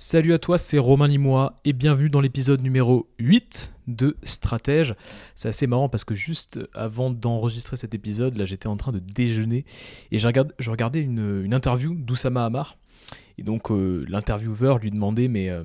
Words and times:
Salut 0.00 0.32
à 0.32 0.38
toi, 0.38 0.58
c'est 0.58 0.78
Romain 0.78 1.08
Limois 1.08 1.56
et 1.64 1.72
bienvenue 1.72 2.08
dans 2.08 2.20
l'épisode 2.20 2.62
numéro 2.62 3.08
8 3.18 3.74
de 3.88 4.16
Stratège. 4.22 4.94
C'est 5.34 5.48
assez 5.48 5.66
marrant 5.66 5.88
parce 5.88 6.04
que 6.04 6.14
juste 6.14 6.60
avant 6.72 7.10
d'enregistrer 7.10 7.76
cet 7.76 7.96
épisode, 7.96 8.36
là 8.36 8.44
j'étais 8.44 8.68
en 8.68 8.76
train 8.76 8.92
de 8.92 9.00
déjeuner 9.00 9.64
et 10.12 10.20
je, 10.20 10.70
regardais 10.70 11.00
une, 11.00 11.52
interview 11.52 11.96
d'Oussama 11.96 12.44
Hamar. 12.44 12.78
Et 13.38 13.42
donc 13.42 13.72
euh, 13.72 14.06
l'intervieweur 14.08 14.78
lui 14.78 14.92
demandait 14.92 15.26
mais 15.26 15.50
euh, 15.50 15.64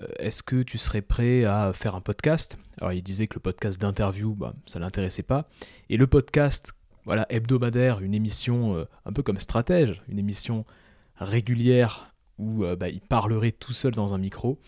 euh, 0.00 0.06
est-ce 0.20 0.44
que 0.44 0.62
tu 0.62 0.78
serais 0.78 1.02
prêt 1.02 1.42
à 1.42 1.72
faire 1.74 1.96
un 1.96 2.00
podcast? 2.00 2.58
Alors 2.80 2.92
il 2.92 3.02
disait 3.02 3.26
que 3.26 3.34
le 3.34 3.40
podcast 3.40 3.80
d'interview, 3.80 4.36
bah, 4.36 4.54
ça 4.66 4.78
l'intéressait 4.78 5.24
pas. 5.24 5.48
Et 5.90 5.96
le 5.96 6.06
podcast 6.06 6.74
voilà, 7.06 7.26
hebdomadaire, 7.28 8.02
une 8.02 8.14
émission 8.14 8.86
un 9.04 9.12
peu 9.12 9.24
comme 9.24 9.40
Stratège, 9.40 10.00
une 10.08 10.20
émission 10.20 10.64
régulière 11.16 12.13
où 12.38 12.64
euh, 12.64 12.76
bah, 12.76 12.88
il 12.88 13.00
parlerait 13.00 13.52
tout 13.52 13.72
seul 13.72 13.92
dans 13.92 14.14
un 14.14 14.18
micro, 14.18 14.60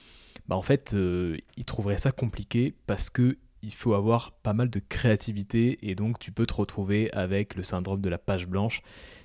bah, 0.48 0.57
en 0.57 0.62
fait, 0.62 0.93
euh, 0.95 1.37
il 1.57 1.65
trouverait 1.65 1.98
ça 1.98 2.12
compliqué 2.12 2.74
parce 2.87 3.11
que 3.11 3.38
il 3.62 3.73
faut 3.73 3.95
avoir 3.95 4.33
pas 4.33 4.52
mal 4.52 4.70
de 4.70 4.79
créativité 4.79 5.79
et 5.83 5.97
donc 5.97 6.21
tu 6.21 6.30
peux 6.30 6.47
te 6.47 6.55
retrouver 6.55 7.10
avec 7.12 7.57
le 7.57 7.65
syndrome 7.65 8.01
de 8.01 8.09
la 8.09 8.19
page 8.19 8.47
blanche. 8.47 8.83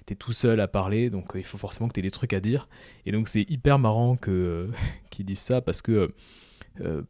Tu 0.08 0.14
es 0.14 0.16
tout 0.16 0.32
seul 0.32 0.60
à 0.62 0.68
parler, 0.68 1.12
donc 1.12 1.36
euh, 1.36 1.40
il 1.40 1.44
faut 1.44 1.60
forcément 1.60 1.88
que 1.88 1.94
tu 1.94 2.00
aies 2.00 2.04
des 2.04 2.12
trucs 2.12 2.34
à 2.34 2.40
dire. 2.40 2.68
Et 3.06 3.12
donc 3.12 3.28
c'est 3.28 3.48
hyper 3.50 3.78
marrant 3.78 4.16
qu'ils 5.12 5.26
disent 5.26 5.40
ça 5.40 5.62
parce 5.62 5.82
que 5.82 6.10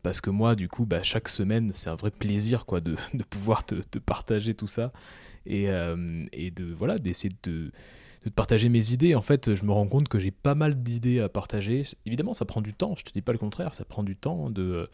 parce 0.02 0.22
que 0.22 0.32
moi, 0.32 0.56
du 0.56 0.68
coup, 0.68 0.86
bah, 0.86 1.04
chaque 1.04 1.30
semaine, 1.30 1.72
c'est 1.72 1.90
un 1.90 1.96
vrai 1.96 2.10
plaisir 2.10 2.66
quoi, 2.66 2.82
de, 2.82 2.96
pouvoir 3.30 3.64
te, 3.64 3.76
partager 4.00 4.56
tout 4.56 4.68
ça 4.68 4.92
et, 5.46 5.68
et 6.34 6.52
de 6.52 6.66
voilà 6.74 6.98
d'essayer 6.98 7.34
de, 7.44 7.72
de 8.26 8.30
partager 8.30 8.70
mes 8.70 8.92
idées. 8.92 9.16
En 9.16 9.22
fait, 9.22 9.56
je 9.56 9.66
me 9.66 9.72
rends 9.72 9.88
compte 9.88 10.08
que 10.08 10.20
j'ai 10.20 10.32
pas 10.32 10.56
mal 10.56 10.82
d'idées 10.82 11.20
à 11.20 11.30
partager. 11.30 11.84
Évidemment, 12.06 12.34
ça 12.34 12.46
prend 12.46 12.62
du 12.62 12.74
temps, 12.74 12.96
je 12.96 13.04
te 13.04 13.12
dis 13.12 13.22
pas 13.22 13.32
le 13.32 13.38
contraire, 13.38 13.74
ça 13.74 13.86
prend 13.86 14.04
du 14.04 14.16
temps 14.16 14.50
de, 14.50 14.90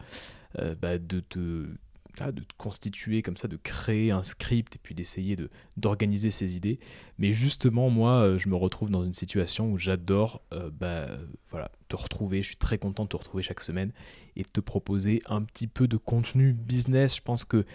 euh, 0.58 0.74
bah, 0.80 0.98
de, 0.98 1.20
te, 1.20 1.38
de 1.38 2.42
constituer 2.56 3.22
comme 3.22 3.36
ça, 3.36 3.48
de 3.48 3.56
créer 3.56 4.10
un 4.10 4.22
script 4.22 4.76
et 4.76 4.78
puis 4.82 4.94
d'essayer 4.94 5.36
de, 5.36 5.50
d'organiser 5.76 6.30
ses 6.30 6.56
idées. 6.56 6.78
Mais 7.18 7.32
justement, 7.32 7.90
moi, 7.90 8.22
euh, 8.22 8.38
je 8.38 8.48
me 8.48 8.56
retrouve 8.56 8.90
dans 8.90 9.04
une 9.04 9.14
situation 9.14 9.70
où 9.70 9.76
j'adore 9.76 10.40
euh, 10.54 10.70
bah, 10.72 11.08
voilà, 11.50 11.70
te 11.88 11.96
retrouver. 11.96 12.42
Je 12.42 12.48
suis 12.48 12.56
très 12.56 12.78
content 12.78 13.04
de 13.04 13.10
te 13.10 13.16
retrouver 13.16 13.42
chaque 13.42 13.60
semaine 13.60 13.92
et 14.36 14.42
de 14.42 14.48
te 14.48 14.60
proposer 14.60 15.22
un 15.26 15.42
petit 15.42 15.66
peu 15.66 15.86
de 15.86 15.98
contenu 15.98 16.54
business. 16.54 17.16
Je 17.16 17.22
pense 17.22 17.44
que 17.44 17.66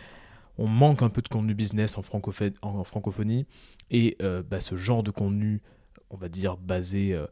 on 0.57 0.67
manque 0.67 1.01
un 1.01 1.09
peu 1.09 1.21
de 1.21 1.27
contenu 1.27 1.53
business 1.53 1.97
en, 1.97 2.03
francophonie. 2.03 3.45
Et 3.89 4.17
euh, 4.21 4.43
bah, 4.43 4.59
ce 4.59 4.75
genre 4.75 5.03
de 5.03 5.11
contenu, 5.11 5.61
on 6.09 6.17
va 6.17 6.29
dire, 6.29 6.57
basé 6.57 7.13
euh, 7.13 7.25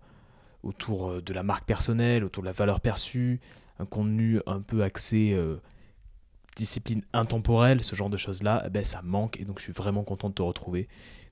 autour 0.64 1.10
euh, 1.10 1.22
de 1.22 1.34
la 1.34 1.44
marque 1.44 1.66
personnelle, 1.66 2.24
autour 2.24 2.44
de 2.44 2.48
la 2.48 2.54
valeur 2.54 2.82
perçue, 2.82 3.40
un 3.80 3.86
contenu 3.86 4.40
un 4.46 4.62
peu 4.62 4.84
axé 4.84 5.36
discipline 6.56 7.02
intemporelle, 7.14 7.82
ce 7.82 7.96
genre 7.96 8.10
de 8.10 8.18
choses-là, 8.18 8.64
eh 8.68 8.70
ben, 8.70 8.84
ça 8.84 9.02
manque. 9.02 9.40
Et 9.40 9.46
donc 9.46 9.58
je 9.58 9.64
suis 9.64 9.74
vraiment 9.74 10.04
content 10.04 10.30
de 10.30 10.36
te 10.36 10.42
retrouver. 10.42 10.88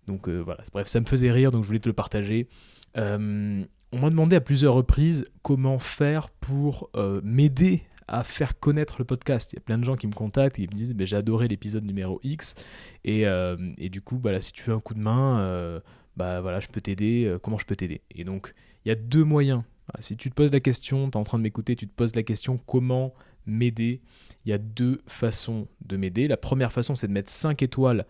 Donc 0.07 0.27
voilà, 0.27 0.63
bref, 0.73 0.87
ça 0.87 0.99
me 0.99 1.05
faisait 1.05 1.31
rire, 1.31 1.51
donc 1.51 1.61
je 1.61 1.67
voulais 1.67 1.79
te 1.79 1.89
le 1.89 1.93
partager. 1.93 2.47
on 2.95 3.65
m'a 3.93 4.09
demandé 4.09 4.35
à 4.35 4.41
plusieurs 4.41 4.73
reprises 4.73 5.25
comment 5.43 5.77
faire 5.77 6.29
pour 6.29 6.89
m'aider 7.21 7.83
à 8.09 8.23
faire 8.23 8.59
connaître 8.59 8.95
le 8.99 9.05
podcast. 9.05 9.53
Il 9.53 9.57
y 9.57 9.59
a 9.59 9.61
plein 9.61 9.77
de 9.77 9.83
gens 9.83 9.95
qui 9.95 10.07
me 10.07 10.13
contactent 10.13 10.59
et 10.59 10.67
qui 10.67 10.73
me 10.73 10.77
disent 10.77 10.95
j'ai 10.97 11.15
adoré 11.15 11.47
l'épisode 11.47 11.85
numéro 11.85 12.19
X 12.23 12.55
et, 13.03 13.27
euh, 13.27 13.55
et, 13.77 13.89
du 13.89 14.01
coup 14.01 14.17
bah, 14.17 14.39
si 14.41 14.51
tu 14.51 14.63
veux 14.63 14.73
un 14.73 14.79
coup 14.79 14.93
de 14.93 14.99
main, 14.99 15.39
euh, 15.39 15.79
bah 16.17 16.41
voilà, 16.41 16.59
je 16.59 16.67
peux 16.67 16.81
t'aider, 16.81 17.25
euh, 17.25 17.39
comment 17.39 17.57
je 17.57 17.65
peux 17.65 17.75
t'aider? 17.75 18.01
Et 18.11 18.23
donc 18.23 18.53
il 18.85 18.89
y 18.89 18.91
a 18.91 18.95
deux 18.95 19.23
moyens. 19.23 19.61
si 19.99 20.17
tu 20.17 20.29
te 20.29 20.35
poses 20.35 20.51
la 20.51 20.59
question, 20.59 21.09
tu 21.09 21.17
es 21.17 21.19
en 21.19 21.23
train 21.23 21.37
de 21.37 21.43
m'écouter, 21.43 21.75
tu 21.75 21.87
te 21.87 21.93
poses 21.93 22.15
la 22.15 22.23
question 22.23 22.57
comment 22.57 23.13
m'aider? 23.45 24.01
Il 24.45 24.49
y 24.49 24.53
a 24.53 24.57
deux 24.57 25.01
façons 25.07 25.67
de 25.85 25.97
m'aider. 25.97 26.27
La 26.27 26.37
première 26.37 26.71
façon 26.71 26.95
c'est 26.95 27.07
de 27.07 27.13
mettre 27.13 27.31
5 27.31 27.61
étoiles 27.61 28.05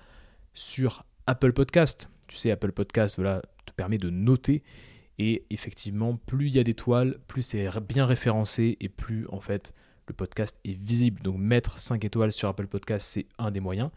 sur 0.53 1.05
Apple 1.27 1.53
Podcast. 1.53 2.09
Tu 2.27 2.37
sais, 2.37 2.51
Apple 2.51 2.71
Podcast 2.71 3.15
voilà, 3.17 3.41
te 3.65 3.73
permet 3.73 3.97
de 3.97 4.09
noter. 4.09 4.63
Et 5.21 5.43
effectivement, 5.49 6.15
plus 6.15 6.47
il 6.47 6.55
y 6.55 6.59
a 6.59 6.63
d'étoiles, 6.63 7.19
plus 7.27 7.41
c'est 7.41 7.67
bien 7.81 8.05
référencé 8.05 8.77
et 8.79 8.87
plus 8.87 9.27
en 9.27 9.41
fait 9.41 9.73
le 10.09 10.13
podcast 10.13 10.59
est 10.65 10.77
visible. 10.77 11.21
Donc 11.21 11.37
mettre 11.37 11.79
5 11.79 12.03
étoiles 12.03 12.31
sur 12.33 12.49
Apple 12.49 12.67
Podcast, 12.67 13.07
c'est 13.07 13.27
un 13.37 13.51
des 13.51 13.61
moyens. 13.61 13.89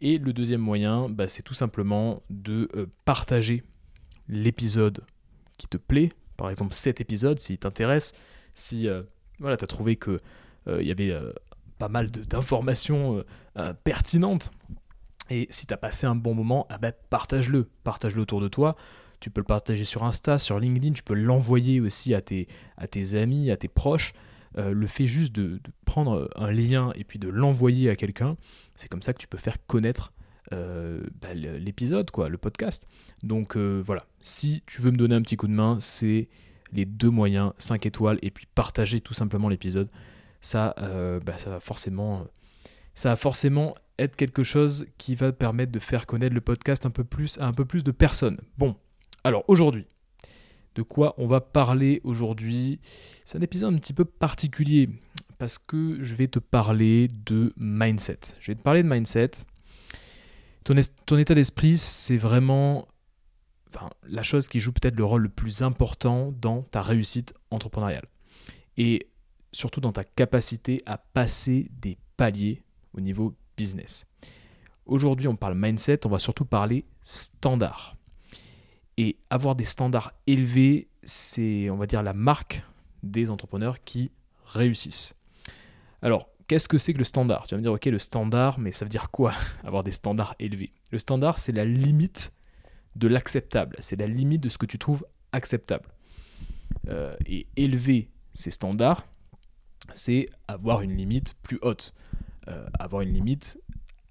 Et 0.00 0.18
le 0.18 0.32
deuxième 0.32 0.60
moyen, 0.60 1.08
bah, 1.08 1.28
c'est 1.28 1.42
tout 1.42 1.54
simplement 1.54 2.20
de 2.28 2.68
euh, 2.74 2.86
partager 3.04 3.62
l'épisode 4.28 5.04
qui 5.56 5.68
te 5.68 5.76
plaît. 5.76 6.10
Par 6.36 6.50
exemple, 6.50 6.74
cet 6.74 7.00
épisode, 7.00 7.38
s'il 7.38 7.58
t'intéresse, 7.58 8.12
si 8.54 8.88
euh, 8.88 9.02
voilà, 9.38 9.56
tu 9.56 9.64
as 9.64 9.68
trouvé 9.68 9.96
qu'il 9.96 10.18
euh, 10.66 10.82
y 10.82 10.90
avait 10.90 11.16
pas 11.78 11.88
mal 11.88 12.10
d'informations 12.10 13.24
pertinentes, 13.84 14.50
et 15.30 15.46
si 15.50 15.66
tu 15.66 15.74
as 15.74 15.76
passé 15.76 16.06
un 16.06 16.14
bon 16.14 16.34
moment, 16.34 16.66
ah 16.68 16.78
bah, 16.78 16.92
partage-le. 16.92 17.70
Partage-le 17.84 18.22
autour 18.22 18.40
de 18.40 18.48
toi. 18.48 18.76
Tu 19.20 19.30
peux 19.30 19.40
le 19.40 19.46
partager 19.46 19.84
sur 19.84 20.02
Insta, 20.02 20.36
sur 20.36 20.58
LinkedIn, 20.58 20.94
tu 20.94 21.04
peux 21.04 21.14
l'envoyer 21.14 21.80
aussi 21.80 22.12
à 22.12 22.20
tes, 22.20 22.48
à 22.76 22.88
tes 22.88 23.14
amis, 23.14 23.50
à 23.52 23.56
tes 23.56 23.68
proches. 23.68 24.14
Euh, 24.58 24.72
le 24.72 24.86
fait 24.86 25.06
juste 25.06 25.32
de, 25.34 25.60
prendre 25.84 26.28
un 26.36 26.50
lien 26.50 26.92
et 26.94 27.04
puis 27.04 27.18
de 27.18 27.28
l'envoyer 27.28 27.90
à 27.90 27.96
quelqu'un, 27.96 28.36
c'est 28.74 28.88
comme 28.88 29.02
ça 29.02 29.12
que 29.12 29.18
tu 29.18 29.26
peux 29.26 29.38
faire 29.38 29.64
connaître 29.66 30.12
euh, 30.52 31.02
bah, 31.20 31.34
l'épisode, 31.34 32.10
quoi, 32.10 32.28
le 32.28 32.38
podcast. 32.38 32.86
Donc 33.22 33.56
euh, 33.56 33.82
voilà, 33.84 34.04
si 34.20 34.62
tu 34.66 34.80
veux 34.82 34.90
me 34.90 34.96
donner 34.96 35.14
un 35.14 35.22
petit 35.22 35.36
coup 35.36 35.46
de 35.46 35.52
main, 35.52 35.78
c'est 35.80 36.28
les 36.72 36.84
deux 36.84 37.10
moyens, 37.10 37.52
5 37.58 37.86
étoiles 37.86 38.18
et 38.22 38.30
puis 38.30 38.46
partager 38.54 39.00
tout 39.00 39.14
simplement 39.14 39.48
l'épisode. 39.48 39.88
Ça, 40.40 40.74
bah, 41.24 41.38
ça 41.38 41.50
va 41.50 41.60
forcément, 41.60 42.26
ça 42.96 43.10
va 43.10 43.16
forcément 43.16 43.76
être 43.98 44.16
quelque 44.16 44.42
chose 44.42 44.86
qui 44.98 45.14
va 45.14 45.32
permettre 45.32 45.70
de 45.70 45.78
faire 45.78 46.06
connaître 46.06 46.34
le 46.34 46.40
podcast 46.40 46.84
un 46.84 46.90
peu 46.90 47.04
plus 47.04 47.38
à 47.38 47.46
un 47.46 47.52
peu 47.52 47.64
plus 47.64 47.84
de 47.84 47.92
personnes. 47.92 48.40
Bon, 48.58 48.74
alors 49.22 49.44
aujourd'hui, 49.46 49.86
de 50.74 50.82
quoi 50.82 51.14
on 51.18 51.26
va 51.26 51.40
parler 51.40 52.00
aujourd'hui. 52.04 52.80
C'est 53.24 53.38
un 53.38 53.42
épisode 53.42 53.74
un 53.74 53.78
petit 53.78 53.92
peu 53.92 54.04
particulier 54.04 54.88
parce 55.38 55.58
que 55.58 55.98
je 56.02 56.14
vais 56.14 56.28
te 56.28 56.38
parler 56.38 57.08
de 57.08 57.52
mindset. 57.56 58.20
Je 58.40 58.52
vais 58.52 58.56
te 58.56 58.62
parler 58.62 58.82
de 58.82 58.88
mindset. 58.88 59.30
Ton, 60.64 61.18
état 61.18 61.34
d'esprit, 61.34 61.76
c'est 61.76 62.16
vraiment 62.16 62.86
la 64.04 64.22
chose 64.22 64.48
qui 64.48 64.60
joue 64.60 64.72
peut-être 64.72 64.96
le 64.96 65.04
rôle 65.04 65.22
le 65.22 65.28
plus 65.28 65.62
important 65.62 66.32
dans 66.40 66.62
ta 66.62 66.82
réussite 66.82 67.34
entrepreneuriale. 67.50 68.06
Et 68.76 69.08
surtout 69.50 69.80
dans 69.80 69.92
ta 69.92 70.04
capacité 70.04 70.80
à 70.86 70.98
passer 70.98 71.70
des 71.72 71.98
paliers 72.16 72.62
au 72.94 73.00
niveau 73.00 73.34
business. 73.56 74.06
Aujourd'hui, 74.86 75.28
on 75.28 75.36
parle 75.36 75.54
mindset, 75.56 76.06
on 76.06 76.10
va 76.10 76.18
surtout 76.18 76.44
parler 76.44 76.84
standard. 77.02 77.96
Et 78.98 79.16
avoir 79.30 79.54
des 79.54 79.64
standards 79.64 80.12
élevés, 80.26 80.88
c'est, 81.04 81.70
on 81.70 81.76
va 81.76 81.86
dire, 81.86 82.02
la 82.02 82.12
marque 82.12 82.62
des 83.02 83.30
entrepreneurs 83.30 83.82
qui 83.84 84.10
réussissent. 84.46 85.14
Alors, 86.02 86.28
qu'est-ce 86.46 86.68
que 86.68 86.78
c'est 86.78 86.92
que 86.92 86.98
le 86.98 87.04
standard? 87.04 87.46
Tu 87.46 87.54
vas 87.54 87.58
me 87.58 87.62
dire, 87.62 87.72
ok, 87.72 87.86
le 87.86 87.98
standard, 87.98 88.58
mais 88.58 88.72
ça 88.72 88.84
veut 88.84 88.90
dire 88.90 89.10
quoi 89.10 89.32
Avoir 89.64 89.84
des 89.84 89.90
standards 89.92 90.34
élevés? 90.38 90.72
Le 90.90 90.98
standard, 90.98 91.38
c'est 91.38 91.52
la 91.52 91.64
limite 91.64 92.32
de 92.96 93.08
l'acceptable. 93.08 93.76
C'est 93.78 93.96
la 93.96 94.06
limite 94.06 94.42
de 94.42 94.48
ce 94.48 94.58
que 94.58 94.66
tu 94.66 94.78
trouves 94.78 95.06
acceptable. 95.32 95.88
Euh, 96.88 97.16
et 97.26 97.46
élever 97.56 98.10
ces 98.32 98.50
standards, 98.50 99.06
c'est 99.94 100.28
avoir 100.48 100.82
une 100.82 100.96
limite 100.96 101.34
plus 101.42 101.58
haute. 101.62 101.94
Euh, 102.48 102.66
avoir 102.78 103.02
une 103.02 103.12
limite 103.12 103.60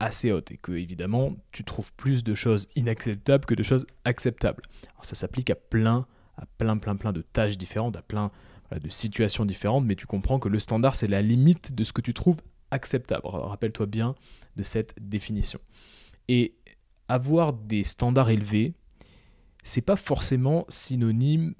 assez 0.01 0.31
haute 0.31 0.51
et 0.51 0.57
que 0.57 0.71
évidemment 0.71 1.35
tu 1.51 1.63
trouves 1.63 1.93
plus 1.93 2.23
de 2.23 2.33
choses 2.33 2.67
inacceptables 2.75 3.45
que 3.45 3.53
de 3.53 3.63
choses 3.63 3.85
acceptables. 4.03 4.63
Alors, 4.93 5.05
ça 5.05 5.15
s'applique 5.15 5.49
à 5.49 5.55
plein, 5.55 6.07
à 6.37 6.45
plein, 6.57 6.77
plein, 6.77 6.95
plein 6.95 7.13
de 7.13 7.21
tâches 7.21 7.57
différentes, 7.57 7.95
à 7.95 8.01
plein 8.01 8.31
de 8.71 8.89
situations 8.89 9.45
différentes, 9.45 9.85
mais 9.85 9.95
tu 9.95 10.07
comprends 10.07 10.39
que 10.39 10.49
le 10.49 10.59
standard 10.59 10.95
c'est 10.95 11.07
la 11.07 11.21
limite 11.21 11.75
de 11.75 11.83
ce 11.83 11.93
que 11.93 12.01
tu 12.01 12.13
trouves 12.13 12.41
acceptable. 12.71 13.21
Rappelle-toi 13.25 13.85
bien 13.85 14.15
de 14.55 14.63
cette 14.63 14.95
définition. 14.99 15.59
Et 16.27 16.55
avoir 17.07 17.53
des 17.53 17.83
standards 17.83 18.29
élevés, 18.29 18.73
c'est 19.63 19.81
pas 19.81 19.97
forcément 19.97 20.65
synonyme 20.69 21.53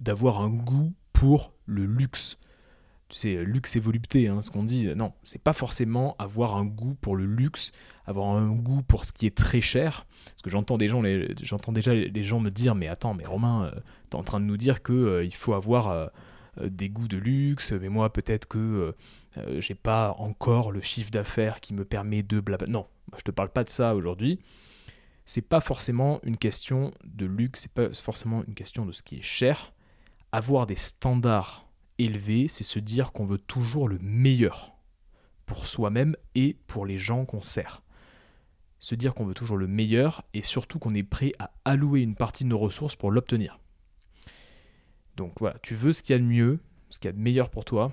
d'avoir 0.00 0.40
un 0.40 0.50
goût 0.50 0.92
pour 1.12 1.52
le 1.66 1.84
luxe 1.84 2.38
tu 3.08 3.16
sais, 3.16 3.44
luxe 3.44 3.74
et 3.76 3.80
volupté, 3.80 4.28
hein, 4.28 4.42
ce 4.42 4.50
qu'on 4.50 4.64
dit. 4.64 4.86
Non, 4.94 5.12
c'est 5.22 5.42
pas 5.42 5.54
forcément 5.54 6.14
avoir 6.18 6.56
un 6.56 6.66
goût 6.66 6.94
pour 6.94 7.16
le 7.16 7.24
luxe, 7.24 7.72
avoir 8.06 8.28
un 8.28 8.50
goût 8.50 8.82
pour 8.82 9.04
ce 9.04 9.12
qui 9.12 9.26
est 9.26 9.34
très 9.34 9.62
cher. 9.62 10.06
Parce 10.26 10.42
que 10.42 10.50
j'entends 10.50 10.76
déjà 10.76 11.00
les 11.00 12.22
gens 12.22 12.40
me 12.40 12.50
dire, 12.50 12.74
mais 12.74 12.86
attends, 12.86 13.14
mais 13.14 13.24
Romain, 13.24 13.64
euh, 13.64 13.80
tu 14.10 14.16
es 14.16 14.20
en 14.20 14.24
train 14.24 14.40
de 14.40 14.44
nous 14.44 14.58
dire 14.58 14.82
que 14.82 14.92
euh, 14.92 15.24
il 15.24 15.34
faut 15.34 15.54
avoir 15.54 15.88
euh, 15.88 16.06
des 16.62 16.90
goûts 16.90 17.08
de 17.08 17.16
luxe, 17.16 17.72
mais 17.72 17.88
moi 17.88 18.12
peut-être 18.12 18.46
que 18.46 18.94
j'ai 19.58 19.76
pas 19.76 20.16
encore 20.18 20.72
le 20.72 20.80
chiffre 20.80 21.12
d'affaires 21.12 21.60
qui 21.60 21.72
me 21.72 21.84
permet 21.84 22.24
de 22.24 22.40
blabla. 22.40 22.66
Non, 22.68 22.86
je 23.16 23.22
te 23.22 23.30
parle 23.30 23.50
pas 23.50 23.62
de 23.62 23.68
ça 23.68 23.94
aujourd'hui. 23.94 24.40
C'est 25.24 25.48
pas 25.48 25.60
forcément 25.60 26.18
une 26.24 26.36
question 26.36 26.92
de 27.04 27.26
luxe, 27.26 27.60
c'est 27.60 27.72
pas 27.72 27.94
forcément 27.94 28.42
une 28.48 28.54
question 28.54 28.84
de 28.84 28.90
ce 28.90 29.04
qui 29.04 29.18
est 29.18 29.22
cher. 29.22 29.72
Avoir 30.32 30.66
des 30.66 30.74
standards 30.74 31.67
élevé, 31.98 32.48
c'est 32.48 32.64
se 32.64 32.78
dire 32.78 33.12
qu'on 33.12 33.24
veut 33.24 33.38
toujours 33.38 33.88
le 33.88 33.98
meilleur 33.98 34.74
pour 35.46 35.66
soi-même 35.66 36.16
et 36.34 36.56
pour 36.66 36.86
les 36.86 36.98
gens 36.98 37.24
qu'on 37.24 37.42
sert. 37.42 37.82
Se 38.78 38.94
dire 38.94 39.14
qu'on 39.14 39.24
veut 39.24 39.34
toujours 39.34 39.56
le 39.56 39.66
meilleur 39.66 40.24
et 40.34 40.42
surtout 40.42 40.78
qu'on 40.78 40.94
est 40.94 41.02
prêt 41.02 41.32
à 41.38 41.52
allouer 41.64 42.02
une 42.02 42.14
partie 42.14 42.44
de 42.44 42.50
nos 42.50 42.58
ressources 42.58 42.94
pour 42.94 43.10
l'obtenir. 43.10 43.58
Donc 45.16 45.40
voilà, 45.40 45.58
tu 45.62 45.74
veux 45.74 45.92
ce 45.92 46.02
qu'il 46.02 46.14
y 46.14 46.16
a 46.16 46.20
de 46.20 46.24
mieux, 46.24 46.60
ce 46.90 46.98
qu'il 46.98 47.08
y 47.08 47.10
a 47.10 47.12
de 47.12 47.18
meilleur 47.18 47.50
pour 47.50 47.64
toi, 47.64 47.92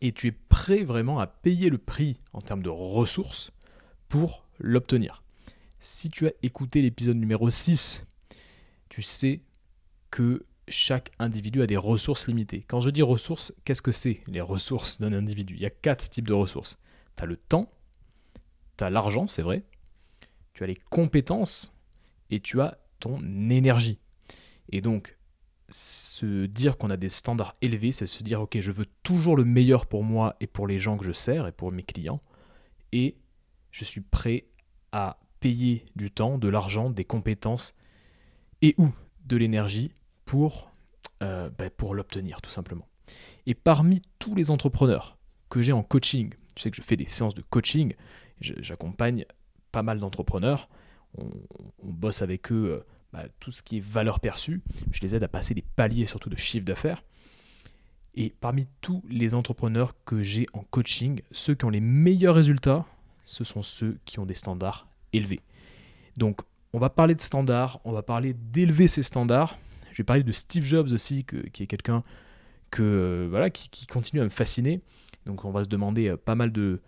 et 0.00 0.12
tu 0.12 0.26
es 0.26 0.32
prêt 0.32 0.84
vraiment 0.84 1.18
à 1.18 1.26
payer 1.26 1.70
le 1.70 1.78
prix 1.78 2.20
en 2.32 2.42
termes 2.42 2.62
de 2.62 2.68
ressources 2.68 3.50
pour 4.08 4.44
l'obtenir. 4.58 5.22
Si 5.80 6.10
tu 6.10 6.26
as 6.26 6.32
écouté 6.42 6.82
l'épisode 6.82 7.16
numéro 7.16 7.48
6, 7.48 8.04
tu 8.88 9.02
sais 9.02 9.40
que 10.10 10.44
chaque 10.70 11.10
individu 11.18 11.62
a 11.62 11.66
des 11.66 11.76
ressources 11.76 12.26
limitées. 12.28 12.64
Quand 12.66 12.80
je 12.80 12.90
dis 12.90 13.02
ressources, 13.02 13.52
qu'est-ce 13.64 13.82
que 13.82 13.92
c'est 13.92 14.22
les 14.26 14.40
ressources 14.40 15.00
d'un 15.00 15.12
individu? 15.12 15.54
Il 15.54 15.60
y 15.60 15.66
a 15.66 15.70
quatre 15.70 16.08
types 16.08 16.28
de 16.28 16.34
ressources. 16.34 16.78
Tu 17.16 17.22
as 17.24 17.26
le 17.26 17.36
temps, 17.36 17.70
tu 18.76 18.84
as 18.84 18.90
l'argent, 18.90 19.28
c'est 19.28 19.42
vrai, 19.42 19.64
tu 20.54 20.64
as 20.64 20.66
les 20.66 20.76
compétences 20.76 21.74
et 22.30 22.40
tu 22.40 22.60
as 22.60 22.78
ton 23.00 23.20
énergie. 23.50 23.98
Et 24.70 24.80
donc, 24.80 25.16
se 25.70 26.46
dire 26.46 26.78
qu'on 26.78 26.90
a 26.90 26.96
des 26.96 27.08
standards 27.08 27.56
élevés, 27.60 27.92
c'est 27.92 28.06
se 28.06 28.22
dire, 28.22 28.40
ok, 28.40 28.58
je 28.60 28.70
veux 28.70 28.86
toujours 29.02 29.36
le 29.36 29.44
meilleur 29.44 29.86
pour 29.86 30.02
moi 30.02 30.36
et 30.40 30.46
pour 30.46 30.66
les 30.66 30.78
gens 30.78 30.96
que 30.96 31.04
je 31.04 31.12
sers 31.12 31.46
et 31.46 31.52
pour 31.52 31.72
mes 31.72 31.82
clients, 31.82 32.20
et 32.92 33.16
je 33.70 33.84
suis 33.84 34.00
prêt 34.00 34.46
à 34.92 35.18
payer 35.40 35.84
du 35.94 36.10
temps, 36.10 36.38
de 36.38 36.48
l'argent, 36.48 36.90
des 36.90 37.04
compétences 37.04 37.74
et 38.62 38.74
ou 38.78 38.88
de 39.26 39.36
l'énergie 39.36 39.92
pour, 40.28 40.70
euh, 41.22 41.48
ben, 41.56 41.70
pour 41.70 41.94
l'obtenir 41.94 42.42
tout 42.42 42.50
simplement. 42.50 42.86
Et 43.46 43.54
parmi 43.54 44.02
tous 44.18 44.34
les 44.34 44.50
entrepreneurs 44.50 45.16
que 45.48 45.62
j'ai 45.62 45.72
en 45.72 45.82
coaching, 45.82 46.34
tu 46.54 46.62
sais 46.62 46.70
que 46.70 46.76
je 46.76 46.82
fais 46.82 46.98
des 46.98 47.08
séances 47.08 47.34
de 47.34 47.40
coaching, 47.40 47.94
j'accompagne 48.38 49.24
pas 49.72 49.82
mal 49.82 49.98
d'entrepreneurs, 49.98 50.68
on, 51.16 51.30
bosse 51.82 52.20
avec 52.20 52.52
eux 52.52 52.84
euh, 52.84 52.86
bah, 53.14 53.24
tout 53.40 53.50
ce 53.52 53.62
qui 53.62 53.78
est 53.78 53.80
valeur 53.80 54.20
perçue, 54.20 54.60
je 54.92 55.00
les 55.00 55.14
aide 55.14 55.22
à 55.22 55.28
passer 55.28 55.54
des 55.54 55.64
paliers 55.76 56.04
surtout 56.04 56.28
de 56.28 56.36
chiffre 56.36 56.66
d'affaires. 56.66 57.02
Et 58.14 58.34
parmi 58.38 58.68
tous 58.82 59.02
les 59.08 59.34
entrepreneurs 59.34 59.94
que 60.04 60.22
j'ai 60.22 60.46
en 60.52 60.62
coaching, 60.70 61.22
ceux 61.32 61.54
qui 61.54 61.64
ont 61.64 61.70
les 61.70 61.80
meilleurs 61.80 62.34
résultats, 62.34 62.84
ce 63.24 63.44
sont 63.44 63.62
ceux 63.62 63.98
qui 64.04 64.18
ont 64.18 64.26
des 64.26 64.34
standards 64.34 64.88
élevés. 65.14 65.40
Donc 66.18 66.42
on 66.74 66.78
va 66.78 66.90
parler 66.90 67.14
de 67.14 67.22
standards, 67.22 67.80
on 67.84 67.92
va 67.92 68.02
parler 68.02 68.34
d'élever 68.34 68.88
ces 68.88 69.02
standards. 69.02 69.56
Je 69.98 70.02
vais 70.04 70.06
parler 70.06 70.22
de 70.22 70.30
Steve 70.30 70.62
Jobs 70.62 70.92
aussi, 70.92 71.24
qui 71.24 71.64
est 71.64 71.66
quelqu'un 71.66 72.04
que, 72.70 73.26
voilà, 73.30 73.50
qui, 73.50 73.84
continue 73.88 74.20
à 74.20 74.24
me 74.24 74.28
fasciner. 74.28 74.80
Donc 75.26 75.44
on 75.44 75.50
va 75.50 75.64
se 75.64 75.68
demander 75.68 76.06
euh, 76.06 76.16
pas 76.16 76.36
mal 76.36 76.52
de, 76.52 76.80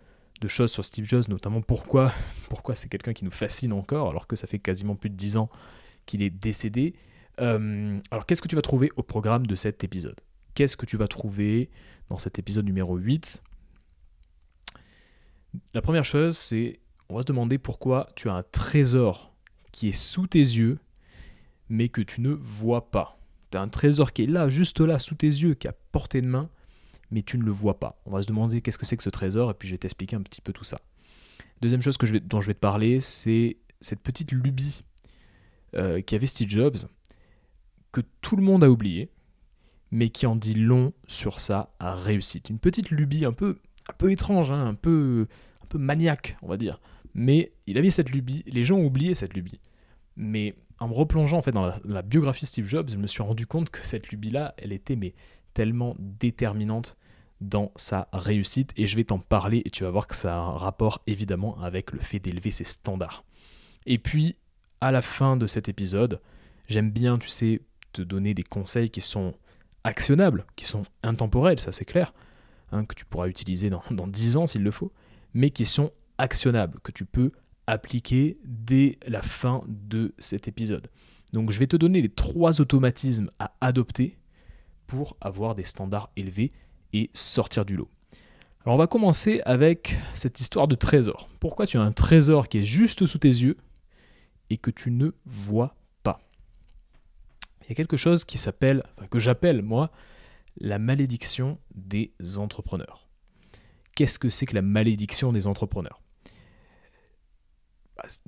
choses 0.47 0.71
sur 0.71 0.85
Steve 0.85 1.03
Jobs, 1.03 1.27
notamment 1.27 1.61
pourquoi, 1.61 2.13
pourquoi 2.49 2.73
c'est 2.73 2.87
quelqu'un 2.87 3.11
qui 3.11 3.25
nous 3.25 3.31
fascine 3.31 3.73
encore, 3.73 4.09
alors 4.09 4.27
que 4.27 4.37
ça 4.37 4.47
fait 4.47 4.59
quasiment 4.59 4.95
plus 4.95 5.09
de 5.09 5.15
10 5.15 5.35
ans 5.35 5.49
qu'il 6.05 6.21
est 6.21 6.29
décédé. 6.29 6.93
Euh, 7.41 7.99
alors 8.11 8.25
qu'est-ce 8.25 8.41
que 8.41 8.47
tu 8.47 8.55
vas 8.55 8.61
trouver 8.61 8.89
au 8.95 9.03
programme 9.03 9.45
de 9.45 9.55
cet 9.55 9.83
épisode? 9.83 10.21
Qu'est-ce 10.55 10.77
que 10.77 10.85
tu 10.85 10.95
vas 10.95 11.09
trouver 11.09 11.69
dans 12.07 12.17
cet 12.17 12.39
épisode 12.39 12.63
numéro 12.63 12.95
8 12.95 13.43
La 15.73 15.81
première 15.81 16.05
chose, 16.05 16.37
c'est 16.37 16.79
on 17.09 17.15
va 17.15 17.23
se 17.23 17.27
demander 17.27 17.57
pourquoi 17.57 18.09
tu 18.15 18.29
as 18.29 18.33
un 18.35 18.43
trésor 18.43 19.33
qui 19.73 19.89
est 19.89 19.97
sous 19.97 20.27
tes 20.27 20.39
yeux, 20.39 20.79
mais 21.71 21.87
que 21.87 22.01
tu 22.01 22.19
ne 22.19 22.31
vois 22.31 22.91
pas. 22.91 23.17
Tu 23.49 23.57
as 23.57 23.61
un 23.61 23.69
trésor 23.69 24.11
qui 24.11 24.23
est 24.23 24.27
là, 24.27 24.49
juste 24.49 24.81
là, 24.81 24.99
sous 24.99 25.15
tes 25.15 25.27
yeux, 25.27 25.53
qui 25.53 25.69
à 25.69 25.73
portée 25.93 26.21
de 26.21 26.27
main, 26.27 26.49
mais 27.11 27.21
tu 27.23 27.37
ne 27.37 27.43
le 27.43 27.51
vois 27.51 27.79
pas. 27.79 28.01
On 28.05 28.11
va 28.11 28.21
se 28.21 28.27
demander 28.27 28.59
qu'est-ce 28.59 28.77
que 28.77 28.85
c'est 28.85 28.97
que 28.97 29.03
ce 29.03 29.09
trésor, 29.09 29.49
et 29.49 29.53
puis 29.53 29.69
je 29.69 29.73
vais 29.73 29.77
t'expliquer 29.77 30.17
un 30.17 30.21
petit 30.21 30.41
peu 30.41 30.51
tout 30.51 30.65
ça. 30.65 30.81
Deuxième 31.61 31.81
chose 31.81 31.97
dont 32.25 32.41
je 32.41 32.47
vais 32.47 32.53
te 32.53 32.59
parler, 32.59 32.99
c'est 32.99 33.57
cette 33.79 34.01
petite 34.01 34.33
lubie 34.33 34.83
euh, 35.75 36.01
qui 36.01 36.13
avait 36.13 36.27
Steve 36.27 36.49
Jobs, 36.49 36.77
que 37.93 38.01
tout 38.19 38.35
le 38.35 38.43
monde 38.43 38.65
a 38.65 38.69
oublié, 38.69 39.09
mais 39.91 40.09
qui 40.09 40.25
en 40.25 40.35
dit 40.35 40.55
long 40.55 40.91
sur 41.07 41.39
sa 41.39 41.69
réussite. 41.79 42.49
Une 42.49 42.59
petite 42.59 42.91
lubie 42.91 43.23
un 43.23 43.33
peu, 43.33 43.59
un 43.89 43.93
peu 43.93 44.11
étrange, 44.11 44.51
hein, 44.51 44.67
un, 44.67 44.75
peu, 44.75 45.25
un 45.63 45.65
peu 45.67 45.77
maniaque, 45.77 46.37
on 46.41 46.49
va 46.49 46.57
dire. 46.57 46.81
Mais 47.13 47.53
il 47.65 47.77
avait 47.77 47.91
cette 47.91 48.09
lubie, 48.09 48.43
les 48.45 48.65
gens 48.65 48.75
ont 48.75 48.85
oublié 48.85 49.15
cette 49.15 49.35
lubie. 49.35 49.61
Mais 50.17 50.55
en 50.81 50.87
me 50.87 50.93
replongeant 50.93 51.37
en 51.37 51.41
fait 51.43 51.51
dans 51.51 51.71
la, 51.85 52.01
biographie 52.01 52.41
de 52.41 52.47
Steve 52.47 52.65
Jobs, 52.65 52.89
je 52.89 52.97
me 52.97 53.05
suis 53.05 53.21
rendu 53.21 53.45
compte 53.45 53.69
que 53.69 53.85
cette 53.85 54.09
lubie-là, 54.09 54.55
elle 54.57 54.73
était 54.73 54.95
mais 54.95 55.13
tellement 55.53 55.95
déterminante 55.99 56.97
dans 57.39 57.71
sa 57.75 58.07
réussite 58.11 58.73
et 58.77 58.87
je 58.87 58.95
vais 58.95 59.03
t'en 59.03 59.19
parler 59.19 59.61
et 59.63 59.69
tu 59.69 59.83
vas 59.83 59.91
voir 59.91 60.07
que 60.07 60.15
ça 60.15 60.35
a 60.35 60.39
un 60.39 60.57
rapport 60.57 61.03
évidemment 61.05 61.59
avec 61.61 61.91
le 61.91 61.99
fait 61.99 62.17
d'élever 62.17 62.49
ses 62.49 62.63
standards. 62.63 63.23
Et 63.85 63.99
puis 63.99 64.37
à 64.81 64.91
la 64.91 65.03
fin 65.03 65.37
de 65.37 65.45
cet 65.45 65.69
épisode, 65.69 66.19
j'aime 66.67 66.89
bien, 66.89 67.19
tu 67.19 67.29
sais, 67.29 67.61
te 67.93 68.01
donner 68.01 68.33
des 68.33 68.43
conseils 68.43 68.89
qui 68.89 69.01
sont 69.01 69.35
actionnables, 69.83 70.47
qui 70.55 70.65
sont 70.65 70.81
intemporels, 71.03 71.59
ça 71.59 71.71
c'est 71.71 71.85
clair, 71.85 72.11
hein, 72.71 72.85
que 72.85 72.95
tu 72.95 73.05
pourras 73.05 73.27
utiliser 73.27 73.69
dans, 73.69 73.83
dans 73.91 74.07
10 74.07 74.37
ans 74.37 74.47
s'il 74.47 74.63
le 74.63 74.71
faut, 74.71 74.91
mais 75.35 75.51
qui 75.51 75.65
sont 75.65 75.91
actionnable 76.17 76.79
que 76.81 76.91
tu 76.91 77.05
peux 77.05 77.31
appliquer 77.71 78.37
dès 78.43 78.97
la 79.07 79.21
fin 79.21 79.63
de 79.67 80.13
cet 80.17 80.47
épisode. 80.47 80.89
Donc 81.33 81.51
je 81.51 81.59
vais 81.59 81.67
te 81.67 81.77
donner 81.77 82.01
les 82.01 82.09
trois 82.09 82.59
automatismes 82.59 83.29
à 83.39 83.53
adopter 83.61 84.17
pour 84.87 85.15
avoir 85.21 85.55
des 85.55 85.63
standards 85.63 86.11
élevés 86.17 86.51
et 86.91 87.09
sortir 87.13 87.63
du 87.65 87.77
lot. 87.77 87.89
Alors 88.65 88.75
on 88.75 88.77
va 88.77 88.87
commencer 88.87 89.41
avec 89.45 89.95
cette 90.13 90.39
histoire 90.39 90.67
de 90.67 90.75
trésor. 90.75 91.29
Pourquoi 91.39 91.65
tu 91.65 91.77
as 91.77 91.81
un 91.81 91.93
trésor 91.93 92.49
qui 92.49 92.59
est 92.59 92.63
juste 92.63 93.05
sous 93.05 93.17
tes 93.17 93.29
yeux 93.29 93.57
et 94.49 94.57
que 94.57 94.69
tu 94.69 94.91
ne 94.91 95.11
vois 95.25 95.75
pas? 96.03 96.19
Il 97.61 97.69
y 97.69 97.71
a 97.71 97.75
quelque 97.75 97.97
chose 97.97 98.25
qui 98.25 98.37
s'appelle, 98.37 98.83
que 99.09 99.19
j'appelle 99.19 99.61
moi, 99.61 99.91
la 100.59 100.77
malédiction 100.77 101.57
des 101.73 102.13
entrepreneurs. 102.37 103.07
Qu'est-ce 103.95 104.19
que 104.19 104.29
c'est 104.29 104.45
que 104.45 104.55
la 104.55 104.61
malédiction 104.61 105.31
des 105.31 105.47
entrepreneurs? 105.47 106.01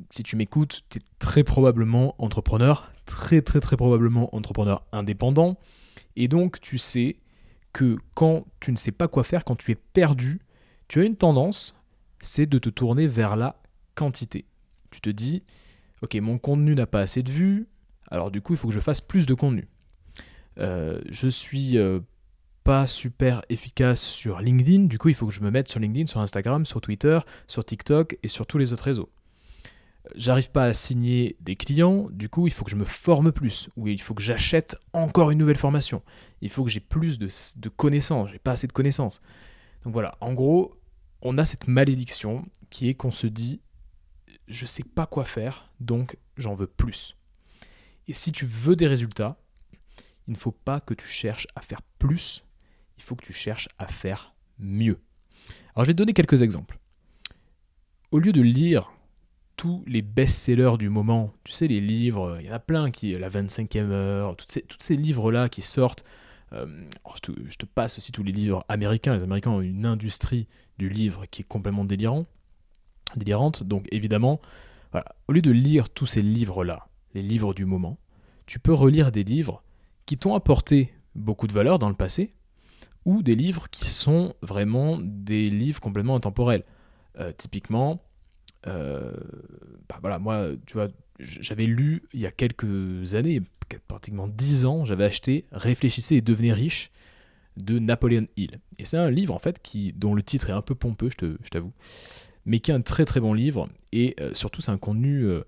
Si 0.09 0.23
tu 0.23 0.35
m'écoutes, 0.35 0.83
tu 0.89 0.99
es 0.99 1.01
très 1.19 1.43
probablement 1.43 2.15
entrepreneur, 2.17 2.91
très 3.05 3.41
très 3.41 3.59
très 3.59 3.77
probablement 3.77 4.35
entrepreneur 4.35 4.83
indépendant. 4.91 5.57
Et 6.15 6.27
donc 6.27 6.59
tu 6.59 6.77
sais 6.77 7.17
que 7.71 7.97
quand 8.13 8.45
tu 8.59 8.71
ne 8.71 8.77
sais 8.77 8.91
pas 8.91 9.07
quoi 9.07 9.23
faire, 9.23 9.43
quand 9.43 9.55
tu 9.55 9.71
es 9.71 9.75
perdu, 9.75 10.39
tu 10.87 11.01
as 11.01 11.05
une 11.05 11.15
tendance, 11.15 11.75
c'est 12.21 12.45
de 12.45 12.59
te 12.59 12.69
tourner 12.69 13.07
vers 13.07 13.35
la 13.35 13.61
quantité. 13.95 14.45
Tu 14.91 15.01
te 15.01 15.09
dis, 15.09 15.43
ok, 16.01 16.15
mon 16.15 16.37
contenu 16.37 16.75
n'a 16.75 16.85
pas 16.85 17.01
assez 17.01 17.23
de 17.23 17.31
vues, 17.31 17.67
alors 18.09 18.31
du 18.31 18.41
coup 18.41 18.53
il 18.53 18.57
faut 18.57 18.67
que 18.67 18.73
je 18.73 18.79
fasse 18.79 19.01
plus 19.01 19.25
de 19.25 19.33
contenu. 19.33 19.65
Euh, 20.59 21.01
je 21.09 21.27
suis 21.27 21.79
euh, 21.79 21.99
pas 22.63 22.85
super 22.85 23.41
efficace 23.49 24.01
sur 24.01 24.39
LinkedIn, 24.39 24.83
du 24.83 24.99
coup 24.99 25.09
il 25.09 25.15
faut 25.15 25.25
que 25.25 25.33
je 25.33 25.41
me 25.41 25.49
mette 25.49 25.67
sur 25.67 25.79
LinkedIn, 25.79 26.05
sur 26.05 26.19
Instagram, 26.19 26.65
sur 26.65 26.79
Twitter, 26.79 27.19
sur 27.47 27.65
TikTok 27.65 28.17
et 28.21 28.27
sur 28.27 28.45
tous 28.45 28.59
les 28.59 28.71
autres 28.71 28.83
réseaux 28.83 29.09
j'arrive 30.15 30.51
pas 30.51 30.65
à 30.65 30.73
signer 30.73 31.37
des 31.39 31.55
clients, 31.55 32.09
du 32.11 32.29
coup 32.29 32.47
il 32.47 32.53
faut 32.53 32.65
que 32.65 32.71
je 32.71 32.75
me 32.75 32.85
forme 32.85 33.31
plus, 33.31 33.69
ou 33.75 33.87
il 33.87 34.01
faut 34.01 34.13
que 34.13 34.21
j'achète 34.21 34.75
encore 34.93 35.31
une 35.31 35.39
nouvelle 35.39 35.57
formation, 35.57 36.01
il 36.41 36.49
faut 36.49 36.63
que 36.63 36.69
j'ai 36.69 36.79
plus 36.79 37.19
de, 37.19 37.27
de 37.59 37.69
connaissances, 37.69 38.29
j'ai 38.29 38.39
pas 38.39 38.51
assez 38.51 38.67
de 38.67 38.73
connaissances. 38.73 39.21
Donc 39.83 39.93
voilà, 39.93 40.17
en 40.21 40.33
gros, 40.33 40.77
on 41.21 41.37
a 41.37 41.45
cette 41.45 41.67
malédiction 41.67 42.43
qui 42.69 42.89
est 42.89 42.93
qu'on 42.93 43.11
se 43.11 43.27
dit 43.27 43.61
je 44.47 44.65
sais 44.65 44.83
pas 44.83 45.05
quoi 45.05 45.25
faire, 45.25 45.71
donc 45.79 46.17
j'en 46.37 46.53
veux 46.53 46.67
plus. 46.67 47.17
Et 48.07 48.13
si 48.13 48.31
tu 48.31 48.45
veux 48.45 48.75
des 48.75 48.87
résultats, 48.87 49.37
il 50.27 50.33
ne 50.33 50.37
faut 50.37 50.51
pas 50.51 50.79
que 50.81 50.93
tu 50.93 51.07
cherches 51.07 51.47
à 51.55 51.61
faire 51.61 51.81
plus, 51.99 52.43
il 52.97 53.03
faut 53.03 53.15
que 53.15 53.25
tu 53.25 53.33
cherches 53.33 53.69
à 53.77 53.87
faire 53.87 54.35
mieux. 54.59 54.99
Alors 55.75 55.85
je 55.85 55.89
vais 55.89 55.93
te 55.93 55.97
donner 55.97 56.13
quelques 56.13 56.41
exemples. 56.41 56.77
Au 58.11 58.19
lieu 58.19 58.31
de 58.31 58.41
lire 58.41 58.91
tous 59.55 59.83
les 59.87 60.01
best-sellers 60.01 60.77
du 60.77 60.89
moment. 60.89 61.33
Tu 61.43 61.51
sais, 61.51 61.67
les 61.67 61.81
livres, 61.81 62.37
il 62.39 62.47
y 62.47 62.49
en 62.49 62.53
a 62.53 62.59
plein 62.59 62.91
qui, 62.91 63.13
La 63.13 63.29
25e 63.29 63.91
heure, 63.91 64.35
tous 64.35 64.59
ces, 64.79 64.95
livres-là 64.95 65.49
qui 65.49 65.61
sortent. 65.61 66.03
Euh, 66.53 66.65
je, 67.15 67.57
te, 67.57 67.65
passe 67.65 67.97
aussi 67.97 68.11
tous 68.11 68.23
les 68.23 68.31
livres 68.31 68.63
américains. 68.69 69.15
Les 69.15 69.23
Américains 69.23 69.51
ont 69.51 69.61
une 69.61 69.85
industrie 69.85 70.47
du 70.77 70.89
livre 70.89 71.25
qui 71.31 71.41
est 71.41 71.45
complètement 71.47 71.85
délirant, 71.85 72.25
délirante. 73.15 73.63
Donc 73.63 73.87
évidemment, 73.91 74.39
au 75.27 75.31
lieu 75.31 75.41
de 75.41 75.51
lire 75.51 75.89
tous 75.89 76.05
ces 76.05 76.21
livres-là, 76.21 76.87
les 77.13 77.21
livres 77.21 77.53
du 77.53 77.65
moment, 77.65 77.97
tu 78.45 78.59
peux 78.59 78.73
relire 78.73 79.11
des 79.11 79.23
livres 79.23 79.63
qui 80.05 80.17
t'ont 80.17 80.35
apporté 80.35 80.93
beaucoup 81.15 81.47
de 81.47 81.53
valeur 81.53 81.79
dans 81.79 81.89
le 81.89 81.95
passé, 81.95 82.33
ou 83.05 83.21
des 83.21 83.35
livres 83.35 83.69
qui 83.69 83.91
sont 83.91 84.33
vraiment 84.41 84.97
des 84.99 85.49
livres 85.49 85.79
complètement 85.79 86.15
intemporels. 86.15 86.63
Euh, 87.19 87.31
typiquement, 87.31 88.01
bah 88.65 89.97
voilà, 90.01 90.19
moi, 90.19 90.49
tu 90.65 90.73
vois, 90.73 90.87
j'avais 91.19 91.65
lu 91.65 92.03
il 92.13 92.21
y 92.21 92.25
a 92.25 92.31
quelques 92.31 93.15
années, 93.15 93.41
pratiquement 93.87 94.27
dix 94.27 94.65
ans, 94.65 94.85
j'avais 94.85 95.05
acheté 95.05 95.45
Réfléchissez 95.51 96.15
et 96.15 96.21
devenez 96.21 96.53
riche 96.53 96.91
de 97.57 97.79
Napoleon 97.79 98.27
Hill. 98.35 98.59
Et 98.79 98.85
c'est 98.85 98.97
un 98.97 99.11
livre 99.11 99.33
en 99.33 99.39
fait 99.39 99.61
qui, 99.61 99.93
dont 99.93 100.13
le 100.13 100.23
titre 100.23 100.49
est 100.49 100.53
un 100.53 100.61
peu 100.61 100.75
pompeux, 100.75 101.09
je 101.09 101.49
t'avoue, 101.49 101.73
mais 102.45 102.59
qui 102.59 102.71
est 102.71 102.73
un 102.73 102.81
très 102.81 103.05
très 103.05 103.19
bon 103.19 103.33
livre. 103.33 103.69
Et 103.91 104.15
euh, 104.19 104.33
surtout, 104.33 104.61
c'est 104.61 104.71
un 104.71 104.77
contenu 104.77 105.25
euh, 105.25 105.43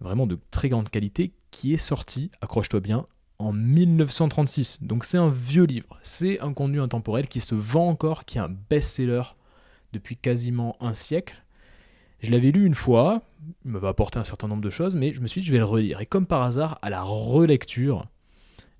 vraiment 0.00 0.26
de 0.26 0.38
très 0.50 0.68
grande 0.68 0.88
qualité 0.88 1.32
qui 1.50 1.72
est 1.72 1.78
sorti, 1.78 2.30
accroche-toi 2.40 2.80
bien, 2.80 3.06
en 3.38 3.52
1936. 3.52 4.82
Donc 4.82 5.04
c'est 5.04 5.18
un 5.18 5.30
vieux 5.30 5.64
livre. 5.64 5.98
C'est 6.02 6.40
un 6.40 6.52
contenu 6.52 6.80
intemporel 6.80 7.26
qui 7.26 7.40
se 7.40 7.54
vend 7.54 7.88
encore, 7.88 8.24
qui 8.24 8.38
est 8.38 8.42
un 8.42 8.54
best-seller 8.68 9.22
depuis 9.92 10.16
quasiment 10.16 10.76
un 10.80 10.94
siècle. 10.94 11.42
Je 12.20 12.30
l'avais 12.30 12.50
lu 12.50 12.66
une 12.66 12.74
fois, 12.74 13.22
il 13.64 13.70
m'avait 13.70 13.88
apporté 13.88 14.18
un 14.18 14.24
certain 14.24 14.48
nombre 14.48 14.62
de 14.62 14.70
choses, 14.70 14.96
mais 14.96 15.12
je 15.12 15.20
me 15.20 15.26
suis 15.26 15.40
dit 15.40 15.46
je 15.46 15.52
vais 15.52 15.58
le 15.58 15.64
relire. 15.64 16.00
Et 16.00 16.06
comme 16.06 16.26
par 16.26 16.42
hasard, 16.42 16.78
à 16.82 16.90
la 16.90 17.02
relecture, 17.02 18.06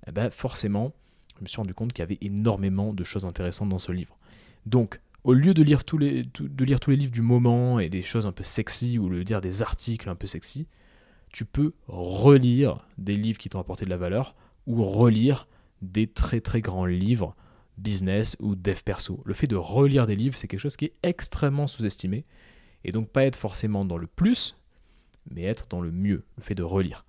eh 0.07 0.11
ben 0.11 0.29
forcément, 0.29 0.93
je 1.37 1.43
me 1.43 1.47
suis 1.47 1.57
rendu 1.57 1.73
compte 1.73 1.93
qu'il 1.93 2.03
y 2.03 2.05
avait 2.05 2.19
énormément 2.21 2.93
de 2.93 3.03
choses 3.03 3.25
intéressantes 3.25 3.69
dans 3.69 3.79
ce 3.79 3.91
livre. 3.91 4.17
Donc, 4.65 4.99
au 5.23 5.33
lieu 5.33 5.53
de 5.53 5.63
lire, 5.63 5.83
tous 5.83 5.97
les, 5.97 6.23
de 6.23 6.65
lire 6.65 6.79
tous 6.79 6.91
les 6.91 6.97
livres 6.97 7.11
du 7.11 7.21
moment 7.21 7.79
et 7.79 7.89
des 7.89 8.01
choses 8.01 8.25
un 8.25 8.31
peu 8.31 8.43
sexy, 8.43 8.97
ou 8.97 9.09
de 9.09 9.17
lire 9.17 9.41
des 9.41 9.61
articles 9.61 10.09
un 10.09 10.15
peu 10.15 10.27
sexy, 10.27 10.67
tu 11.31 11.45
peux 11.45 11.73
relire 11.87 12.85
des 12.97 13.15
livres 13.15 13.37
qui 13.39 13.49
t'ont 13.49 13.59
apporté 13.59 13.85
de 13.85 13.89
la 13.89 13.97
valeur, 13.97 14.35
ou 14.67 14.83
relire 14.83 15.47
des 15.81 16.07
très 16.07 16.41
très 16.41 16.61
grands 16.61 16.85
livres 16.85 17.35
business 17.77 18.37
ou 18.39 18.55
dev 18.55 18.81
perso. 18.83 19.21
Le 19.25 19.33
fait 19.33 19.47
de 19.47 19.55
relire 19.55 20.05
des 20.05 20.15
livres, 20.15 20.37
c'est 20.37 20.47
quelque 20.47 20.59
chose 20.59 20.75
qui 20.75 20.85
est 20.85 20.93
extrêmement 21.03 21.67
sous-estimé, 21.67 22.25
et 22.83 22.91
donc 22.91 23.09
pas 23.09 23.25
être 23.25 23.35
forcément 23.35 23.85
dans 23.85 23.97
le 23.97 24.07
plus, 24.07 24.57
mais 25.29 25.43
être 25.43 25.67
dans 25.67 25.81
le 25.81 25.91
mieux, 25.91 26.23
le 26.37 26.43
fait 26.43 26.55
de 26.55 26.63
relire. 26.63 27.05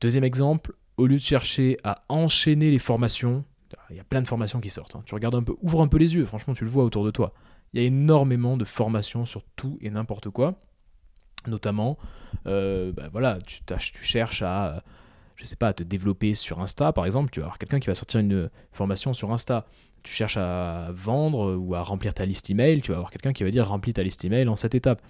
Deuxième 0.00 0.24
exemple, 0.24 0.74
au 0.96 1.06
lieu 1.06 1.16
de 1.16 1.20
chercher 1.20 1.76
à 1.84 2.04
enchaîner 2.08 2.70
les 2.70 2.78
formations, 2.78 3.44
il 3.90 3.96
y 3.96 4.00
a 4.00 4.04
plein 4.04 4.22
de 4.22 4.28
formations 4.28 4.60
qui 4.60 4.70
sortent. 4.70 4.96
Hein. 4.96 5.02
Tu 5.06 5.14
regardes 5.14 5.34
un 5.34 5.42
peu, 5.42 5.54
ouvre 5.62 5.82
un 5.82 5.88
peu 5.88 5.98
les 5.98 6.14
yeux, 6.14 6.24
franchement, 6.24 6.54
tu 6.54 6.64
le 6.64 6.70
vois 6.70 6.84
autour 6.84 7.04
de 7.04 7.10
toi. 7.10 7.32
Il 7.72 7.80
y 7.80 7.84
a 7.84 7.86
énormément 7.86 8.56
de 8.56 8.64
formations 8.64 9.26
sur 9.26 9.42
tout 9.56 9.78
et 9.80 9.90
n'importe 9.90 10.30
quoi. 10.30 10.54
Notamment, 11.46 11.98
euh, 12.46 12.92
bah 12.92 13.08
voilà, 13.10 13.38
tu, 13.44 13.62
cherches 14.04 14.42
à, 14.42 14.82
je 15.36 15.44
sais 15.44 15.56
pas, 15.56 15.68
à 15.68 15.72
te 15.72 15.82
développer 15.82 16.34
sur 16.34 16.60
Insta, 16.60 16.92
par 16.92 17.04
exemple. 17.04 17.30
Tu 17.30 17.40
vas 17.40 17.46
avoir 17.46 17.58
quelqu'un 17.58 17.80
qui 17.80 17.88
va 17.88 17.94
sortir 17.94 18.20
une 18.20 18.48
formation 18.72 19.12
sur 19.12 19.32
Insta. 19.32 19.66
Tu 20.04 20.12
cherches 20.12 20.36
à 20.36 20.90
vendre 20.92 21.56
ou 21.56 21.74
à 21.74 21.82
remplir 21.82 22.14
ta 22.14 22.24
liste 22.24 22.50
email. 22.50 22.80
Tu 22.80 22.92
vas 22.92 22.98
avoir 22.98 23.10
quelqu'un 23.10 23.32
qui 23.32 23.42
va 23.42 23.50
dire 23.50 23.66
remplis 23.66 23.94
ta 23.94 24.02
liste 24.02 24.24
email 24.24 24.48
en 24.48 24.56
cette 24.56 24.74
étape. 24.74 25.02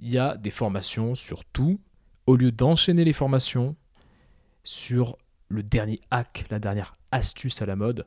Il 0.00 0.10
y 0.10 0.18
a 0.18 0.36
des 0.36 0.50
formations 0.50 1.14
sur 1.14 1.44
tout. 1.44 1.80
Au 2.26 2.36
lieu 2.36 2.50
d'enchaîner 2.50 3.04
les 3.04 3.12
formations, 3.12 3.76
sur 4.64 5.16
le 5.48 5.62
dernier 5.62 5.98
hack, 6.10 6.44
la 6.50 6.58
dernière 6.58 6.94
astuce 7.10 7.62
à 7.62 7.66
la 7.66 7.74
mode, 7.74 8.06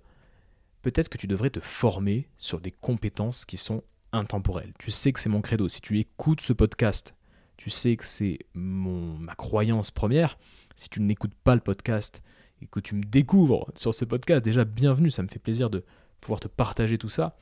peut-être 0.83 1.09
que 1.09 1.17
tu 1.17 1.25
devrais 1.25 1.49
te 1.49 1.59
former 1.59 2.27
sur 2.37 2.59
des 2.61 2.69
compétences 2.69 3.45
qui 3.45 3.57
sont 3.57 3.83
intemporelles. 4.11 4.73
Tu 4.77 4.91
sais 4.91 5.11
que 5.11 5.19
c'est 5.19 5.29
mon 5.29 5.41
credo. 5.41 5.67
Si 5.69 5.81
tu 5.81 5.99
écoutes 5.99 6.41
ce 6.41 6.53
podcast, 6.53 7.15
tu 7.57 7.69
sais 7.69 7.95
que 7.95 8.05
c'est 8.05 8.39
mon, 8.53 9.17
ma 9.17 9.35
croyance 9.35 9.91
première. 9.91 10.37
Si 10.75 10.89
tu 10.89 11.01
n'écoutes 11.01 11.35
pas 11.35 11.55
le 11.55 11.61
podcast 11.61 12.21
et 12.61 12.67
que 12.67 12.79
tu 12.79 12.95
me 12.95 13.03
découvres 13.03 13.69
sur 13.75 13.93
ce 13.93 14.05
podcast, 14.05 14.43
déjà 14.43 14.65
bienvenue, 14.65 15.11
ça 15.11 15.23
me 15.23 15.27
fait 15.27 15.39
plaisir 15.39 15.69
de 15.69 15.83
pouvoir 16.19 16.39
te 16.39 16.47
partager 16.47 16.97
tout 16.97 17.09
ça. 17.09 17.35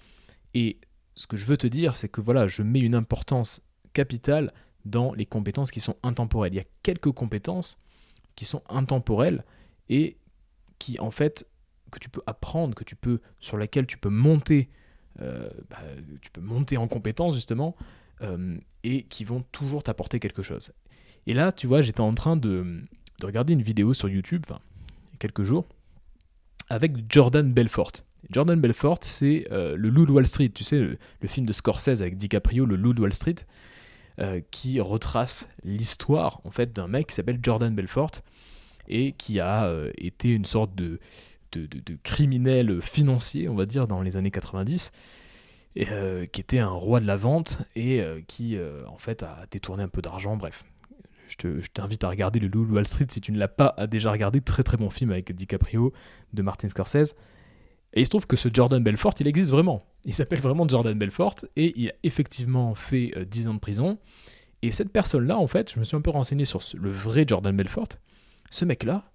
Et 0.53 0.79
ce 1.15 1.27
que 1.27 1.37
je 1.37 1.45
veux 1.45 1.57
te 1.57 1.67
dire, 1.67 1.95
c'est 1.95 2.09
que 2.09 2.21
voilà, 2.21 2.47
je 2.47 2.63
mets 2.63 2.79
une 2.79 2.95
importance 2.95 3.61
capitale 3.93 4.53
dans 4.85 5.13
les 5.13 5.25
compétences 5.25 5.71
qui 5.71 5.79
sont 5.79 5.95
intemporelles. 6.03 6.53
Il 6.53 6.57
y 6.57 6.61
a 6.61 6.67
quelques 6.83 7.11
compétences 7.11 7.77
qui 8.35 8.45
sont 8.45 8.63
intemporelles 8.69 9.43
et 9.89 10.17
qui 10.79 10.99
en 10.99 11.11
fait 11.11 11.45
que 11.91 11.99
tu 11.99 12.09
peux 12.09 12.21
apprendre, 12.25 12.75
que 12.75 12.83
tu 12.83 12.95
peux 12.95 13.19
sur 13.39 13.57
laquelle 13.57 13.85
tu 13.85 13.97
peux 13.97 14.09
monter, 14.09 14.69
euh, 15.21 15.49
bah, 15.69 15.79
tu 16.21 16.31
peux 16.31 16.41
monter 16.41 16.77
en 16.77 16.87
compétence 16.87 17.35
justement 17.35 17.75
euh, 18.21 18.57
et 18.83 19.03
qui 19.03 19.23
vont 19.23 19.41
toujours 19.51 19.83
t'apporter 19.83 20.19
quelque 20.19 20.43
chose. 20.43 20.71
Et 21.27 21.33
là, 21.33 21.51
tu 21.51 21.67
vois, 21.67 21.81
j'étais 21.81 22.01
en 22.01 22.13
train 22.13 22.37
de, 22.37 22.81
regarder 23.21 23.53
une 23.53 23.61
vidéo 23.61 23.93
sur 23.93 24.07
YouTube, 24.07 24.43
enfin, 24.49 24.61
quelques 25.19 25.43
jours, 25.43 25.67
avec 26.69 26.93
Jordan 27.09 27.51
Belfort. 27.51 27.91
Jordan 28.31 28.59
Belfort, 28.59 28.99
c'est 29.01 29.45
euh, 29.51 29.75
le 29.77 29.89
loup 29.89 30.05
de 30.05 30.11
Wall 30.11 30.27
Street, 30.27 30.49
tu 30.49 30.63
sais, 30.63 30.79
le, 30.79 30.97
film 31.27 31.45
de 31.45 31.53
Scorsese 31.53 32.01
avec 32.01 32.17
DiCaprio, 32.17 32.65
le 32.65 32.75
loup 32.75 32.93
de 32.93 33.01
Wall 33.01 33.13
Street. 33.13 33.35
Euh, 34.21 34.41
qui 34.51 34.81
retrace 34.81 35.47
l'histoire 35.63 36.41
en 36.43 36.51
fait 36.51 36.73
d'un 36.73 36.89
mec 36.89 37.07
qui 37.07 37.15
s'appelle 37.15 37.39
Jordan 37.41 37.73
Belfort 37.73 38.11
et 38.89 39.13
qui 39.13 39.39
a 39.39 39.63
euh, 39.67 39.93
été 39.97 40.31
une 40.31 40.43
sorte 40.43 40.75
de, 40.75 40.99
criminel 42.03 42.81
financier, 42.81 43.47
on 43.47 43.55
va 43.55 43.65
dire, 43.65 43.87
dans 43.87 44.01
les 44.01 44.17
années 44.17 44.29
90, 44.29 44.91
et, 45.77 45.87
euh, 45.89 46.25
qui 46.25 46.41
était 46.41 46.59
un 46.59 46.67
roi 46.67 46.99
de 46.99 47.05
la 47.05 47.15
vente 47.15 47.61
et 47.77 48.03
qui 48.27 48.57
en 48.87 48.97
fait 48.97 49.23
a 49.23 49.45
détourné 49.51 49.83
un 49.83 49.87
peu 49.87 50.01
d'argent, 50.01 50.35
bref. 50.35 50.65
Je 51.29 51.67
t'invite 51.67 52.03
à 52.03 52.09
regarder 52.09 52.39
le 52.39 52.47
Loup 52.47 52.65
Wall 52.65 52.87
Street 52.87 53.07
si 53.09 53.21
tu 53.21 53.31
ne 53.31 53.37
l'as 53.37 53.47
pas 53.47 53.75
déjà 53.87 54.11
regardé, 54.11 54.41
très 54.41 54.63
très 54.63 54.77
bon 54.77 54.89
film 54.89 55.11
avec 55.11 55.31
DiCaprio 55.33 55.93
de 56.33 56.41
Martin 56.41 56.67
Scorsese. 56.67 57.15
Et 57.93 58.01
il 58.01 58.05
se 58.05 58.09
trouve 58.09 58.27
que 58.27 58.35
ce 58.35 58.49
Jordan 58.51 58.83
Belfort, 58.83 59.13
il 59.19 59.27
existe 59.27 59.51
vraiment. 59.51 59.81
Il 60.05 60.13
s'appelle 60.13 60.39
vraiment 60.39 60.67
Jordan 60.67 60.97
Belfort 60.97 61.35
et 61.55 61.73
il 61.79 61.89
a 61.89 61.93
effectivement 62.03 62.75
fait 62.75 63.13
10 63.25 63.47
euh, 63.47 63.49
ans 63.49 63.53
de 63.55 63.59
prison. 63.59 63.97
Et 64.61 64.71
cette 64.71 64.91
personne-là, 64.91 65.37
en 65.37 65.47
fait, 65.47 65.71
je 65.73 65.79
me 65.79 65.83
suis 65.83 65.95
un 65.95 66.01
peu 66.01 66.11
renseigné 66.11 66.45
sur 66.45 66.59
le 66.75 66.91
vrai 66.91 67.25
Jordan 67.27 67.55
Belfort. 67.55 67.87
Ce 68.49 68.65
mec-là, 68.65 69.11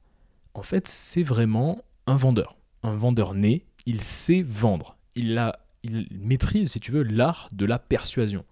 en 0.55 0.63
fait, 0.63 0.89
c'est 0.89 1.23
vraiment 1.23 1.83
un 2.07 2.17
vendeur. 2.17 2.57
Un 2.83 2.97
vendeur 2.97 3.35
né. 3.35 3.65
Il 3.87 4.01
sait 4.01 4.43
vendre. 4.43 4.97
Il, 5.15 5.37
a, 5.39 5.61
il 5.83 6.09
maîtrise, 6.11 6.73
si 6.73 6.81
tu 6.81 6.91
veux, 6.91 7.03
l'art 7.03 7.49
de 7.53 7.67
la 7.67 7.79
persuasion. 7.79 8.45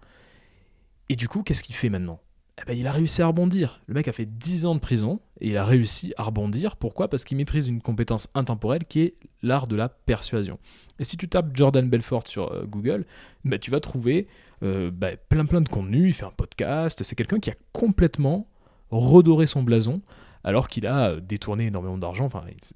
Et 1.09 1.15
du 1.15 1.27
coup, 1.27 1.43
qu'est-ce 1.43 1.63
qu'il 1.63 1.75
fait 1.75 1.89
maintenant? 1.89 2.21
Eh 2.63 2.65
ben, 2.71 2.77
il 2.77 2.87
a 2.87 2.91
réussi 2.91 3.21
à 3.21 3.27
rebondir. 3.27 3.81
Le 3.87 3.93
mec 3.93 4.07
a 4.07 4.13
fait 4.13 4.25
10 4.25 4.65
ans 4.65 4.75
de 4.75 4.79
prison 4.79 5.19
et 5.41 5.49
il 5.49 5.57
a 5.57 5.65
réussi 5.65 6.13
à 6.17 6.23
rebondir. 6.23 6.77
Pourquoi? 6.77 7.09
Parce 7.09 7.25
qu'il 7.25 7.35
maîtrise 7.35 7.67
une 7.67 7.81
compétence 7.81 8.29
intemporelle 8.35 8.85
qui 8.85 9.01
est 9.01 9.15
l'art 9.41 9.67
de 9.67 9.75
la 9.75 9.89
persuasion. 9.89 10.57
Et 10.97 11.03
si 11.03 11.17
tu 11.17 11.27
tapes 11.27 11.55
Jordan 11.55 11.89
Belfort 11.89 12.27
sur 12.27 12.53
euh, 12.53 12.63
Google, 12.65 13.05
bah, 13.43 13.57
tu 13.57 13.69
vas 13.69 13.81
trouver 13.81 14.27
euh, 14.63 14.91
bah, 14.91 15.17
plein 15.27 15.45
plein 15.45 15.59
de 15.59 15.67
contenus. 15.67 16.07
Il 16.07 16.13
fait 16.13 16.25
un 16.25 16.31
podcast. 16.31 17.03
C'est 17.03 17.15
quelqu'un 17.15 17.39
qui 17.39 17.49
a 17.49 17.55
complètement 17.73 18.47
redoré 18.91 19.45
son 19.45 19.63
blason 19.63 20.01
alors 20.45 20.69
qu'il 20.69 20.87
a 20.87 21.09
euh, 21.09 21.19
détourné 21.19 21.65
énormément 21.65 21.97
d'argent. 21.97 22.29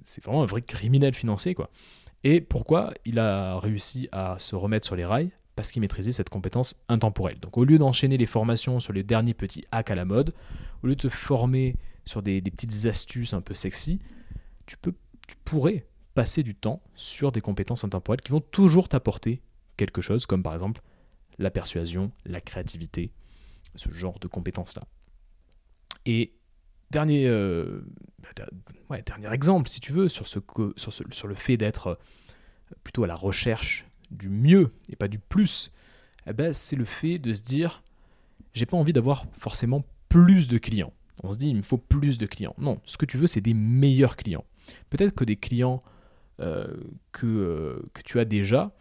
C'est 0.03 0.23
vraiment 0.23 0.43
un 0.43 0.47
vrai 0.47 0.61
criminel 0.61 1.13
financier. 1.13 1.55
quoi. 1.55 1.69
Et 2.25 2.41
pourquoi 2.41 2.93
il 3.05 3.19
a 3.19 3.57
réussi 3.59 4.09
à 4.11 4.35
se 4.37 4.55
remettre 4.55 4.85
sur 4.85 4.97
les 4.97 5.05
rails? 5.05 5.31
Parce 5.57 5.71
qu'il 5.71 5.81
maîtrisait 5.81 6.11
cette 6.11 6.29
compétence 6.29 6.75
intemporelle. 6.87 7.39
Donc 7.39 7.57
au 7.57 7.65
lieu 7.65 7.79
d'enchaîner 7.79 8.15
les 8.17 8.27
formations 8.27 8.79
sur 8.79 8.93
les 8.93 9.01
derniers 9.01 9.33
petits 9.33 9.65
hacks 9.71 9.89
à 9.89 9.95
la 9.95 10.05
mode, 10.05 10.35
au 10.83 10.87
lieu 10.87 10.95
de 10.95 11.01
se 11.01 11.09
former 11.09 11.75
sur 12.05 12.21
des, 12.21 12.39
petites 12.41 12.85
astuces 12.85 13.33
un 13.33 13.41
peu 13.41 13.55
sexy, 13.55 13.99
tu, 14.67 14.77
pourrais 15.43 15.87
passer 16.13 16.43
du 16.43 16.53
temps 16.53 16.81
sur 16.95 17.31
des 17.31 17.41
compétences 17.41 17.83
intemporelles 17.83 18.21
qui 18.21 18.31
vont 18.31 18.39
toujours 18.39 18.87
t'apporter 18.87 19.41
quelque 19.77 19.99
chose, 19.99 20.27
comme 20.27 20.43
par 20.43 20.53
exemple 20.53 20.81
la 21.39 21.49
persuasion, 21.49 22.11
la 22.23 22.39
créativité, 22.39 23.11
ce 23.73 23.89
genre 23.89 24.19
de 24.19 24.27
compétences-là. 24.27 24.83
Et 26.05 26.35
dernier, 26.91 27.27
euh, 27.27 27.81
ouais, 28.91 29.01
dernier 29.01 29.33
exemple, 29.33 29.69
si 29.69 29.79
tu 29.79 29.91
veux, 29.91 30.07
sur, 30.07 30.27
ce, 30.27 30.37
sur, 30.75 30.93
ce, 30.93 31.03
sur 31.09 31.27
le 31.27 31.35
fait 31.35 31.57
d'être 31.57 31.97
plutôt 32.83 33.03
à 33.05 33.07
la 33.07 33.15
recherche 33.15 33.86
du 34.11 34.29
mieux 34.29 34.71
et 34.89 34.95
pas 34.95 35.07
du 35.07 35.19
plus, 35.19 35.71
eh 36.27 36.33
ben, 36.33 36.53
c'est 36.53 36.75
le 36.75 36.85
fait 36.85 37.19
de 37.19 37.33
se 37.33 37.41
dire 37.41 37.83
j'ai 38.53 38.65
pas 38.65 38.77
envie 38.77 38.93
d'avoir 38.93 39.25
forcément 39.37 39.83
plus 40.09 40.47
de 40.47 40.57
clients. 40.57 40.93
On 41.23 41.31
se 41.31 41.37
dit 41.37 41.49
il 41.49 41.55
me 41.55 41.61
faut 41.61 41.77
plus 41.77 42.17
de 42.17 42.25
clients. 42.25 42.55
Non, 42.57 42.79
ce 42.85 42.97
que 42.97 43.05
tu 43.05 43.17
veux, 43.17 43.27
c'est 43.27 43.41
des 43.41 43.53
meilleurs 43.53 44.15
clients. 44.15 44.45
Peut-être 44.89 45.13
que 45.13 45.23
des 45.23 45.35
clients 45.35 45.81
euh, 46.39 46.67
que, 47.11 47.25
euh, 47.25 47.83
que 47.93 48.01
tu 48.01 48.19
as 48.19 48.25
déjà 48.25 48.71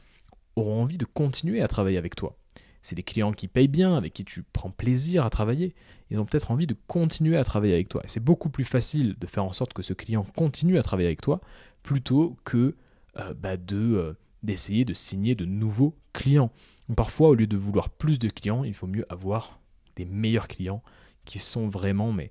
auront 0.56 0.82
envie 0.82 0.98
de 0.98 1.04
continuer 1.04 1.62
à 1.62 1.68
travailler 1.68 1.98
avec 1.98 2.16
toi. 2.16 2.36
C'est 2.82 2.94
des 2.94 3.02
clients 3.02 3.32
qui 3.32 3.48
payent 3.48 3.68
bien, 3.68 3.96
avec 3.96 4.12
qui 4.12 4.24
tu 4.24 4.42
prends 4.42 4.70
plaisir 4.70 5.24
à 5.24 5.30
travailler. 5.30 5.74
Ils 6.10 6.20
ont 6.20 6.24
peut-être 6.24 6.50
envie 6.50 6.66
de 6.66 6.76
continuer 6.86 7.36
à 7.36 7.44
travailler 7.44 7.74
avec 7.74 7.88
toi. 7.88 8.02
C'est 8.06 8.22
beaucoup 8.22 8.48
plus 8.48 8.64
facile 8.64 9.16
de 9.18 9.26
faire 9.26 9.44
en 9.44 9.52
sorte 9.52 9.72
que 9.72 9.82
ce 9.82 9.92
client 9.92 10.24
continue 10.36 10.78
à 10.78 10.82
travailler 10.82 11.08
avec 11.08 11.20
toi 11.20 11.40
plutôt 11.82 12.36
que 12.44 12.76
euh, 13.18 13.34
bah, 13.34 13.56
de 13.56 14.16
d'essayer 14.46 14.84
de 14.84 14.94
signer 14.94 15.34
de 15.34 15.44
nouveaux 15.44 15.94
clients. 16.12 16.50
parfois, 16.96 17.28
au 17.28 17.34
lieu 17.34 17.46
de 17.46 17.56
vouloir 17.56 17.90
plus 17.90 18.18
de 18.18 18.28
clients, 18.28 18.64
il 18.64 18.74
faut 18.74 18.86
mieux 18.86 19.04
avoir 19.08 19.60
des 19.96 20.04
meilleurs 20.04 20.48
clients 20.48 20.82
qui 21.24 21.38
sont 21.38 21.68
vraiment 21.68 22.12
mais, 22.12 22.30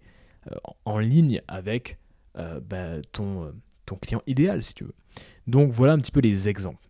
euh, 0.52 0.56
en 0.86 1.00
ligne 1.00 1.42
avec 1.48 1.98
euh, 2.38 2.60
bah, 2.60 3.02
ton, 3.12 3.46
euh, 3.46 3.52
ton 3.86 3.96
client 3.96 4.22
idéal, 4.28 4.64
si 4.64 4.74
tu 4.74 4.84
veux. 4.84 4.96
Donc 5.48 5.72
voilà 5.72 5.94
un 5.94 6.00
petit 6.00 6.12
peu 6.12 6.22
les 6.22 6.50
exemples. 6.50 6.84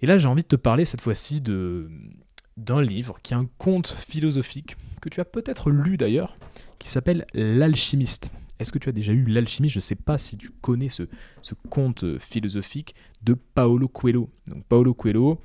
Et 0.00 0.06
là, 0.06 0.18
j'ai 0.18 0.28
envie 0.28 0.42
de 0.42 0.48
te 0.48 0.56
parler 0.56 0.84
cette 0.84 1.00
fois-ci 1.00 1.40
d'un 1.40 2.82
livre 2.82 3.18
qui 3.22 3.32
est 3.32 3.36
un 3.36 3.48
conte 3.58 3.88
philosophique 3.88 4.76
que 5.00 5.08
tu 5.08 5.20
as 5.20 5.24
peut-être 5.24 5.70
lu 5.70 5.96
d'ailleurs, 5.96 6.36
qui 6.78 6.88
s'appelle 6.88 7.26
L'alchimiste. 7.32 8.30
Est-ce 8.64 8.72
que 8.72 8.78
tu 8.78 8.88
as 8.88 8.92
déjà 8.92 9.12
eu 9.12 9.24
l'alchimie 9.26 9.68
Je 9.68 9.76
ne 9.76 9.82
sais 9.82 9.94
pas 9.94 10.16
si 10.16 10.38
tu 10.38 10.48
connais 10.48 10.88
ce, 10.88 11.02
ce 11.42 11.54
conte 11.68 12.18
philosophique 12.18 12.94
de 13.22 13.34
Paolo 13.34 13.88
Coelho. 13.88 14.30
Donc 14.46 14.64
Paolo 14.64 14.94
Coelho, 14.94 15.38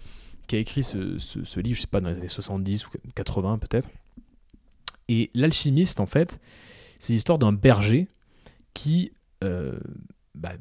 qui 0.47 0.55
a 0.55 0.59
écrit 0.59 0.83
ce, 0.83 1.59
livre, 1.59 1.75
je 1.75 1.81
sais 1.81 1.87
pas, 1.87 1.99
dans 1.99 2.09
les 2.09 2.17
années 2.17 2.29
70 2.29 2.87
ou 2.87 2.89
80 3.13 3.59
peut-être. 3.59 3.89
Et 5.09 5.29
l'alchimiste, 5.33 5.99
en 5.99 6.05
fait, 6.05 6.39
c'est 6.97 7.11
l'histoire 7.11 7.37
d'un 7.37 7.51
berger 7.51 8.07
qui, 8.73 9.11
euh, 9.43 9.77
bah, 10.33 10.53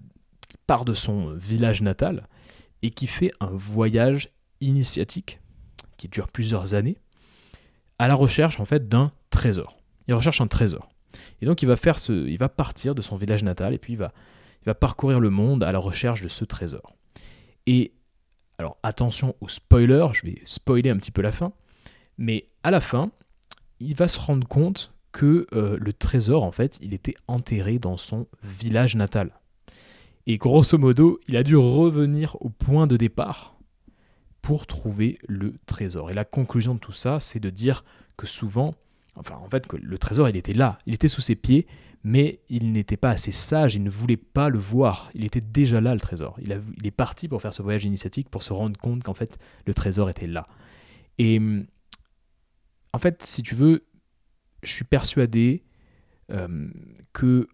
qui 0.49 0.57
part 0.67 0.85
de 0.85 0.95
son 0.95 1.35
village 1.35 1.81
natal 1.81 2.27
et 2.83 2.91
qui 2.91 3.07
fait 3.07 3.31
un 3.39 3.51
voyage 3.51 4.31
initiatique 4.61 5.41
qui 5.97 6.09
dure 6.09 6.29
plusieurs 6.29 6.75
années 6.75 6.99
à 7.99 8.09
la 8.09 8.15
recherche 8.15 8.59
en 8.59 8.65
fait 8.65 8.89
d'un 8.89 9.13
trésor. 9.31 9.79
Il 10.09 10.15
recherche 10.15 10.41
un 10.41 10.47
trésor. 10.47 10.89
Et 11.41 11.47
donc 11.47 11.63
il 11.63 11.67
va 11.67 11.77
faire 11.77 11.99
ce, 11.99 12.13
il 12.13 12.39
va 12.39 12.49
partir 12.49 12.95
de 12.95 13.03
son 13.03 13.17
village 13.17 13.43
natal 13.45 13.75
et 13.75 13.79
puis 13.79 13.95
il 13.95 13.99
va, 13.99 14.13
il 14.63 14.67
va 14.67 14.75
parcourir 14.75 15.21
le 15.21 15.31
monde 15.31 15.63
à 15.63 15.73
la 15.73 15.79
recherche 15.79 16.23
de 16.23 16.29
ce 16.29 16.45
trésor. 16.45 16.97
Et 17.67 17.93
alors 18.59 18.77
attention 18.83 19.37
au 19.41 19.49
spoiler, 19.49 20.07
je 20.13 20.27
vais 20.27 20.41
spoiler 20.45 20.91
un 20.91 20.97
petit 20.97 21.11
peu 21.11 21.23
la 21.23 21.33
fin, 21.33 21.53
mais 22.17 22.49
à 22.63 22.71
la 22.71 22.81
fin, 22.81 23.11
il 23.81 23.95
va 23.95 24.09
se 24.09 24.19
rendre 24.19 24.47
compte 24.47 24.93
que 25.13 25.47
euh, 25.53 25.77
le 25.81 25.93
trésor 25.93 26.45
en 26.45 26.53
fait, 26.53 26.79
il 26.83 26.95
était 26.95 27.15
enterré 27.29 27.79
dans 27.79 27.97
son 27.97 28.27
village 28.43 28.97
natal. 28.97 29.33
Et 30.27 30.37
grosso 30.37 30.77
modo, 30.77 31.21
il 31.27 31.37
a 31.37 31.43
dû 31.43 31.57
revenir 31.57 32.37
au 32.41 32.51
point 32.51 32.87
de 32.87 32.97
départ 32.97 33.59
pour 34.43 34.67
trouver 34.67 35.19
le 35.27 35.55
trésor. 35.67 36.11
Et 36.11 36.15
la 36.15 36.25
conclusion 36.25 36.75
de 36.75 36.79
tout 36.79 36.93
ça, 36.93 37.19
c'est 37.21 37.41
de 37.41 37.51
dire 37.51 37.85
que 38.17 38.27
souvent, 38.27 38.75
enfin 39.19 39.37
en 39.37 39.49
fait, 39.49 39.73
le 39.73 39.99
trésor, 39.99 40.29
il 40.29 40.37
était 40.37 40.55
là, 40.55 40.79
il 40.87 40.95
était 40.95 41.09
sous 41.09 41.21
ses 41.21 41.35
pieds, 41.35 41.67
mais 42.05 42.41
il 42.49 42.73
n'était 42.73 42.97
pas 42.97 43.11
assez 43.11 43.33
sage, 43.33 43.75
il 43.75 43.83
ne 43.83 43.91
voulait 43.91 44.17
pas 44.17 44.49
le 44.49 44.59
voir. 44.59 45.11
Il 45.15 45.25
était 45.25 45.41
déjà 45.41 45.81
là, 45.81 45.95
le 45.95 46.01
trésor. 46.01 46.39
Il, 46.41 46.53
est 46.53 46.91
parti 46.91 47.29
pour 47.29 47.43
faire 47.43 47.53
ce 47.53 47.63
voyage 47.63 47.85
initiatique, 47.85 48.29
pour 48.29 48.43
se 48.43 48.53
rendre 48.53 48.79
compte 48.79 49.03
qu'en 49.03 49.15
fait, 49.15 49.39
le 49.67 49.75
trésor 49.75 50.09
était 50.09 50.27
là. 50.27 50.47
Et 51.19 51.41
en 52.93 52.99
fait, 52.99 53.23
si 53.25 53.43
tu 53.43 53.55
veux, 53.55 53.85
je 54.63 54.73
suis 54.73 54.85
persuadé 54.85 55.65
euh, 56.31 56.69
que 57.13 57.49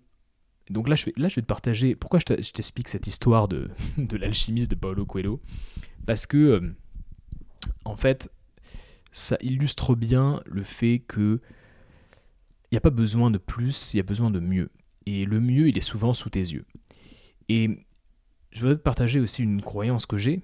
donc 0.70 0.88
là 0.88 0.94
je, 0.94 1.06
vais, 1.06 1.12
là, 1.16 1.28
je 1.28 1.36
vais 1.36 1.42
te 1.42 1.46
partager. 1.46 1.94
Pourquoi 1.94 2.18
je 2.18 2.24
t'explique 2.24 2.88
cette 2.88 3.06
histoire 3.06 3.48
de, 3.48 3.70
de 3.98 4.16
l'alchimiste 4.16 4.70
de 4.70 4.76
Paulo 4.76 5.04
Coelho 5.06 5.40
Parce 6.06 6.26
que, 6.26 6.36
euh, 6.36 6.74
en 7.84 7.96
fait, 7.96 8.30
ça 9.12 9.36
illustre 9.40 9.94
bien 9.94 10.40
le 10.46 10.62
fait 10.62 10.98
que 10.98 11.40
n'y 12.74 12.78
a 12.78 12.82
pas 12.82 12.90
besoin 12.90 13.30
de 13.30 13.38
plus, 13.38 13.94
il 13.94 13.98
y 13.98 14.00
a 14.00 14.04
besoin 14.04 14.30
de 14.30 14.40
mieux. 14.40 14.70
Et 15.06 15.24
le 15.24 15.40
mieux, 15.40 15.68
il 15.68 15.78
est 15.78 15.82
souvent 15.82 16.14
sous 16.14 16.30
tes 16.30 16.40
yeux. 16.40 16.64
Et 17.48 17.84
je 18.52 18.60
voudrais 18.60 18.76
te 18.76 18.82
partager 18.82 19.20
aussi 19.20 19.42
une 19.42 19.62
croyance 19.62 20.06
que 20.06 20.16
j'ai, 20.16 20.40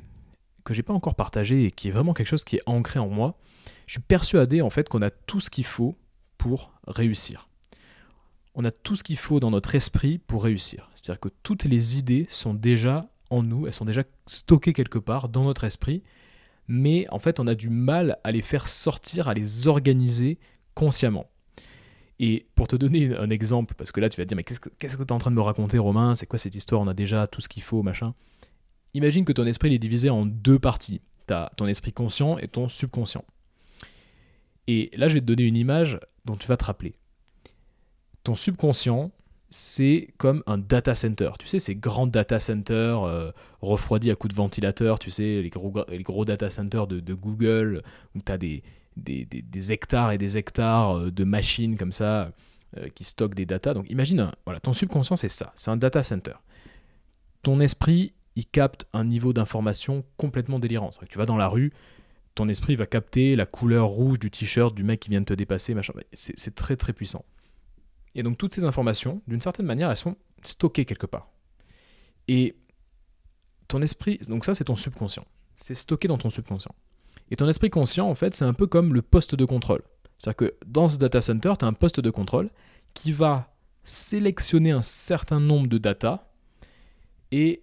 que 0.65 0.75
j'ai 0.75 0.83
pas 0.83 0.93
encore 0.93 1.15
partagée 1.15 1.65
et 1.65 1.71
qui 1.71 1.89
est 1.89 1.93
vraiment 1.93 2.15
quelque 2.15 2.27
chose 2.27 2.45
qui 2.45 2.57
est 2.57 2.63
ancré 2.67 2.99
en 2.99 3.09
moi. 3.09 3.39
Je 3.87 3.93
suis 3.93 4.03
persuadé 4.03 4.61
en 4.63 4.71
fait 4.71 4.89
qu'on 4.89 5.03
a 5.03 5.11
tout 5.11 5.41
ce 5.41 5.51
qu'il 5.51 5.65
faut 5.65 5.97
pour 6.37 6.73
réussir 6.87 7.51
on 8.55 8.65
a 8.65 8.71
tout 8.71 8.97
ce 8.97 9.03
qu'il 9.03 9.17
faut 9.17 9.41
dans 9.41 9.51
notre 9.51 9.75
esprit 9.75 10.19
pour 10.19 10.45
réussir. 10.45 10.91
C'est-à-dire 10.95 11.21
que 11.21 11.29
toutes 11.43 11.65
les 11.65 11.99
idées 11.99 12.27
sont 12.29 12.55
déjà 12.55 13.09
en 13.31 13.43
nous, 13.43 13.67
elles 13.67 13.73
sont 13.73 13.85
déjà 13.85 14.03
stockées 14.27 14.73
quelque 14.73 14.99
part 14.99 15.29
dans 15.29 15.45
notre 15.45 15.65
esprit, 15.65 16.03
mais 16.67 17.07
en 17.11 17.19
fait 17.19 17.39
on 17.39 17.47
a 17.47 17.55
du 17.55 17.71
mal 17.71 18.19
à 18.25 18.33
les 18.33 18.43
faire 18.43 18.69
sortir, 18.69 19.29
à 19.29 19.35
les 19.35 19.67
organiser 19.67 20.39
consciemment. 20.75 21.30
Et 22.23 22.47
pour 22.55 22.69
te 22.69 22.77
donner 22.77 23.17
un 23.17 23.31
exemple, 23.31 23.75
parce 23.77 23.91
que 23.91 24.01
là 24.01 24.09
tu 24.09 24.21
vas 24.21 24.25
te 24.25 24.29
dire, 24.29 24.37
mais 24.37 24.45
qu'est-ce 24.45 24.61
que 24.61 24.69
tu 24.79 24.87
es 24.87 25.13
en 25.13 25.19
train 25.19 25.31
de 25.31 25.37
me 25.37 25.41
raconter 25.41 25.79
Romain? 25.79 26.15
C'est 26.15 26.27
quoi 26.27 26.39
cette 26.39 26.55
histoire? 26.55 26.81
On 26.81 26.87
a 26.87 26.95
déjà 26.95 27.27
tout 27.27 27.41
ce 27.41 27.49
qu'il 27.49 27.63
faut, 27.63 27.83
machin. 27.83 28.15
Imagine 28.95 29.25
que 29.25 29.33
ton 29.33 29.47
esprit 29.47 29.75
est 29.75 29.79
divisé 29.79 30.11
en 30.11 30.27
deux 30.27 30.59
parties. 30.59 31.01
Tu 31.27 31.35
as 31.35 31.51
ton 31.57 31.67
esprit 31.67 31.93
conscient 31.93 32.39
et 32.39 32.47
ton 32.47 32.69
subconscient. 32.69 33.25
Et 34.69 34.91
là 34.95 35.09
je 35.09 35.15
vais 35.15 35.21
te 35.21 35.27
donner 35.27 35.45
une 35.45 35.57
image 35.57 35.99
dont 36.27 36.37
tu 36.37 36.47
vas 36.47 36.57
te 36.57 36.65
rappeler 36.65 36.95
ton 38.25 38.37
subconscient, 38.37 39.11
c'est 39.49 40.09
comme 40.19 40.43
un 40.47 40.59
data 40.59 40.95
center. 40.95 41.31
Tu 41.39 41.49
sais, 41.49 41.59
ces 41.59 41.75
grands 41.75 42.07
data 42.07 42.39
centers 42.39 43.03
euh, 43.03 43.31
refroidis 43.63 44.11
à 44.11 44.15
coups 44.15 44.33
de 44.35 44.37
ventilateur, 44.37 44.99
tu 44.99 45.11
sais, 45.11 45.35
les 45.35 45.51
gros, 45.51 45.73
les 45.89 46.03
gros 46.03 46.25
data 46.25 46.51
centers 46.51 46.87
de, 46.87 47.15
Google, 47.15 47.83
où 48.15 48.21
tu 48.25 48.31
as 48.31 48.39
des, 48.39 48.63
des, 48.97 49.73
hectares 49.73 50.13
et 50.13 50.19
des 50.19 50.39
hectares 50.39 50.97
euh, 50.97 51.11
de 51.11 51.25
machines 51.25 51.77
comme 51.77 51.93
ça 51.93 52.33
euh, 52.77 52.89
qui 52.95 53.05
stockent 53.05 53.35
des 53.35 53.47
data. 53.47 53.75
Donc 53.75 53.91
imagine, 53.91 54.31
voilà, 54.45 54.61
ton 54.61 54.73
subconscient, 54.73 55.17
c'est 55.17 55.29
ça, 55.29 55.53
c'est 55.57 55.71
un 55.71 55.77
data 55.77 56.03
center. 56.03 56.35
Ton 57.43 57.61
esprit, 57.61 58.13
il 58.37 58.47
capte 58.47 58.87
un 58.93 59.05
niveau 59.05 59.33
d'information 59.33 60.05
complètement 60.17 60.59
délirant. 60.59 60.91
Que 60.91 61.07
tu 61.07 61.19
vas 61.19 61.27
dans 61.27 61.37
la 61.37 61.49
rue, 61.49 61.73
ton 62.35 62.49
esprit 62.49 62.77
va 62.77 62.87
capter 62.87 63.37
la 63.37 63.47
couleur 63.47 63.87
rouge 63.89 64.19
du 64.19 64.31
t-shirt 64.31 64.75
du 64.75 64.85
mec 64.85 65.01
qui 65.01 65.11
vient 65.11 65.21
de 65.21 65.27
te 65.27 65.35
dépasser, 65.35 65.75
machin. 65.75 65.93
C'est 66.13 66.55
très 66.55 66.77
très 66.77 66.93
puissant. 66.93 67.25
Et 68.15 68.23
donc 68.23 68.39
toutes 68.39 68.55
ces 68.55 68.65
informations, 68.65 69.23
d'une 69.27 69.41
certaine 69.41 69.67
manière, 69.67 69.91
elles 69.91 69.97
sont 69.97 70.17
stockées 70.43 70.85
quelque 70.85 71.07
part. 71.07 71.31
Et 72.29 72.57
ton 73.69 73.83
esprit, 73.83 74.19
donc 74.29 74.45
ça 74.45 74.55
c'est 74.55 74.65
ton 74.65 74.77
subconscient. 74.77 75.25
C'est 75.57 75.75
stocké 75.75 76.09
dans 76.09 76.19
ton 76.19 76.31
subconscient. 76.31 76.75
Et 77.31 77.37
ton 77.37 77.49
esprit 77.49 77.71
conscient, 77.71 78.09
en 78.09 78.15
fait, 78.15 78.35
c'est 78.35 78.45
un 78.45 78.55
peu 78.55 78.67
comme 78.67 78.95
le 78.95 79.03
poste 79.03 79.35
de 79.35 79.45
contrôle. 79.45 79.83
C'est-à-dire 80.19 80.37
que 80.37 80.55
dans 80.67 80.89
ce 80.89 80.99
data 80.99 81.21
center, 81.21 81.55
tu 81.59 81.65
as 81.65 81.69
un 81.69 81.73
poste 81.73 82.01
de 82.01 82.11
contrôle 82.11 82.51
qui 82.95 83.13
va 83.13 83.55
sélectionner 83.85 84.73
un 84.73 84.83
certain 84.83 85.41
nombre 85.41 85.69
de 85.69 85.79
data 85.79 86.29
et 87.31 87.63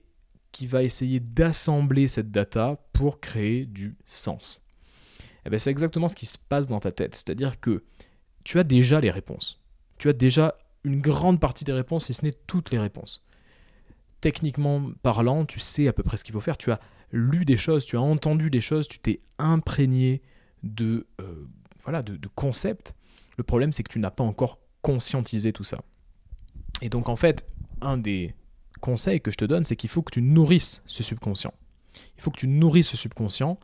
qui 0.51 0.65
va 0.65 0.83
essayer 0.83 1.19
d'assembler 1.19 2.07
cette 2.07 2.31
data 2.31 2.79
pour 2.93 3.19
créer 3.19 3.65
du 3.65 3.95
sens. 4.05 4.61
Et 5.19 5.23
eh 5.47 5.49
bien, 5.49 5.59
c'est 5.59 5.69
exactement 5.69 6.07
ce 6.07 6.15
qui 6.15 6.25
se 6.25 6.37
passe 6.37 6.67
dans 6.67 6.79
ta 6.79 6.91
tête. 6.91 7.15
C'est-à-dire 7.15 7.59
que 7.59 7.83
tu 8.43 8.59
as 8.59 8.63
déjà 8.63 8.99
les 8.99 9.11
réponses 9.11 9.61
tu 9.97 10.09
as 10.09 10.13
déjà 10.13 10.57
une 10.83 11.01
grande 11.01 11.39
partie 11.39 11.63
des 11.63 11.73
réponses, 11.73 12.05
si 12.05 12.13
ce 12.13 12.25
n'est 12.25 12.35
toutes 12.47 12.71
les 12.71 12.79
réponses. 12.79 13.25
Techniquement 14.21 14.91
parlant, 15.03 15.45
tu 15.45 15.59
sais 15.59 15.87
à 15.87 15.93
peu 15.93 16.03
près 16.03 16.17
ce 16.17 16.23
qu'il 16.23 16.33
faut 16.33 16.39
faire. 16.39 16.57
Tu 16.57 16.71
as 16.71 16.79
lu 17.11 17.45
des 17.45 17.57
choses, 17.57 17.85
tu 17.85 17.97
as 17.97 18.01
entendu 18.01 18.49
des 18.49 18.61
choses, 18.61 18.87
tu 18.87 18.99
t'es 18.99 19.21
imprégné 19.37 20.21
de, 20.63 21.07
euh, 21.21 21.47
voilà, 21.83 22.01
de, 22.01 22.27
concepts. 22.35 22.95
Le 23.37 23.43
problème, 23.43 23.71
c'est 23.71 23.83
que 23.83 23.91
tu 23.91 23.99
n'as 23.99 24.11
pas 24.11 24.23
encore 24.23 24.59
conscientisé 24.81 25.53
tout 25.53 25.63
ça. 25.63 25.81
Et 26.81 26.89
donc, 26.89 27.09
en 27.09 27.15
fait, 27.15 27.45
un 27.81 27.97
des 27.97 28.33
conseils 28.81 29.21
que 29.21 29.31
je 29.31 29.37
te 29.37 29.45
donne, 29.45 29.65
c'est 29.65 29.75
qu'il 29.75 29.89
faut 29.89 30.01
que 30.01 30.11
tu 30.11 30.21
nourrisses 30.21 30.83
ce 30.85 31.03
subconscient. 31.03 31.53
Il 32.17 32.21
faut 32.21 32.31
que 32.31 32.39
tu 32.39 32.47
nourrisses 32.47 32.89
ce 32.89 32.97
subconscient 32.97 33.59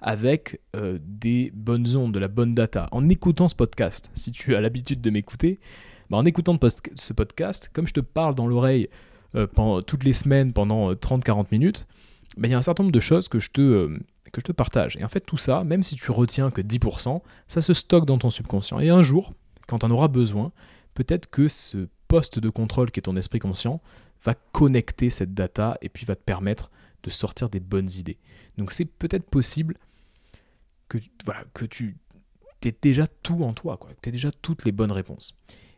avec 0.00 0.60
euh, 0.76 0.98
des 1.02 1.50
bonnes 1.54 1.96
ondes, 1.96 2.12
de 2.12 2.18
la 2.18 2.28
bonne 2.28 2.54
data. 2.54 2.88
En 2.92 3.08
écoutant 3.08 3.48
ce 3.48 3.54
podcast, 3.54 4.10
si 4.14 4.30
tu 4.30 4.54
as 4.54 4.60
l'habitude 4.60 5.00
de 5.00 5.10
m'écouter, 5.10 5.58
bah, 6.10 6.16
en 6.16 6.24
écoutant 6.24 6.58
ce 6.94 7.12
podcast, 7.12 7.70
comme 7.72 7.86
je 7.86 7.94
te 7.94 8.00
parle 8.00 8.34
dans 8.34 8.46
l'oreille 8.46 8.88
euh, 9.34 9.46
toutes 9.82 10.04
les 10.04 10.12
semaines 10.12 10.52
pendant 10.52 10.92
30-40 10.92 11.40
euh, 11.40 11.44
minutes, 11.52 11.86
il 12.36 12.50
y 12.50 12.54
a 12.54 12.58
un 12.58 12.62
certain 12.62 12.82
nombre 12.82 12.92
de 12.92 13.00
choses 13.00 13.28
que 13.28 13.38
je, 13.38 13.50
te, 13.50 13.88
que 14.32 14.40
je 14.40 14.44
te 14.44 14.52
partage. 14.52 14.96
Et 14.96 15.04
en 15.04 15.08
fait, 15.08 15.20
tout 15.20 15.38
ça, 15.38 15.64
même 15.64 15.82
si 15.82 15.96
tu 15.96 16.10
retiens 16.10 16.50
que 16.50 16.60
10%, 16.60 17.20
ça 17.48 17.60
se 17.60 17.72
stocke 17.72 18.06
dans 18.06 18.18
ton 18.18 18.30
subconscient. 18.30 18.78
Et 18.80 18.90
un 18.90 19.02
jour, 19.02 19.32
quand 19.66 19.78
tu 19.78 19.86
en 19.86 19.90
auras 19.90 20.08
besoin, 20.08 20.52
peut-être 20.94 21.28
que 21.30 21.48
ce 21.48 21.88
poste 22.06 22.38
de 22.38 22.48
contrôle 22.48 22.90
qui 22.90 23.00
est 23.00 23.02
ton 23.02 23.16
esprit 23.16 23.38
conscient 23.38 23.80
va 24.24 24.34
connecter 24.52 25.10
cette 25.10 25.34
data 25.34 25.78
et 25.82 25.88
puis 25.88 26.04
va 26.06 26.16
te 26.16 26.22
permettre 26.22 26.70
de 27.02 27.10
sortir 27.10 27.48
des 27.48 27.60
bonnes 27.60 27.90
idées. 27.96 28.18
Donc 28.56 28.72
c'est 28.72 28.84
peut-être 28.84 29.28
possible 29.28 29.76
que, 30.88 30.98
voilà, 31.24 31.44
que 31.54 31.64
tu 31.64 31.96
aies 32.62 32.76
déjà 32.82 33.06
tout 33.06 33.44
en 33.44 33.52
toi, 33.52 33.76
quoi, 33.76 33.90
que 33.90 34.00
tu 34.02 34.08
aies 34.08 34.12
déjà 34.12 34.32
toutes 34.32 34.64
les 34.64 34.72
bonnes 34.72 34.92
réponses. 34.92 35.34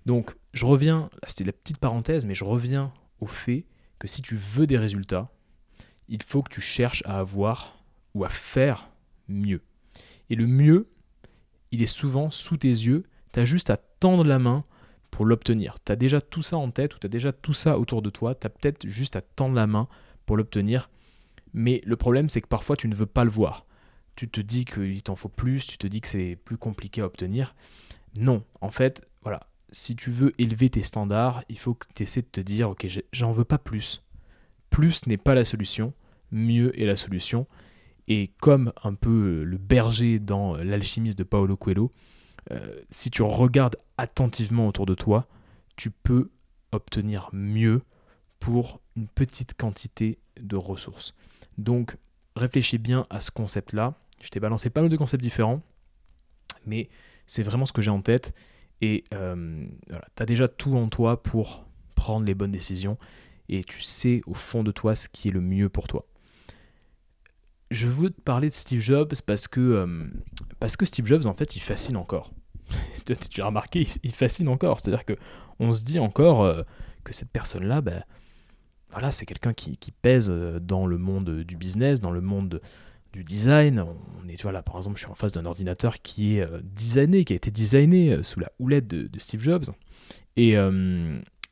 Donc, 0.07 0.35
je 0.55 0.65
reviens, 0.65 1.11
c'était 1.27 1.45
la 1.45 1.53
petite 1.53 1.79
parenthèse, 1.79 2.25
mais 2.25 2.35
je 2.35 2.45
reviens 2.45 2.93
au 3.21 3.27
fait 3.27 3.67
que 3.99 4.09
si 4.09 4.23
tu 4.23 4.35
veux 4.35 4.67
des 4.67 4.79
résultats, 4.79 5.31
il 6.11 6.23
faut 6.23 6.43
que 6.43 6.53
tu 6.53 6.61
cherches 6.61 7.03
à 7.07 7.19
avoir 7.19 7.83
ou 8.15 8.25
à 8.25 8.29
faire 8.29 8.91
mieux. 9.29 9.63
Et 10.29 10.35
le 10.35 10.47
mieux, 10.47 10.89
il 11.71 11.83
est 11.83 11.87
souvent 11.87 12.31
sous 12.31 12.59
tes 12.59 12.69
yeux, 12.69 13.05
tu 13.33 13.41
as 13.41 13.45
juste 13.45 13.71
à 13.71 13.79
tendre 13.79 14.25
la 14.25 14.39
main 14.39 14.63
pour 15.11 15.25
l'obtenir. 15.25 15.77
Tu 15.85 15.93
as 15.93 15.97
déjà 15.97 16.21
tout 16.21 16.43
ça 16.43 16.59
en 16.59 16.71
tête 16.71 16.95
ou 16.95 16.99
tu 16.99 17.07
as 17.07 17.11
déjà 17.11 17.33
tout 17.33 17.55
ça 17.55 17.79
autour 17.79 18.03
de 18.03 18.11
toi, 18.11 18.35
tu 18.35 18.47
as 18.47 18.51
peut-être 18.51 18.87
juste 18.87 19.17
à 19.17 19.23
tendre 19.23 19.55
la 19.55 19.67
main 19.67 19.89
pour 20.27 20.37
l'obtenir. 20.37 20.91
Mais 21.55 21.81
le 21.85 21.97
problème, 21.97 22.29
c'est 22.29 22.43
que 22.43 22.49
parfois 22.49 22.77
tu 22.77 22.89
ne 22.89 22.95
veux 22.95 23.07
pas 23.07 23.25
le 23.25 23.31
voir 23.31 23.65
tu 24.21 24.29
te 24.29 24.43
dis 24.43 24.67
qu'il 24.67 25.03
t'en 25.03 25.17
faut 25.17 25.31
plus, 25.31 25.67
tu 25.67 25.79
te 25.79 25.87
dis 25.87 26.03
que 26.03 26.09
c'est 26.09 26.37
plus 26.45 26.59
compliqué 26.59 27.01
à 27.01 27.07
obtenir. 27.07 27.55
Non, 28.19 28.45
en 28.61 28.71
fait, 28.71 29.03
voilà, 29.23 29.41
si 29.71 29.97
tu 29.97 30.11
veux 30.11 30.35
élever 30.37 30.69
tes 30.69 30.83
standards, 30.83 31.43
il 31.49 31.59
faut 31.59 31.73
que 31.73 31.87
tu 31.95 32.03
essaies 32.03 32.21
de 32.21 32.27
te 32.27 32.43
dire, 32.43 32.69
ok, 32.69 32.87
j'en 33.13 33.33
veux 33.33 33.45
pas 33.45 33.57
plus. 33.57 34.03
Plus 34.69 35.07
n'est 35.07 35.17
pas 35.17 35.35
la 35.35 35.47
solution, 35.47 35.95
mieux 36.33 36.79
est 36.81 36.87
la 36.87 36.97
solution. 36.97 37.47
Et 38.09 38.33
comme 38.41 38.73
un 38.83 38.95
peu 38.95 39.45
le 39.45 39.57
berger 39.57 40.19
dans 40.19 40.57
l'alchimiste 40.57 41.19
de 41.19 41.25
Paolo 41.25 41.57
Coelho, 41.57 41.91
euh, 42.51 42.75
si 42.91 43.11
tu 43.11 43.23
regardes 43.23 43.77
attentivement 43.99 44.67
autour 44.67 44.87
de 44.87 44.95
toi, 44.95 45.29
tu 45.77 45.91
peux 45.91 46.31
obtenir 46.73 47.31
mieux 47.33 47.83
pour 48.39 48.81
une 48.97 49.07
petite 49.07 49.55
quantité 49.55 50.19
de 50.41 50.57
ressources. 50.57 51.15
Donc 51.59 51.97
réfléchis 52.37 52.79
bien 52.79 53.07
à 53.11 53.21
ce 53.21 53.31
concept-là. 53.31 53.95
Je 54.21 54.29
t'ai 54.29 54.41
balancé 54.41 54.71
pas 54.71 54.81
mal 54.81 54.91
de 54.91 54.97
concepts 54.97 55.23
différents, 55.23 55.63
mais 56.67 56.89
c'est 57.27 57.43
vraiment 57.43 57.67
ce 57.67 57.73
que 57.73 57.83
j'ai 57.83 57.91
en 57.91 58.03
tête. 58.03 58.35
Et 58.81 59.05
euh, 59.15 59.67
voilà, 59.89 60.07
tu 60.17 60.23
as 60.23 60.27
déjà 60.27 60.49
tout 60.49 60.77
en 60.77 60.89
toi 60.89 61.23
pour 61.23 61.67
prendre 61.95 62.25
les 62.27 62.35
bonnes 62.35 62.51
décisions 62.51 62.97
et 63.49 63.63
tu 63.63 63.83
sais 63.83 64.23
au 64.27 64.35
fond 64.35 64.63
de 64.63 64.73
toi 64.73 64.95
ce 64.95 65.09
qui 65.09 65.29
est 65.29 65.33
le 65.33 65.41
mieux 65.41 65.69
pour 65.69 65.87
toi. 65.87 66.07
Je 67.71 67.87
veux 67.87 68.11
te 68.11 68.21
parler 68.21 68.49
de 68.49 68.55
Steve 68.55 68.81
Jobs 68.81 69.13
parce 69.27 69.47
que, 69.47 69.61
euh, 69.61 70.09
parce 70.59 70.77
que 70.77 70.85
Steve 70.85 71.07
Jobs, 71.07 71.27
en 71.27 71.35
fait, 71.35 71.55
il 71.55 71.61
fascine 71.61 71.97
encore. 71.97 72.33
tu 73.31 73.41
as 73.41 73.47
remarqué, 73.47 73.87
il 74.03 74.13
fascine 74.13 74.49
encore. 74.49 74.81
C'est-à-dire 74.81 75.05
que 75.05 75.17
on 75.61 75.73
se 75.73 75.85
dit 75.85 76.01
encore 76.01 76.43
euh, 76.43 76.63
que 77.05 77.13
cette 77.13 77.31
personne-là, 77.31 77.81
ben, 77.81 78.03
voilà, 78.91 79.13
c'est 79.13 79.25
quelqu'un 79.25 79.53
qui, 79.53 79.77
pèse 80.03 80.31
euh, 80.31 80.59
dans 80.59 80.87
le 80.87 80.99
monde 80.99 81.45
du 81.45 81.57
business, 81.57 82.01
dans 82.01 82.11
le 82.11 82.21
monde 82.21 82.61
du 83.13 83.23
design. 83.23 83.85
On 84.23 84.29
est, 84.29 84.43
par 84.63 84.77
exemple, 84.77 84.97
je 84.97 85.05
suis 85.05 85.11
en 85.13 85.15
face 85.15 85.33
d'un 85.33 85.47
ordinateur 85.47 86.03
qui 86.03 86.39
est 86.39 86.49
designé, 86.63 87.25
qui 87.25 87.35
a 87.35 87.37
été 87.37 87.53
designé 87.53 88.23
sous 88.25 88.41
la 88.41 88.51
houlette 88.59 88.89
de, 88.89 89.19
Steve 89.19 89.43
Jobs. 89.43 89.67
Et, 90.37 90.55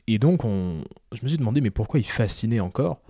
et 0.07 0.19
donc, 0.19 0.45
on, 0.45 0.83
je 1.13 1.23
me 1.23 1.29
suis 1.29 1.39
demandé, 1.39 1.61
mais 1.61 1.71
pourquoi 1.71 1.99
il 1.99 2.07
fascinait 2.07 2.61
encore 2.61 3.01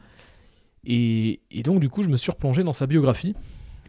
et, 0.90 1.62
donc, 1.64 1.80
du 1.80 1.90
coup, 1.90 2.02
je 2.02 2.08
me 2.08 2.16
suis 2.16 2.30
replongé 2.30 2.64
dans 2.64 2.72
sa 2.72 2.86
biographie. 2.86 3.36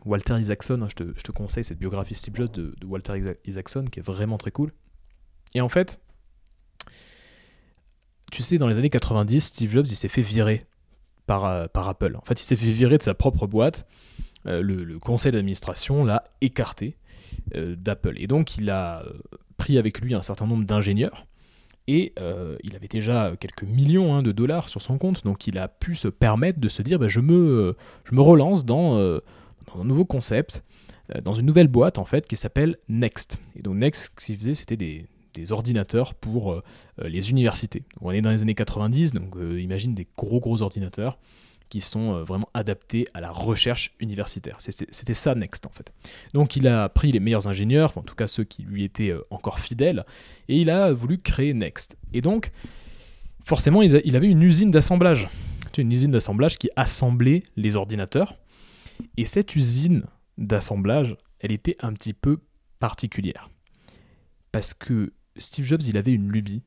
Walter 0.05 0.38
Isaacson, 0.39 0.81
hein, 0.81 0.88
je 0.89 0.95
te, 1.23 1.31
conseille 1.31 1.63
cette 1.63 1.79
biographie 1.79 2.13
Steve 2.13 2.35
Jobs 2.35 2.51
de, 2.51 2.75
Walter 2.85 3.38
Isaacson, 3.45 3.85
qui 3.85 3.99
est 3.99 4.03
vraiment 4.03 4.38
très 4.38 4.51
cool. 4.51 4.73
Et 5.55 5.62
en 5.62 5.69
fait, 5.69 6.01
tu 8.31 8.43
sais, 8.43 8.57
dans 8.57 8.67
les 8.67 8.77
années 8.77 8.89
90, 8.89 9.39
Steve 9.39 9.71
Jobs, 9.71 9.88
il 9.88 9.95
s'est 9.95 10.09
fait 10.09 10.21
virer 10.21 10.65
par, 11.25 11.45
euh, 11.45 11.67
par 11.67 11.88
Apple. 11.88 12.17
En 12.17 12.25
fait, 12.25 12.41
il 12.41 12.45
s'est 12.45 12.57
fait 12.57 12.71
virer 12.71 12.97
de 12.97 13.03
sa 13.03 13.13
propre 13.13 13.47
boîte. 13.47 13.88
Euh, 14.45 14.62
le, 14.62 14.99
conseil 14.99 15.31
d'administration 15.31 16.03
l'a 16.03 16.23
écarté 16.41 16.97
euh, 17.55 17.75
d'Apple. 17.77 18.15
Et 18.17 18.27
donc, 18.27 18.57
il 18.57 18.69
a 18.69 19.05
pris 19.57 19.77
avec 19.77 20.01
lui 20.01 20.15
un 20.15 20.21
certain 20.21 20.47
nombre 20.47 20.65
d'ingénieurs 20.65 21.27
et 21.89 22.13
euh, 22.19 22.56
il 22.63 22.75
avait 22.75 22.88
déjà 22.88 23.34
quelques 23.39 23.63
millions 23.63 24.13
hein, 24.13 24.21
de 24.21 24.32
dollars 24.32 24.69
sur 24.69 24.80
son 24.80 24.99
compte, 24.99 25.23
donc 25.23 25.47
il 25.47 25.58
a 25.58 25.67
pu 25.67 25.95
se 25.95 26.08
permettre 26.08 26.60
de 26.60 26.69
se 26.69 26.84
dire 26.84 26.99
bah, 26.99 27.08
je, 27.08 27.19
me, 27.19 27.75
je 28.04 28.13
me 28.13 28.21
relance 28.21 28.63
dans, 28.63 28.97
euh, 28.97 29.17
un 29.75 29.86
nouveau 29.86 30.06
concept, 30.06 30.63
euh, 31.15 31.21
dans 31.21 31.34
une 31.34 31.47
nouvelle 31.47 31.67
boîte 31.67 31.97
en 31.97 32.06
fait 32.06 32.28
qui 32.28 32.36
s'appelle 32.36 32.78
Next. 32.89 33.39
Et 33.56 33.63
donc 33.63 33.78
Next, 33.78 34.12
ce 34.19 34.25
qu'il 34.28 34.38
faisait, 34.38 34.54
c'était 34.54 34.78
des, 34.78 35.08
ordinateurs 35.52 36.15
pour 36.15 36.62
les 37.02 37.30
universités. 37.30 37.84
on 38.02 38.12
est 38.12 38.19
dans 38.19 38.30
les 38.30 38.41
années 38.41 38.56
90, 38.56 39.13
donc 39.13 39.38
imagine 39.58 39.95
des 39.95 40.06
gros 40.17 40.41
gros 40.41 40.62
ordinateurs 40.62 41.17
qui 41.69 41.82
sont 41.82 42.15
euh, 42.15 42.23
vraiment 42.23 42.49
adaptés 42.53 43.08
à 43.13 43.21
la 43.21 43.32
recherche 43.32 43.93
universitaire. 43.99 44.58
C'était 44.60 45.13
ça 45.13 45.36
Next 45.36 45.65
en 45.65 45.71
fait. 45.71 45.93
Donc 46.34 46.55
il 46.55 46.67
a 46.67 46.89
pris 46.89 47.12
les 47.12 47.19
meilleurs 47.19 47.47
ingénieurs, 47.47 47.97
en 47.97 48.01
tout 48.01 48.15
cas 48.15 48.27
ceux 48.27 48.43
qui 48.43 48.63
lui 48.63 48.84
étaient 48.84 49.10
euh, 49.10 49.21
encore 49.29 49.60
fidèles, 49.60 50.05
et 50.47 50.58
il 50.58 50.69
a 50.69 50.91
voulu 50.91 51.19
créer 51.19 51.53
Next. 51.53 51.97
Et 52.13 52.21
donc 52.21 52.51
forcément 53.43 53.82
il 53.82 54.15
avait 54.15 54.27
une 54.27 54.43
usine 54.43 54.71
d'assemblage, 54.71 55.29
une 55.79 55.91
usine 55.91 56.12
d'assemblage 56.12 56.58
qui 56.58 56.69
assemblait 56.75 57.43
les 57.55 57.75
ordinateurs. 57.75 58.36
Et 59.17 59.25
cette 59.25 59.55
usine 59.55 60.03
d'assemblage, 60.38 61.15
elle 61.39 61.51
était 61.51 61.77
un 61.79 61.93
petit 61.93 62.13
peu 62.13 62.39
particulière. 62.79 63.49
Parce 64.51 64.73
que 64.73 65.13
Steve 65.38 65.65
Jobs, 65.65 65.82
il 65.88 65.97
avait 65.97 66.13
une 66.13 66.32
lubie, 66.32 66.62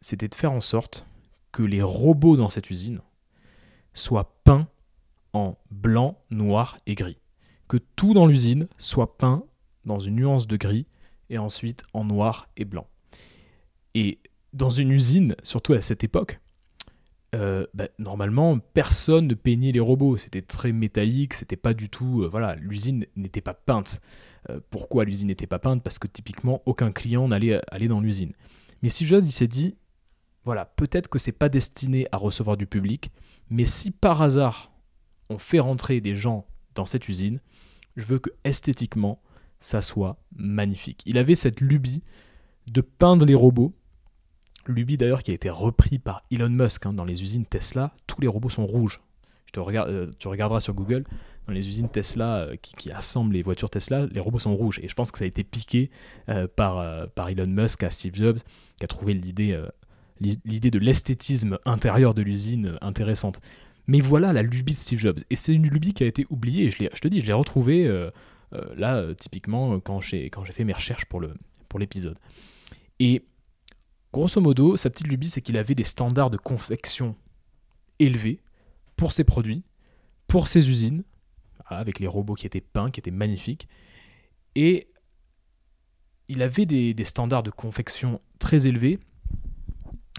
c'était 0.00 0.28
de 0.28 0.34
faire 0.34 0.52
en 0.52 0.60
sorte 0.60 1.06
que 1.52 1.62
les 1.62 1.82
robots 1.82 2.36
dans 2.36 2.48
cette 2.48 2.70
usine, 2.70 3.00
soit 3.94 4.24
peint 4.24 4.35
en 5.36 5.58
blanc, 5.70 6.18
noir 6.30 6.78
et 6.86 6.94
gris. 6.94 7.18
Que 7.68 7.76
tout 7.76 8.14
dans 8.14 8.26
l'usine 8.26 8.68
soit 8.78 9.18
peint 9.18 9.44
dans 9.84 10.00
une 10.00 10.16
nuance 10.16 10.46
de 10.46 10.56
gris 10.56 10.86
et 11.30 11.38
ensuite 11.38 11.84
en 11.92 12.04
noir 12.04 12.48
et 12.56 12.64
blanc. 12.64 12.86
Et 13.94 14.18
dans 14.52 14.70
une 14.70 14.90
usine, 14.90 15.36
surtout 15.42 15.74
à 15.74 15.80
cette 15.80 16.04
époque, 16.04 16.40
euh, 17.34 17.66
bah, 17.74 17.88
normalement, 17.98 18.58
personne 18.58 19.26
ne 19.26 19.34
peignait 19.34 19.72
les 19.72 19.80
robots. 19.80 20.16
C'était 20.16 20.42
très 20.42 20.72
métallique, 20.72 21.34
c'était 21.34 21.56
pas 21.56 21.74
du 21.74 21.90
tout. 21.90 22.22
Euh, 22.22 22.28
voilà, 22.28 22.54
l'usine 22.54 23.04
n'était 23.16 23.40
pas 23.40 23.54
peinte. 23.54 24.00
Euh, 24.48 24.60
pourquoi 24.70 25.04
l'usine 25.04 25.28
n'était 25.28 25.46
pas 25.46 25.58
peinte? 25.58 25.82
Parce 25.82 25.98
que 25.98 26.06
typiquement, 26.06 26.62
aucun 26.66 26.92
client 26.92 27.28
n'allait 27.28 27.60
aller 27.70 27.88
dans 27.88 28.00
l'usine. 28.00 28.32
Mais 28.82 28.88
si 28.88 29.04
Jobs, 29.04 29.24
il 29.24 29.32
s'est 29.32 29.48
dit, 29.48 29.76
voilà, 30.44 30.64
peut-être 30.64 31.08
que 31.08 31.18
c'est 31.18 31.32
pas 31.32 31.48
destiné 31.48 32.06
à 32.12 32.16
recevoir 32.16 32.56
du 32.56 32.66
public, 32.66 33.10
mais 33.50 33.64
si 33.64 33.90
par 33.90 34.22
hasard 34.22 34.70
on 35.28 35.38
fait 35.38 35.60
rentrer 35.60 36.00
des 36.00 36.16
gens 36.16 36.46
dans 36.74 36.86
cette 36.86 37.08
usine, 37.08 37.40
je 37.96 38.04
veux 38.04 38.18
que 38.18 38.30
esthétiquement 38.44 39.20
ça 39.58 39.80
soit 39.80 40.18
magnifique. 40.36 41.02
Il 41.06 41.18
avait 41.18 41.34
cette 41.34 41.60
lubie 41.60 42.02
de 42.66 42.80
peindre 42.80 43.24
les 43.24 43.34
robots, 43.34 43.74
lubie 44.66 44.96
d'ailleurs 44.96 45.22
qui 45.22 45.30
a 45.30 45.34
été 45.34 45.50
repris 45.50 45.98
par 45.98 46.22
Elon 46.30 46.50
Musk 46.50 46.86
hein, 46.86 46.92
dans 46.92 47.04
les 47.04 47.22
usines 47.22 47.46
Tesla, 47.46 47.94
tous 48.06 48.20
les 48.20 48.28
robots 48.28 48.50
sont 48.50 48.66
rouges. 48.66 49.00
Je 49.46 49.52
te 49.52 49.60
euh, 49.60 50.10
tu 50.18 50.28
regarderas 50.28 50.60
sur 50.60 50.74
Google, 50.74 51.04
dans 51.46 51.52
les 51.52 51.66
usines 51.68 51.88
Tesla 51.88 52.38
euh, 52.38 52.56
qui, 52.56 52.90
assemblent 52.90 53.32
les 53.32 53.42
voitures 53.42 53.70
Tesla, 53.70 54.06
les 54.06 54.20
robots 54.20 54.40
sont 54.40 54.56
rouges. 54.56 54.80
Et 54.82 54.88
je 54.88 54.94
pense 54.94 55.12
que 55.12 55.18
ça 55.18 55.24
a 55.24 55.28
été 55.28 55.44
piqué 55.44 55.90
euh, 56.28 56.48
par, 56.48 57.08
par 57.10 57.28
Elon 57.28 57.46
Musk 57.46 57.84
à 57.84 57.90
Steve 57.90 58.14
Jobs, 58.14 58.38
qui 58.78 58.84
a 58.84 58.88
trouvé 58.88 59.14
l'idée 59.14 59.56
l'idée 60.20 60.70
de 60.70 60.78
l'esthétisme 60.78 61.58
intérieur 61.66 62.14
de 62.14 62.22
l'usine 62.22 62.78
intéressante. 62.80 63.40
Mais 63.86 64.00
voilà 64.00 64.32
la 64.32 64.42
lubie 64.42 64.72
de 64.72 64.78
Steve 64.78 64.98
Jobs. 64.98 65.20
Et 65.30 65.36
c'est 65.36 65.54
une 65.54 65.68
lubie 65.68 65.94
qui 65.94 66.02
a 66.02 66.06
été 66.06 66.26
oubliée. 66.30 66.70
Je, 66.70 66.86
te 66.86 67.08
dis, 67.08 67.20
je 67.20 67.26
l'ai 67.26 67.32
retrouvée 67.32 67.86
euh, 67.86 68.10
euh, 68.52 68.74
là, 68.76 68.96
euh, 68.96 69.14
typiquement, 69.14 69.78
quand 69.80 70.00
j'ai, 70.00 70.30
fait 70.50 70.64
mes 70.64 70.72
recherches 70.72 71.04
pour, 71.06 71.20
l'épisode. 71.78 72.18
Et 73.00 73.22
grosso 74.12 74.40
modo, 74.40 74.76
sa 74.76 74.88
petite 74.88 75.08
lubie, 75.08 75.28
c'est 75.28 75.42
qu'il 75.42 75.58
avait 75.58 75.74
des 75.74 75.84
standards 75.84 76.30
de 76.30 76.38
confection 76.38 77.14
élevés 77.98 78.40
pour 78.96 79.12
ses 79.12 79.24
produits, 79.24 79.62
pour 80.26 80.48
ses 80.48 80.70
usines, 80.70 81.04
avec 81.66 81.98
les 82.00 82.06
robots 82.06 82.34
qui 82.34 82.46
étaient 82.46 82.62
peints, 82.62 82.90
qui 82.90 83.00
étaient 83.00 83.10
magnifiques. 83.10 83.68
Et 84.54 84.88
il 86.28 86.42
avait 86.42 86.64
des, 86.66 86.94
standards 87.04 87.42
de 87.42 87.50
confection 87.50 88.20
très 88.38 88.66
élevés 88.66 88.98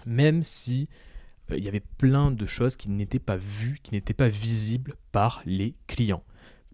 même 0.06 0.42
si 0.42 0.88
il 1.56 1.64
y 1.64 1.68
avait 1.68 1.82
plein 1.98 2.30
de 2.30 2.46
choses 2.46 2.76
qui 2.76 2.90
n'étaient 2.90 3.18
pas 3.18 3.36
vues, 3.36 3.78
qui 3.82 3.94
n'étaient 3.94 4.14
pas 4.14 4.28
visibles 4.28 4.94
par 5.12 5.42
les 5.46 5.74
clients. 5.86 6.22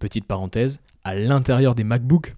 Petite 0.00 0.26
parenthèse, 0.26 0.80
à 1.04 1.14
l'intérieur 1.14 1.74
des 1.74 1.84
MacBooks, 1.84 2.34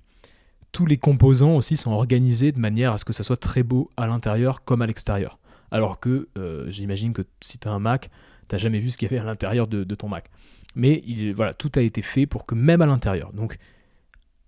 tous 0.72 0.86
les 0.86 0.98
composants 0.98 1.56
aussi 1.56 1.76
sont 1.76 1.92
organisés 1.92 2.52
de 2.52 2.60
manière 2.60 2.92
à 2.92 2.98
ce 2.98 3.04
que 3.04 3.12
ça 3.12 3.22
soit 3.22 3.38
très 3.38 3.62
beau 3.62 3.90
à 3.96 4.06
l'intérieur 4.06 4.64
comme 4.64 4.82
à 4.82 4.86
l'extérieur. 4.86 5.38
Alors 5.70 5.98
que 5.98 6.28
euh, 6.36 6.70
j'imagine 6.70 7.12
que 7.12 7.22
si 7.40 7.58
tu 7.58 7.66
as 7.66 7.72
un 7.72 7.78
Mac, 7.78 8.10
tu 8.48 8.54
n'as 8.54 8.58
jamais 8.58 8.78
vu 8.78 8.90
ce 8.90 8.98
qu'il 8.98 9.10
y 9.10 9.14
avait 9.14 9.20
à 9.20 9.24
l'intérieur 9.24 9.66
de, 9.66 9.82
ton 9.94 10.08
Mac. 10.08 10.30
Mais 10.74 11.02
il, 11.06 11.34
voilà, 11.34 11.54
tout 11.54 11.72
a 11.76 11.80
été 11.80 12.02
fait 12.02 12.26
pour 12.26 12.44
que 12.44 12.54
même 12.54 12.82
à 12.82 12.86
l'intérieur. 12.86 13.32
Donc 13.32 13.56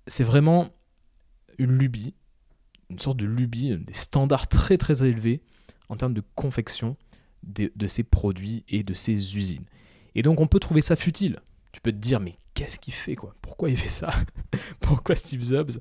c'est 0.07 0.25
vraiment 0.25 0.69
une 1.57 1.73
lubie, 1.73 2.15
une 2.91 2.99
sorte 2.99 3.17
de 3.17 3.27
lubie, 3.27 3.77
des 3.79 3.95
standards 3.95 4.49
très 4.49 4.77
très 4.77 5.05
élevés 5.05 5.41
en 5.89 5.97
termes 5.97 6.15
de 6.15 6.23
confection 6.35 6.97
de, 7.49 7.87
ces 7.87 8.03
produits 8.03 8.65
et 8.69 8.83
de 8.83 8.95
ces 8.95 9.37
usines. 9.37 9.65
Et 10.15 10.23
donc 10.23 10.41
on 10.41 10.47
peut 10.47 10.61
trouver 10.61 10.83
ça 10.83 10.97
futile. 10.97 11.41
Tu 11.73 11.81
peux 11.81 11.93
te 11.93 11.97
dire, 11.97 12.21
mais 12.21 12.35
qu'est-ce 12.55 12.79
qu'il 12.79 12.95
fait 12.95 13.15
quoi? 13.15 13.35
Pourquoi 13.43 13.71
il 13.71 13.77
fait 13.77 13.89
ça? 13.89 14.11
Pourquoi 14.81 15.15
Steve 15.15 15.45
Jobs 15.45 15.73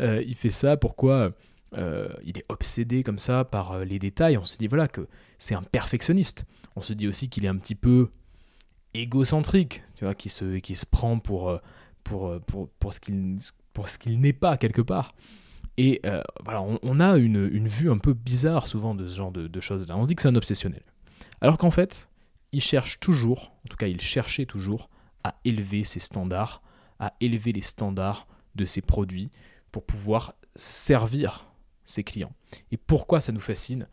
euh, 0.00 0.22
il 0.26 0.34
fait 0.34 0.50
ça? 0.50 0.76
Pourquoi 0.76 1.30
euh, 1.76 2.08
il 2.24 2.38
est 2.38 2.44
obsédé 2.48 3.02
comme 3.02 3.18
ça 3.18 3.44
par 3.44 3.72
euh, 3.72 3.84
les 3.84 3.98
détails? 3.98 4.36
On 4.36 4.44
se 4.44 4.56
dit 4.58 4.66
voilà 4.66 4.88
que 4.88 5.06
c'est 5.38 5.54
un 5.54 5.62
perfectionniste. 5.62 6.44
On 6.76 6.82
se 6.82 6.92
dit 6.92 7.08
aussi 7.08 7.28
qu'il 7.28 7.44
est 7.44 7.48
un 7.48 7.56
petit 7.56 7.74
peu 7.74 8.10
égocentrique, 8.94 9.82
tu 9.96 10.04
vois, 10.04 10.14
qui 10.14 10.28
se, 10.28 10.58
qui 10.58 10.76
se 10.76 10.86
prend 10.86 11.18
pour, 11.18 11.60
pour, 12.04 12.40
pour, 12.42 12.68
pour 12.68 12.92
ce 12.92 13.00
qu'il 13.98 14.20
n'est 14.20 14.32
pas 14.32 14.56
quelque 14.56 14.82
part. 14.82 15.12
Et 15.76 16.00
voilà, 16.44 16.62
on, 16.82 17.00
a 17.00 17.16
une, 17.16 17.68
vue 17.68 17.90
un 17.90 17.98
peu 17.98 18.12
bizarre 18.12 18.66
souvent 18.66 18.94
de 18.94 19.06
ce 19.06 19.16
genre 19.16 19.30
de, 19.30 19.60
choses-là. 19.60 19.96
On 19.96 20.02
se 20.02 20.08
dit 20.08 20.16
que 20.16 20.22
c'est 20.22 20.28
un 20.28 20.36
obsessionnel. 20.36 20.82
Alors 21.40 21.58
qu'en 21.58 21.70
fait, 21.70 22.08
il 22.52 22.60
cherche 22.60 22.98
toujours, 23.00 23.52
en 23.64 23.68
tout 23.68 23.76
cas 23.76 23.86
il 23.86 24.00
cherchait 24.00 24.46
toujours, 24.46 24.88
à 25.24 25.38
élever 25.44 25.84
ses 25.84 26.00
standards, 26.00 26.62
à 26.98 27.14
élever 27.20 27.52
les 27.52 27.60
standards 27.60 28.26
de 28.54 28.64
ses 28.64 28.80
produits 28.80 29.30
pour 29.70 29.84
pouvoir 29.84 30.34
servir 30.56 31.46
ses 31.84 32.04
clients. 32.04 32.32
Et 32.72 32.76
pourquoi 32.76 33.20
ça 33.20 33.32
nous 33.32 33.40
fascine? 33.40 33.88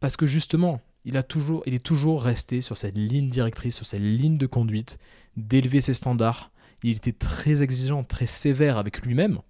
Parce 0.00 0.16
que 0.16 0.26
justement, 0.26 0.80
il, 1.04 1.16
a 1.16 1.22
toujours, 1.22 1.62
il 1.66 1.74
est 1.74 1.84
toujours 1.84 2.22
resté 2.22 2.60
sur 2.60 2.76
cette 2.76 2.96
ligne 2.96 3.30
directrice, 3.30 3.76
sur 3.76 3.86
cette 3.86 4.00
ligne 4.00 4.38
de 4.38 4.46
conduite, 4.46 4.98
d'élever 5.36 5.80
ses 5.80 5.94
standards. 5.94 6.52
Il 6.82 6.96
était 6.96 7.12
très 7.12 7.62
exigeant, 7.62 8.04
très 8.04 8.26
sévère 8.26 8.78
avec 8.78 9.02
lui-même, 9.02 9.40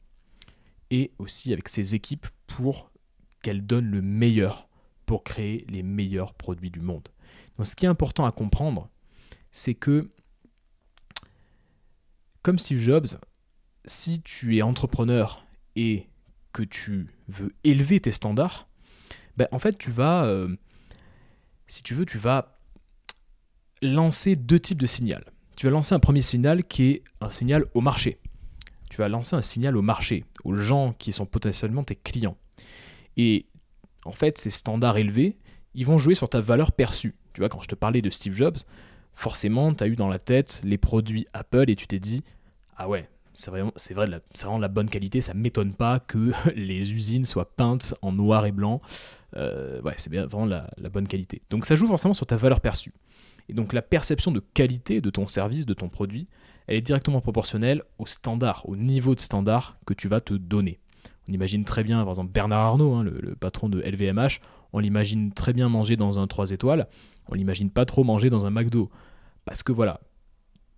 et 0.90 1.12
aussi 1.18 1.52
avec 1.52 1.68
ses 1.68 1.94
équipes 1.94 2.26
pour 2.46 2.90
qu'elles 3.42 3.66
donnent 3.66 3.90
le 3.90 4.02
meilleur 4.02 4.68
pour 5.04 5.22
créer 5.24 5.64
les 5.68 5.82
meilleurs 5.82 6.34
produits 6.34 6.70
du 6.70 6.80
monde. 6.80 7.08
Donc 7.56 7.66
ce 7.66 7.74
qui 7.74 7.86
est 7.86 7.88
important 7.88 8.26
à 8.26 8.32
comprendre, 8.32 8.88
c'est 9.50 9.74
que, 9.74 10.08
comme 12.42 12.58
Steve 12.58 12.78
Jobs, 12.78 13.06
si 13.84 14.20
tu 14.20 14.56
es 14.56 14.62
entrepreneur 14.62 15.44
et 15.74 16.06
que 16.52 16.62
tu 16.62 17.06
veux 17.28 17.54
élever 17.64 18.00
tes 18.00 18.12
standards, 18.12 18.68
ben, 19.36 19.48
en 19.52 19.58
fait, 19.58 19.78
tu 19.78 19.90
vas, 19.90 20.24
euh, 20.24 20.56
si 21.66 21.82
tu 21.82 21.94
veux, 21.94 22.06
tu 22.06 22.18
vas 22.18 22.58
lancer 23.82 24.36
deux 24.36 24.58
types 24.58 24.80
de 24.80 24.86
signal. 24.86 25.24
Tu 25.56 25.66
vas 25.66 25.72
lancer 25.72 25.94
un 25.94 26.00
premier 26.00 26.22
signal 26.22 26.64
qui 26.64 26.84
est 26.84 27.04
un 27.20 27.30
signal 27.30 27.64
au 27.74 27.80
marché. 27.80 28.18
Tu 28.90 28.96
vas 28.96 29.08
lancer 29.08 29.36
un 29.36 29.42
signal 29.42 29.76
au 29.76 29.82
marché, 29.82 30.24
aux 30.44 30.54
gens 30.54 30.92
qui 30.92 31.12
sont 31.12 31.26
potentiellement 31.26 31.82
tes 31.82 31.96
clients. 31.96 32.36
Et 33.16 33.46
en 34.04 34.12
fait, 34.12 34.38
ces 34.38 34.50
standards 34.50 34.98
élevés, 34.98 35.36
ils 35.74 35.86
vont 35.86 35.98
jouer 35.98 36.14
sur 36.14 36.28
ta 36.28 36.40
valeur 36.40 36.72
perçue. 36.72 37.14
Tu 37.36 37.42
vois, 37.42 37.50
quand 37.50 37.60
je 37.60 37.68
te 37.68 37.74
parlais 37.74 38.00
de 38.00 38.08
Steve 38.08 38.34
Jobs, 38.34 38.56
forcément, 39.12 39.74
tu 39.74 39.84
as 39.84 39.88
eu 39.88 39.94
dans 39.94 40.08
la 40.08 40.18
tête 40.18 40.62
les 40.64 40.78
produits 40.78 41.26
Apple 41.34 41.68
et 41.68 41.76
tu 41.76 41.86
t'es 41.86 41.98
dit, 41.98 42.24
ah 42.78 42.88
ouais, 42.88 43.10
c'est 43.34 43.50
vraiment, 43.50 43.72
vrai, 43.74 43.76
c'est 44.32 44.44
vraiment 44.46 44.56
de 44.56 44.62
la 44.62 44.68
bonne 44.68 44.88
qualité. 44.88 45.20
Ça 45.20 45.34
m'étonne 45.34 45.74
pas 45.74 46.00
que 46.00 46.32
les 46.56 46.94
usines 46.94 47.26
soient 47.26 47.54
peintes 47.54 47.92
en 48.00 48.10
noir 48.10 48.46
et 48.46 48.52
blanc. 48.52 48.80
Euh, 49.36 49.82
ouais, 49.82 49.92
c'est 49.98 50.10
vraiment 50.10 50.46
la, 50.46 50.70
la, 50.78 50.88
bonne 50.88 51.06
qualité. 51.06 51.42
Donc 51.50 51.66
ça 51.66 51.74
joue 51.74 51.86
forcément 51.86 52.14
sur 52.14 52.26
ta 52.26 52.36
valeur 52.36 52.62
perçue. 52.62 52.94
Et 53.50 53.52
donc 53.52 53.74
la 53.74 53.82
perception 53.82 54.32
de 54.32 54.40
qualité 54.40 55.02
de 55.02 55.10
ton 55.10 55.28
service, 55.28 55.66
de 55.66 55.74
ton 55.74 55.90
produit, 55.90 56.26
elle 56.68 56.76
est 56.76 56.80
directement 56.80 57.20
proportionnelle 57.20 57.82
au 57.98 58.06
standard, 58.06 58.66
au 58.66 58.76
niveau 58.76 59.14
de 59.14 59.20
standard 59.20 59.76
que 59.84 59.92
tu 59.92 60.08
vas 60.08 60.22
te 60.22 60.32
donner. 60.32 60.80
On 61.28 61.32
imagine 61.32 61.64
très 61.64 61.82
bien, 61.82 61.98
par 62.00 62.10
exemple, 62.10 62.32
Bernard 62.32 62.60
Arnault, 62.60 62.94
hein, 62.94 63.02
le, 63.02 63.34
patron 63.34 63.68
de 63.68 63.80
LVMH, 63.80 64.40
on 64.72 64.78
l'imagine 64.78 65.32
très 65.32 65.52
bien 65.52 65.68
manger 65.68 65.96
dans 65.96 66.18
un 66.18 66.26
3 66.26 66.50
étoiles, 66.50 66.88
on 67.28 67.34
l'imagine 67.34 67.70
pas 67.70 67.84
trop 67.84 68.04
manger 68.04 68.30
dans 68.30 68.46
un 68.46 68.50
McDo. 68.50 68.90
Parce 69.44 69.62
que 69.62 69.72
voilà, 69.72 70.00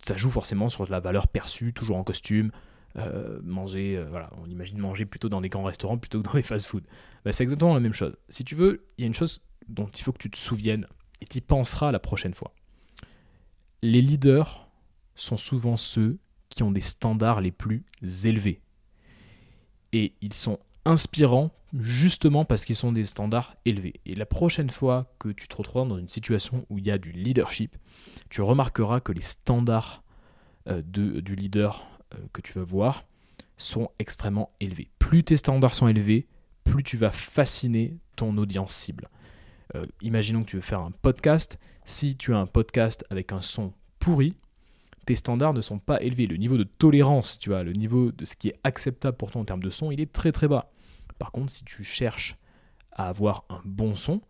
ça 0.01 0.15
joue 0.15 0.29
forcément 0.29 0.69
sur 0.69 0.89
la 0.89 0.99
valeur 0.99 1.27
perçue, 1.27 1.73
toujours 1.73 1.97
en 1.97 2.03
costume, 2.03 2.51
euh, 2.97 3.39
manger, 3.43 3.97
euh, 3.97 4.07
voilà, 4.09 4.31
on 4.41 4.49
imagine 4.49 4.77
manger 4.79 5.05
plutôt 5.05 5.29
dans 5.29 5.41
des 5.41 5.49
grands 5.49 5.63
restaurants 5.63 5.97
plutôt 5.97 6.21
que 6.21 6.27
dans 6.27 6.33
des 6.33 6.41
fast-food. 6.41 6.83
Bah, 7.23 7.31
c'est 7.31 7.43
exactement 7.43 7.73
la 7.73 7.79
même 7.79 7.93
chose. 7.93 8.15
Si 8.29 8.43
tu 8.43 8.55
veux, 8.55 8.85
il 8.97 9.01
y 9.01 9.03
a 9.03 9.07
une 9.07 9.13
chose 9.13 9.43
dont 9.67 9.87
il 9.87 10.01
faut 10.01 10.11
que 10.11 10.17
tu 10.17 10.29
te 10.29 10.37
souviennes 10.37 10.87
et 11.21 11.25
tu 11.25 11.37
y 11.37 11.41
penseras 11.41 11.91
la 11.91 11.99
prochaine 11.99 12.33
fois. 12.33 12.53
Les 13.81 14.01
leaders 14.01 14.69
sont 15.15 15.37
souvent 15.37 15.77
ceux 15.77 16.17
qui 16.49 16.63
ont 16.63 16.71
des 16.71 16.81
standards 16.81 17.41
les 17.41 17.51
plus 17.51 17.83
élevés. 18.25 18.61
Et 19.93 20.13
ils 20.21 20.33
sont 20.33 20.59
inspirants 20.89 21.51
justement 21.73 22.45
parce 22.45 22.65
qu'ils 22.65 22.75
sont 22.75 22.91
des 22.91 23.03
standards 23.03 23.55
élevés. 23.65 24.01
Et 24.05 24.15
la 24.15 24.25
prochaine 24.25 24.69
fois 24.69 25.13
que 25.19 25.29
tu 25.29 25.47
te 25.47 25.55
retrouveras 25.55 25.87
dans 25.87 25.97
une 25.97 26.07
situation 26.07 26.65
où 26.69 26.79
il 26.79 26.87
y 26.87 26.91
a 26.91 26.97
du 26.97 27.11
leadership, 27.11 27.77
tu 28.29 28.41
remarqueras 28.41 28.99
que 28.99 29.11
les 29.11 29.21
standards 29.21 30.03
euh, 30.67 30.81
du 30.81 31.35
leader 31.35 31.87
euh, 32.13 32.17
que 32.33 32.41
tu 32.41 32.53
vas 32.53 32.63
voir 32.63 33.05
sont 33.57 33.89
extrêmement 33.99 34.51
élevés. 34.59 34.89
Plus 34.99 35.23
tes 35.23 35.37
standards 35.37 35.75
sont 35.75 35.87
élevés, 35.87 36.27
plus 36.63 36.83
tu 36.83 36.97
vas 36.97 37.11
fasciner 37.11 37.97
ton 38.15 38.35
audience 38.37 38.73
cible. 38.73 39.09
Euh, 39.75 39.85
imaginons 40.01 40.43
que 40.43 40.49
tu 40.49 40.55
veux 40.55 40.61
faire 40.61 40.81
un 40.81 40.91
podcast. 40.91 41.59
Si 41.85 42.15
tu 42.15 42.33
as 42.33 42.39
un 42.39 42.47
podcast 42.47 43.05
avec 43.09 43.31
un 43.31 43.41
son 43.41 43.73
pourri, 43.99 44.35
tes 45.05 45.15
standards 45.15 45.53
ne 45.53 45.61
sont 45.61 45.79
pas 45.79 46.01
élevés. 46.01 46.25
Le 46.25 46.37
niveau 46.37 46.57
de 46.57 46.63
tolérance, 46.63 47.37
tu 47.39 47.49
vois, 47.49 47.63
le 47.63 47.73
niveau 47.73 48.11
de 48.11 48.25
ce 48.25 48.35
qui 48.35 48.49
est 48.49 48.59
acceptable 48.63 49.17
pour 49.17 49.31
toi 49.31 49.41
en 49.41 49.45
termes 49.45 49.63
de 49.63 49.69
son, 49.69 49.91
il 49.91 49.99
est 50.01 50.11
très 50.11 50.31
très 50.31 50.47
bas. 50.47 50.71
Par 51.19 51.31
contre, 51.31 51.51
si 51.51 51.63
tu 51.63 51.83
cherches 51.83 52.35
à 52.91 53.07
avoir 53.07 53.43
un 53.49 53.61
bon 53.63 53.95
son, 53.95 54.21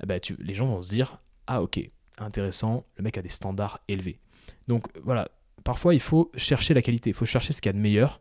eh 0.00 0.06
ben, 0.06 0.20
les 0.38 0.54
gens 0.54 0.66
vont 0.66 0.82
se 0.82 0.90
dire 0.90 1.20
Ah, 1.46 1.62
ok, 1.62 1.80
intéressant, 2.18 2.84
le 2.96 3.02
mec 3.02 3.18
a 3.18 3.22
des 3.22 3.28
standards 3.28 3.80
élevés. 3.88 4.20
Donc 4.68 4.86
voilà, 5.02 5.28
parfois 5.64 5.94
il 5.94 6.00
faut 6.00 6.30
chercher 6.36 6.74
la 6.74 6.82
qualité, 6.82 7.10
il 7.10 7.14
faut 7.14 7.26
chercher 7.26 7.52
ce 7.52 7.60
qu'il 7.60 7.70
y 7.70 7.74
a 7.74 7.74
de 7.74 7.78
meilleur, 7.78 8.20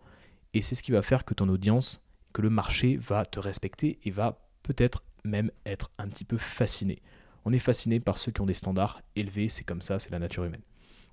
et 0.53 0.61
c'est 0.61 0.75
ce 0.75 0.81
qui 0.81 0.91
va 0.91 1.01
faire 1.01 1.25
que 1.25 1.33
ton 1.33 1.49
audience, 1.49 2.03
que 2.33 2.41
le 2.41 2.49
marché 2.49 2.97
va 2.97 3.25
te 3.25 3.39
respecter 3.39 3.99
et 4.03 4.09
va 4.09 4.39
peut-être 4.63 5.03
même 5.23 5.51
être 5.65 5.91
un 5.97 6.07
petit 6.07 6.25
peu 6.25 6.37
fasciné. 6.37 7.01
On 7.45 7.51
est 7.51 7.59
fasciné 7.59 7.99
par 7.99 8.17
ceux 8.17 8.31
qui 8.31 8.41
ont 8.41 8.45
des 8.45 8.53
standards 8.53 9.01
élevés, 9.15 9.49
c'est 9.49 9.63
comme 9.63 9.81
ça, 9.81 9.99
c'est 9.99 10.11
la 10.11 10.19
nature 10.19 10.43
humaine. 10.45 10.61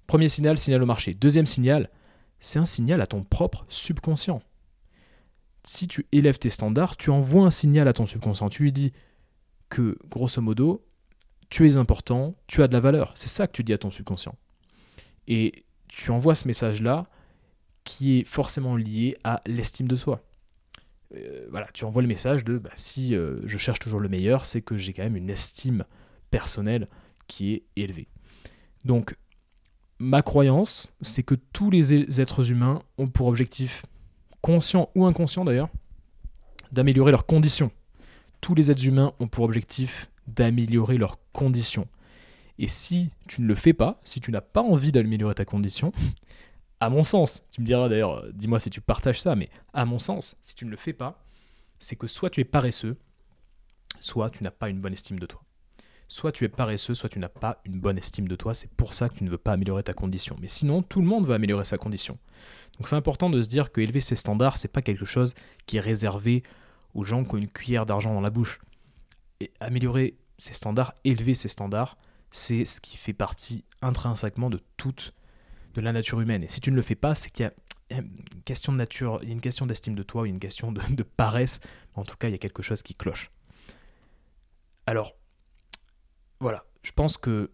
Premier 0.07 0.29
signal, 0.29 0.59
signal 0.59 0.83
au 0.83 0.87
marché. 0.87 1.15
Deuxième 1.15 1.47
signal, 1.47 1.91
c'est 2.41 2.59
un 2.59 2.67
signal 2.67 3.01
à 3.01 3.07
ton 3.07 3.23
propre 3.23 3.65
subconscient. 3.69 4.43
Si 5.65 5.89
tu 5.89 6.07
élèves 6.13 6.39
tes 6.39 6.51
standards, 6.51 6.97
tu 6.97 7.11
envoies 7.11 7.45
un 7.45 7.51
signal 7.51 7.89
à 7.89 7.93
ton 7.93 8.07
subconscient. 8.07 8.49
Tu 8.49 8.63
lui 8.63 8.73
dis 8.73 8.93
que, 9.69 9.99
grosso 10.09 10.41
modo, 10.41 10.85
tu 11.49 11.67
es 11.67 11.77
important, 11.77 12.35
tu 12.47 12.63
as 12.63 12.69
de 12.69 12.73
la 12.73 12.81
valeur. 12.81 13.13
C'est 13.15 13.29
ça 13.29 13.47
que 13.47 13.53
tu 13.53 13.65
dis 13.65 13.73
à 13.73 13.79
ton 13.79 13.91
subconscient. 13.91 14.37
Et 15.27 15.65
tu 15.89 16.11
envoies 16.11 16.35
ce 16.35 16.47
message-là 16.49 17.05
qui 17.85 18.19
est 18.19 18.25
forcément 18.25 18.77
lié 18.77 19.17
à 19.25 19.41
l'estime 19.47 19.89
de 19.89 19.97
soi. 19.97 20.23
Euh, 21.15 21.47
voilà, 21.51 21.69
tu 21.73 21.85
envoies 21.85 22.03
le 22.03 22.09
message 22.09 22.45
de 22.45 22.59
bah, 22.59 22.71
si 22.75 23.15
euh, 23.15 23.41
je 23.45 23.59
cherche 23.59 23.79
toujours 23.79 24.01
le 24.01 24.09
meilleur, 24.09 24.45
c'est 24.45 24.63
que 24.63 24.77
j'ai 24.77 24.93
quand 24.93 25.03
même 25.03 25.17
une 25.17 25.31
estime 25.31 25.85
personnelle 26.31 26.89
qui 27.27 27.53
est 27.53 27.63
élevée. 27.77 28.09
Donc, 28.85 29.17
ma 29.99 30.23
croyance, 30.23 30.91
c'est 31.03 31.23
que 31.23 31.35
tous 31.53 31.71
les 31.71 32.21
êtres 32.21 32.51
humains 32.51 32.83
ont 32.99 33.09
pour 33.09 33.29
objectif, 33.29 33.85
conscient 34.45 34.91
ou 34.95 35.07
inconscient 35.07 35.43
d'ailleurs, 35.43 35.71
d'améliorer 36.71 37.11
leurs 37.11 37.25
conditions. 37.25 37.71
Tous 38.43 38.55
les 38.55 38.71
êtres 38.71 38.85
humains 38.85 39.15
ont 39.19 39.27
pour 39.27 39.43
objectif 39.43 40.11
d'améliorer 40.27 40.99
leurs 40.99 41.19
conditions. 41.33 41.89
Et 42.59 42.67
si 42.67 43.09
tu 43.27 43.41
ne 43.41 43.47
le 43.47 43.55
fais 43.55 43.73
pas, 43.73 44.03
si 44.05 44.21
tu 44.21 44.31
n'as 44.31 44.43
pas 44.43 44.61
envie 44.61 44.93
d'améliorer 44.93 45.35
ta 45.35 45.47
condition, 45.47 45.93
à 46.81 46.91
mon 46.91 47.05
sens, 47.05 47.47
tu 47.51 47.63
me 47.63 47.67
diras 47.67 47.89
d'ailleurs, 47.89 48.19
euh, 48.19 48.33
dis-moi 48.35 48.61
si 48.61 48.69
tu 48.69 48.83
partages 48.83 49.23
ça, 49.23 49.35
mais 49.35 49.49
à 49.73 49.87
mon 49.87 49.99
sens, 49.99 50.37
si 50.43 50.55
tu 50.55 50.67
ne 50.67 50.71
le 50.71 50.77
fais 50.77 50.93
pas, 50.93 51.25
c'est 51.79 51.97
que 51.97 52.07
soit 52.07 52.29
tu 52.29 52.43
es 52.43 52.45
paresseux, 52.45 52.99
soit 53.99 54.29
tu 54.29 54.45
n'as 54.45 54.51
pas 54.51 54.69
une 54.69 54.79
bonne 54.79 54.93
estime 54.93 55.19
de 55.19 55.25
toi. 55.25 55.41
Soit 56.09 56.33
tu 56.33 56.45
es 56.45 56.49
paresseux, 56.49 56.95
soit 56.95 57.09
tu 57.09 57.19
n'as 57.19 57.29
pas 57.29 57.61
une 57.65 57.81
bonne 57.81 57.99
estime 57.99 58.29
de 58.29 58.37
toi, 58.37 58.55
c'est 58.55 58.71
pour 58.73 58.95
ça 58.95 59.09
que 59.09 59.15
tu 59.15 59.25
ne 59.25 59.31
veux 59.31 59.39
pas 59.39 59.53
améliorer 59.53 59.83
ta 59.83 59.95
condition. 59.95 60.37
Mais 60.41 60.49
sinon, 60.49 60.83
tout 60.83 61.01
le 61.01 61.07
monde 61.07 61.27
veut 61.27 61.35
améliorer 61.35 61.65
sa 61.65 61.79
condition. 61.79 62.19
Donc 62.79 62.89
c'est 62.89 62.97
important 62.97 63.31
de 63.31 63.41
se 63.41 63.49
dire 63.49 63.73
que 63.73 63.81
élever 63.81 64.01
ses 64.01 64.17
standards, 64.17 64.57
c'est 64.57 64.69
pas 64.69 64.83
quelque 64.83 65.05
chose 65.05 65.35
qui 65.67 65.77
est 65.79 65.81
réservé 65.81 66.43
aux 66.95 67.05
gens 67.05 67.25
qui 67.25 67.35
ont 67.35 67.39
une 67.39 67.49
cuillère 67.49 67.87
d'argent 67.87 68.13
dans 68.13 68.21
la 68.21 68.31
bouche. 68.31 68.61
Et 69.41 69.51
améliorer 69.61 70.17
ses 70.39 70.55
standards, 70.55 70.95
élever 71.05 71.35
ses 71.35 71.49
standards, 71.49 71.97
c'est 72.31 72.65
ce 72.65 72.81
qui 72.81 72.97
fait 72.97 73.13
partie 73.13 73.65
intrinsèquement 73.81 74.51
de 74.51 74.61
toute 74.77 75.15
de 75.75 75.81
la 75.81 75.93
nature 75.93 76.21
humaine. 76.21 76.43
Et 76.43 76.49
si 76.49 76.61
tu 76.61 76.71
ne 76.71 76.77
le 76.77 76.83
fais 76.83 76.95
pas, 76.95 77.15
c'est 77.15 77.31
qu'il 77.31 77.45
y 77.91 77.95
a 77.95 77.99
une 77.99 78.43
question 78.45 78.73
de 78.73 78.79
nature, 78.79 79.19
il 79.23 79.29
y 79.29 79.31
a 79.31 79.35
une 79.35 79.41
question 79.41 79.67
d'estime 79.67 79.95
de 79.95 80.03
toi, 80.03 80.27
il 80.27 80.31
y 80.31 80.33
a 80.33 80.35
une 80.35 80.41
question 80.41 80.73
de, 80.73 81.03
paresse. 81.03 81.61
En 81.95 82.05
tout 82.05 82.17
cas, 82.17 82.29
il 82.29 82.33
y 82.33 82.35
a 82.35 82.39
quelque 82.39 82.63
chose 82.63 82.83
qui 82.83 82.95
cloche. 82.95 83.31
Alors, 84.87 85.17
voilà, 86.41 86.65
je 86.83 86.93
pense 86.93 87.17
que 87.17 87.51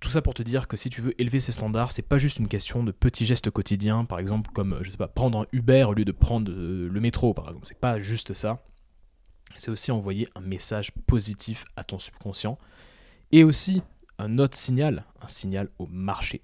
tout 0.00 0.08
ça 0.08 0.22
pour 0.22 0.34
te 0.34 0.42
dire 0.42 0.66
que 0.66 0.76
si 0.76 0.88
tu 0.88 1.02
veux 1.02 1.20
élever 1.20 1.40
ces 1.40 1.52
standards, 1.52 1.92
c'est 1.92 2.02
pas 2.02 2.16
juste 2.16 2.38
une 2.38 2.48
question 2.48 2.82
de 2.82 2.90
petits 2.90 3.26
gestes 3.26 3.50
quotidiens, 3.50 4.04
par 4.04 4.18
exemple 4.18 4.50
comme 4.52 4.78
je 4.82 4.90
sais 4.90 4.96
pas 4.96 5.08
prendre 5.08 5.42
un 5.42 5.46
Uber 5.52 5.84
au 5.84 5.92
lieu 5.92 6.06
de 6.06 6.12
prendre 6.12 6.50
euh, 6.50 6.88
le 6.88 7.00
métro, 7.00 7.34
par 7.34 7.46
exemple. 7.48 7.66
C'est 7.66 7.78
pas 7.78 8.00
juste 8.00 8.32
ça. 8.32 8.64
C'est 9.56 9.70
aussi 9.70 9.90
envoyer 9.92 10.28
un 10.34 10.40
message 10.40 10.92
positif 11.06 11.64
à 11.76 11.84
ton 11.84 11.98
subconscient 11.98 12.58
et 13.30 13.44
aussi 13.44 13.82
un 14.18 14.38
autre 14.38 14.56
signal, 14.56 15.04
un 15.20 15.28
signal 15.28 15.68
au 15.78 15.86
marché. 15.86 16.40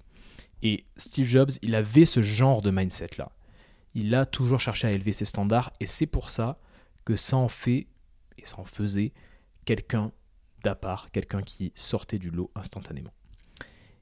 Et 0.61 0.85
Steve 0.97 1.27
Jobs, 1.27 1.51
il 1.61 1.75
avait 1.75 2.05
ce 2.05 2.21
genre 2.21 2.61
de 2.61 2.69
mindset-là. 2.69 3.31
Il 3.93 4.13
a 4.13 4.25
toujours 4.25 4.59
cherché 4.59 4.87
à 4.87 4.91
élever 4.91 5.13
ses 5.13 5.25
standards 5.25 5.71
et 5.79 5.85
c'est 5.87 6.05
pour 6.05 6.29
ça 6.29 6.59
que 7.05 7.15
ça 7.15 7.37
en 7.37 7.47
fait 7.47 7.87
et 8.37 8.45
ça 8.45 8.59
en 8.59 8.65
faisait 8.65 9.13
quelqu'un 9.65 10.11
d'à 10.67 10.75
part, 10.75 11.11
quelqu'un 11.11 11.41
qui 11.41 11.71
sortait 11.75 12.19
du 12.19 12.29
lot 12.29 12.51
instantanément. 12.53 13.13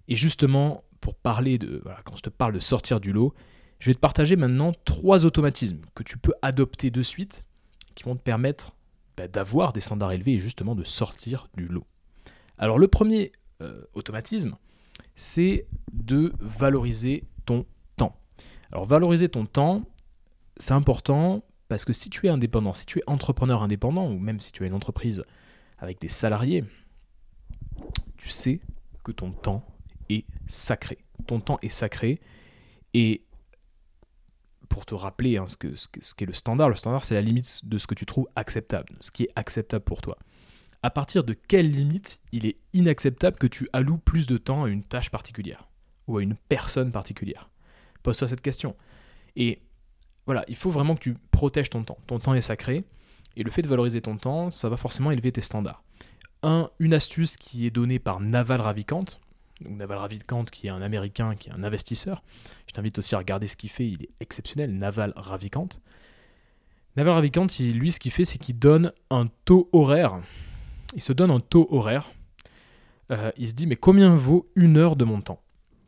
Et 0.07 0.15
justement, 0.15 0.83
pour 0.99 1.13
parler 1.13 1.59
de, 1.59 1.83
quand 2.05 2.15
je 2.15 2.23
te 2.23 2.29
parle 2.31 2.53
de 2.53 2.59
sortir 2.59 2.99
du 2.99 3.13
lot, 3.13 3.35
je 3.77 3.91
vais 3.91 3.93
te 3.93 3.99
partager 3.99 4.35
maintenant 4.35 4.71
trois 4.83 5.27
automatismes 5.27 5.81
que 5.93 6.01
tu 6.01 6.17
peux 6.17 6.33
adopter 6.41 6.89
de 6.89 7.03
suite 7.03 7.45
qui 7.93 8.03
vont 8.03 8.15
te 8.15 8.21
permettre 8.21 8.75
bah, 9.15 9.27
d'avoir 9.27 9.73
des 9.73 9.79
standards 9.79 10.13
élevés 10.13 10.33
et 10.33 10.39
justement 10.39 10.73
de 10.73 10.83
sortir 10.83 11.49
du 11.55 11.65
lot. 11.65 11.85
Alors 12.57 12.79
le 12.79 12.87
premier 12.87 13.31
euh, 13.61 13.83
automatisme, 13.93 14.57
c'est 15.15 15.67
de 15.93 16.33
valoriser 16.39 17.25
ton 17.45 17.67
temps. 17.95 18.19
Alors 18.71 18.85
valoriser 18.85 19.29
ton 19.29 19.45
temps, 19.45 19.83
c'est 20.57 20.73
important 20.73 21.43
parce 21.67 21.85
que 21.85 21.93
si 21.93 22.09
tu 22.09 22.25
es 22.25 22.29
indépendant, 22.29 22.73
si 22.73 22.87
tu 22.87 22.97
es 22.97 23.03
entrepreneur 23.05 23.61
indépendant, 23.61 24.09
ou 24.09 24.17
même 24.17 24.39
si 24.39 24.51
tu 24.51 24.63
as 24.63 24.65
une 24.65 24.73
entreprise 24.73 25.23
avec 25.77 25.99
des 25.99 26.09
salariés, 26.09 26.63
tu 28.17 28.29
sais 28.29 28.59
que 29.03 29.11
ton 29.11 29.31
temps 29.31 29.65
est 30.09 30.25
sacré. 30.47 30.97
Ton 31.27 31.39
temps 31.39 31.59
est 31.61 31.69
sacré 31.69 32.19
et 32.93 33.23
pour 34.69 34.85
te 34.85 34.95
rappeler 34.95 35.37
hein, 35.37 35.47
ce, 35.47 35.57
que, 35.57 35.75
ce, 35.75 36.15
qu'est 36.15 36.25
le 36.25 36.33
standard, 36.33 36.69
le 36.69 36.75
standard 36.75 37.05
c'est 37.05 37.13
la 37.13 37.21
limite 37.21 37.61
de 37.63 37.77
ce 37.77 37.87
que 37.87 37.95
tu 37.95 38.05
trouves 38.05 38.27
acceptable, 38.35 38.93
ce 39.01 39.11
qui 39.11 39.23
est 39.23 39.31
acceptable 39.35 39.83
pour 39.83 40.01
toi. 40.01 40.17
à 40.81 40.89
partir 40.89 41.23
de 41.23 41.33
quelle 41.33 41.71
limite 41.71 42.19
il 42.31 42.45
est 42.45 42.57
inacceptable 42.73 43.37
que 43.37 43.47
tu 43.47 43.67
alloues 43.73 43.97
plus 43.97 44.27
de 44.27 44.37
temps 44.37 44.65
à 44.65 44.69
une 44.69 44.83
tâche 44.83 45.09
particulière 45.09 45.69
ou 46.07 46.17
à 46.17 46.23
une 46.23 46.35
personne 46.35 46.91
particulière? 46.91 47.49
Pose-toi 48.03 48.27
cette 48.27 48.41
question. 48.41 48.75
Et 49.35 49.61
voilà, 50.25 50.45
il 50.47 50.55
faut 50.55 50.69
vraiment 50.69 50.95
que 50.95 50.99
tu 50.99 51.15
protèges 51.31 51.69
ton 51.69 51.83
temps. 51.83 51.97
Ton 52.07 52.19
temps 52.19 52.33
est 52.33 52.41
sacré, 52.41 52.83
et 53.37 53.43
le 53.43 53.51
fait 53.51 53.61
de 53.61 53.67
valoriser 53.67 54.01
ton 54.01 54.17
temps, 54.17 54.51
ça 54.51 54.69
va 54.69 54.77
forcément 54.77 55.11
élever 55.11 55.31
tes 55.31 55.41
standards. 55.41 55.83
Un, 56.43 56.69
une 56.79 56.93
astuce 56.93 57.37
qui 57.37 57.65
est 57.65 57.71
donnée 57.71 57.99
par 57.99 58.19
Naval 58.19 58.61
Ravikant, 58.61 59.05
donc 59.61 59.77
Naval 59.77 59.97
Ravikant 59.97 60.43
qui 60.43 60.67
est 60.67 60.69
un 60.69 60.81
Américain, 60.81 61.35
qui 61.35 61.49
est 61.49 61.53
un 61.53 61.63
investisseur. 61.63 62.23
Je 62.67 62.73
t'invite 62.73 62.97
aussi 62.99 63.15
à 63.15 63.17
regarder 63.17 63.47
ce 63.47 63.55
qu'il 63.55 63.69
fait, 63.69 63.87
il 63.87 64.03
est 64.03 64.09
exceptionnel, 64.19 64.77
Naval 64.77 65.13
Ravikant. 65.15 65.69
Naval 66.97 67.13
Ravikant, 67.13 67.47
lui, 67.59 67.91
ce 67.91 67.99
qu'il 67.99 68.11
fait, 68.11 68.25
c'est 68.25 68.37
qu'il 68.37 68.59
donne 68.59 68.91
un 69.09 69.27
taux 69.45 69.69
horaire 69.73 70.21
il 70.95 71.01
se 71.01 71.13
donne 71.13 71.31
un 71.31 71.39
taux 71.39 71.67
horaire. 71.69 72.11
Euh, 73.11 73.31
il 73.37 73.47
se 73.49 73.53
dit, 73.53 73.67
mais 73.67 73.75
combien 73.75 74.15
vaut 74.15 74.49
une 74.55 74.77
heure 74.77 74.95
de 74.95 75.05
mon 75.05 75.21
temps? 75.21 75.41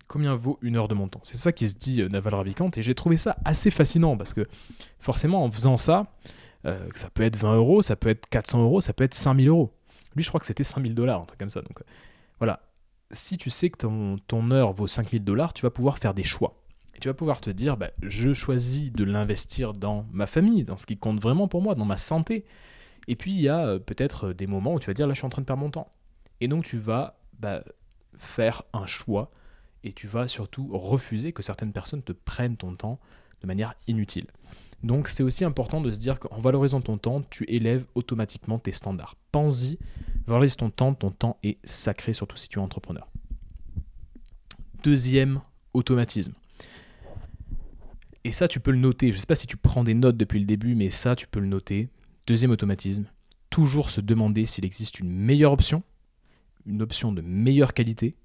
Combien 0.08 0.36
vaut 0.36 0.60
une 0.62 0.76
heure 0.76 0.88
de 0.88 0.94
mon 0.94 1.08
temps? 1.08 1.20
C'est 1.24 1.38
ça 1.38 1.52
qui 1.52 1.68
se 1.68 1.76
dit 1.76 2.02
euh, 2.02 2.10
Naval 2.10 2.36
Ravikant, 2.36 2.70
et 2.76 2.82
j'ai 2.82 2.94
trouvé 2.94 3.18
ça 3.18 3.38
assez 3.44 3.72
fascinant, 3.72 4.16
parce 4.18 4.34
que 4.34 4.48
forcément, 5.00 5.44
en 5.44 5.52
faisant 5.52 5.78
ça, 5.78 6.04
euh, 6.68 6.88
ça 6.96 7.10
peut 7.10 7.24
être 7.24 7.38
20 7.38 7.56
euros, 7.56 7.82
ça 7.82 7.96
peut 7.96 8.10
être 8.10 8.28
400 8.30 8.64
euros, 8.64 8.82
ça 8.82 8.94
peut 8.94 9.04
être 9.04 9.14
5000 9.14 9.48
euros. 9.48 9.74
Lui, 10.16 10.24
je 10.24 10.30
crois 10.30 10.40
que 10.40 10.46
c'était 10.46 10.64
5000 10.64 10.96
dollars, 10.96 11.22
un 11.22 11.26
truc 11.26 11.40
comme 11.40 11.50
ça. 11.50 11.62
Donc 11.62 11.80
voilà, 12.40 12.62
si 13.12 13.38
tu 13.38 13.50
sais 13.50 13.70
que 13.70 13.78
ton, 13.78 14.18
ton 14.28 14.52
heure 14.52 14.74
vaut 14.74 14.88
5000 14.88 15.24
dollars, 15.24 15.54
tu 15.54 15.62
vas 15.62 15.70
pouvoir 15.70 15.98
faire 15.98 16.14
des 16.14 16.24
choix. 16.24 16.62
Et 16.96 17.00
tu 17.00 17.08
vas 17.08 17.14
pouvoir 17.14 17.42
te 17.42 17.50
dire, 17.50 17.78
bah, 17.78 17.92
je 18.02 18.34
choisis 18.34 18.92
de 18.92 19.04
l'investir 19.04 19.74
dans 19.74 20.06
ma 20.12 20.26
famille, 20.26 20.64
dans 20.64 20.78
ce 20.78 20.86
qui 20.86 20.98
compte 20.98 21.22
vraiment 21.22 21.48
pour 21.48 21.62
moi, 21.62 21.76
dans 21.76 21.86
ma 21.86 21.98
santé, 21.98 22.44
et 23.08 23.16
puis 23.16 23.32
il 23.32 23.42
y 23.42 23.50
a 23.50 23.66
euh, 23.66 23.80
peut-être 23.80 24.28
euh, 24.28 24.34
des 24.34 24.48
moments 24.48 24.74
où 24.74 24.80
tu 24.80 24.88
vas 24.88 24.94
dire 24.94 25.08
là 25.08 25.14
je 25.14 25.20
suis 25.20 25.26
en 25.26 25.30
train 25.30 25.42
de 25.42 25.48
perdre 25.48 25.64
mon 25.64 25.72
temps. 25.72 25.92
Et 26.42 26.48
donc 26.48 26.66
tu 26.66 26.78
vas 26.78 27.20
bah, 27.40 27.64
faire 28.18 28.64
un 28.74 28.86
choix 28.86 29.32
et 29.84 29.94
tu 29.94 30.08
vas 30.08 30.28
surtout 30.28 30.68
refuser 30.72 31.32
que 31.32 31.42
certaines 31.42 31.72
personnes 31.72 32.04
te 32.04 32.12
prennent 32.12 32.58
ton 32.58 32.76
temps 32.76 33.00
de 33.42 33.48
manière 33.48 33.74
inutile. 33.88 34.28
Donc 34.84 35.08
c'est 35.08 35.24
aussi 35.24 35.44
important 35.44 35.82
de 35.82 35.92
se 35.92 36.00
dire 36.00 36.20
qu'en 36.20 36.40
valorisant 36.40 36.82
ton 36.82 36.98
temps, 36.98 37.22
tu 37.30 37.46
élèves 37.48 37.86
automatiquement 37.96 38.60
tes 38.60 38.72
standards. 38.72 39.16
Pense-y, 39.32 39.78
valorise 40.28 40.56
ton 40.56 40.70
temps, 40.70 40.94
ton 40.94 41.12
temps 41.12 41.38
est 41.44 41.58
sacré, 41.64 42.14
surtout 42.14 42.38
si 42.38 42.48
tu 42.48 42.60
es 42.60 42.62
entrepreneur. 42.62 43.08
Deuxième 44.84 45.42
automatisme. 45.74 46.34
Et 48.24 48.32
ça, 48.32 48.48
tu 48.48 48.60
peux 48.60 48.72
le 48.72 48.78
noter. 48.78 49.12
Je 49.12 49.16
ne 49.16 49.20
sais 49.22 49.26
pas 49.26 49.36
si 49.36 49.48
tu 49.48 49.58
prends 49.58 49.84
des 49.84 49.94
notes 49.94 50.18
depuis 50.18 50.40
le 50.40 50.46
début, 50.46 50.76
mais 50.76 50.90
ça, 50.90 51.16
tu 51.16 51.28
peux 51.28 51.40
le 51.40 51.48
noter. 51.48 51.90
Deuxième 52.28 52.52
automatisme, 52.52 53.06
toujours 53.50 53.90
se 53.90 54.02
demander 54.02 54.46
s'il 54.46 54.66
existe 54.66 55.00
une 55.00 55.10
meilleure 55.10 55.54
option, 55.54 55.82
une 56.66 56.82
option 56.82 57.14
de 57.14 57.22
meilleure 57.22 57.74
qualité, 57.74 58.16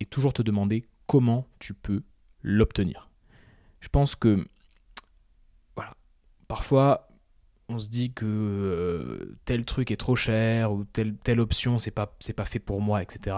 et 0.00 0.04
toujours 0.04 0.32
te 0.32 0.42
demander 0.42 0.84
comment 1.06 1.46
tu 1.60 1.74
peux 1.74 2.02
l'obtenir. 2.42 3.08
Je 3.80 3.88
pense 3.88 4.16
que, 4.16 4.46
parfois 6.50 7.06
on 7.68 7.78
se 7.78 7.88
dit 7.88 8.12
que 8.12 8.26
euh, 8.26 9.38
tel 9.44 9.64
truc 9.64 9.92
est 9.92 9.96
trop 9.96 10.16
cher 10.16 10.72
ou 10.72 10.82
telle, 10.82 11.38
option 11.38 11.78
c'est 11.78 11.92
pas, 11.92 12.16
c'est 12.18 12.32
pas 12.32 12.44
fait 12.44 12.58
pour 12.58 12.80
moi, 12.80 13.00
etc. 13.04 13.36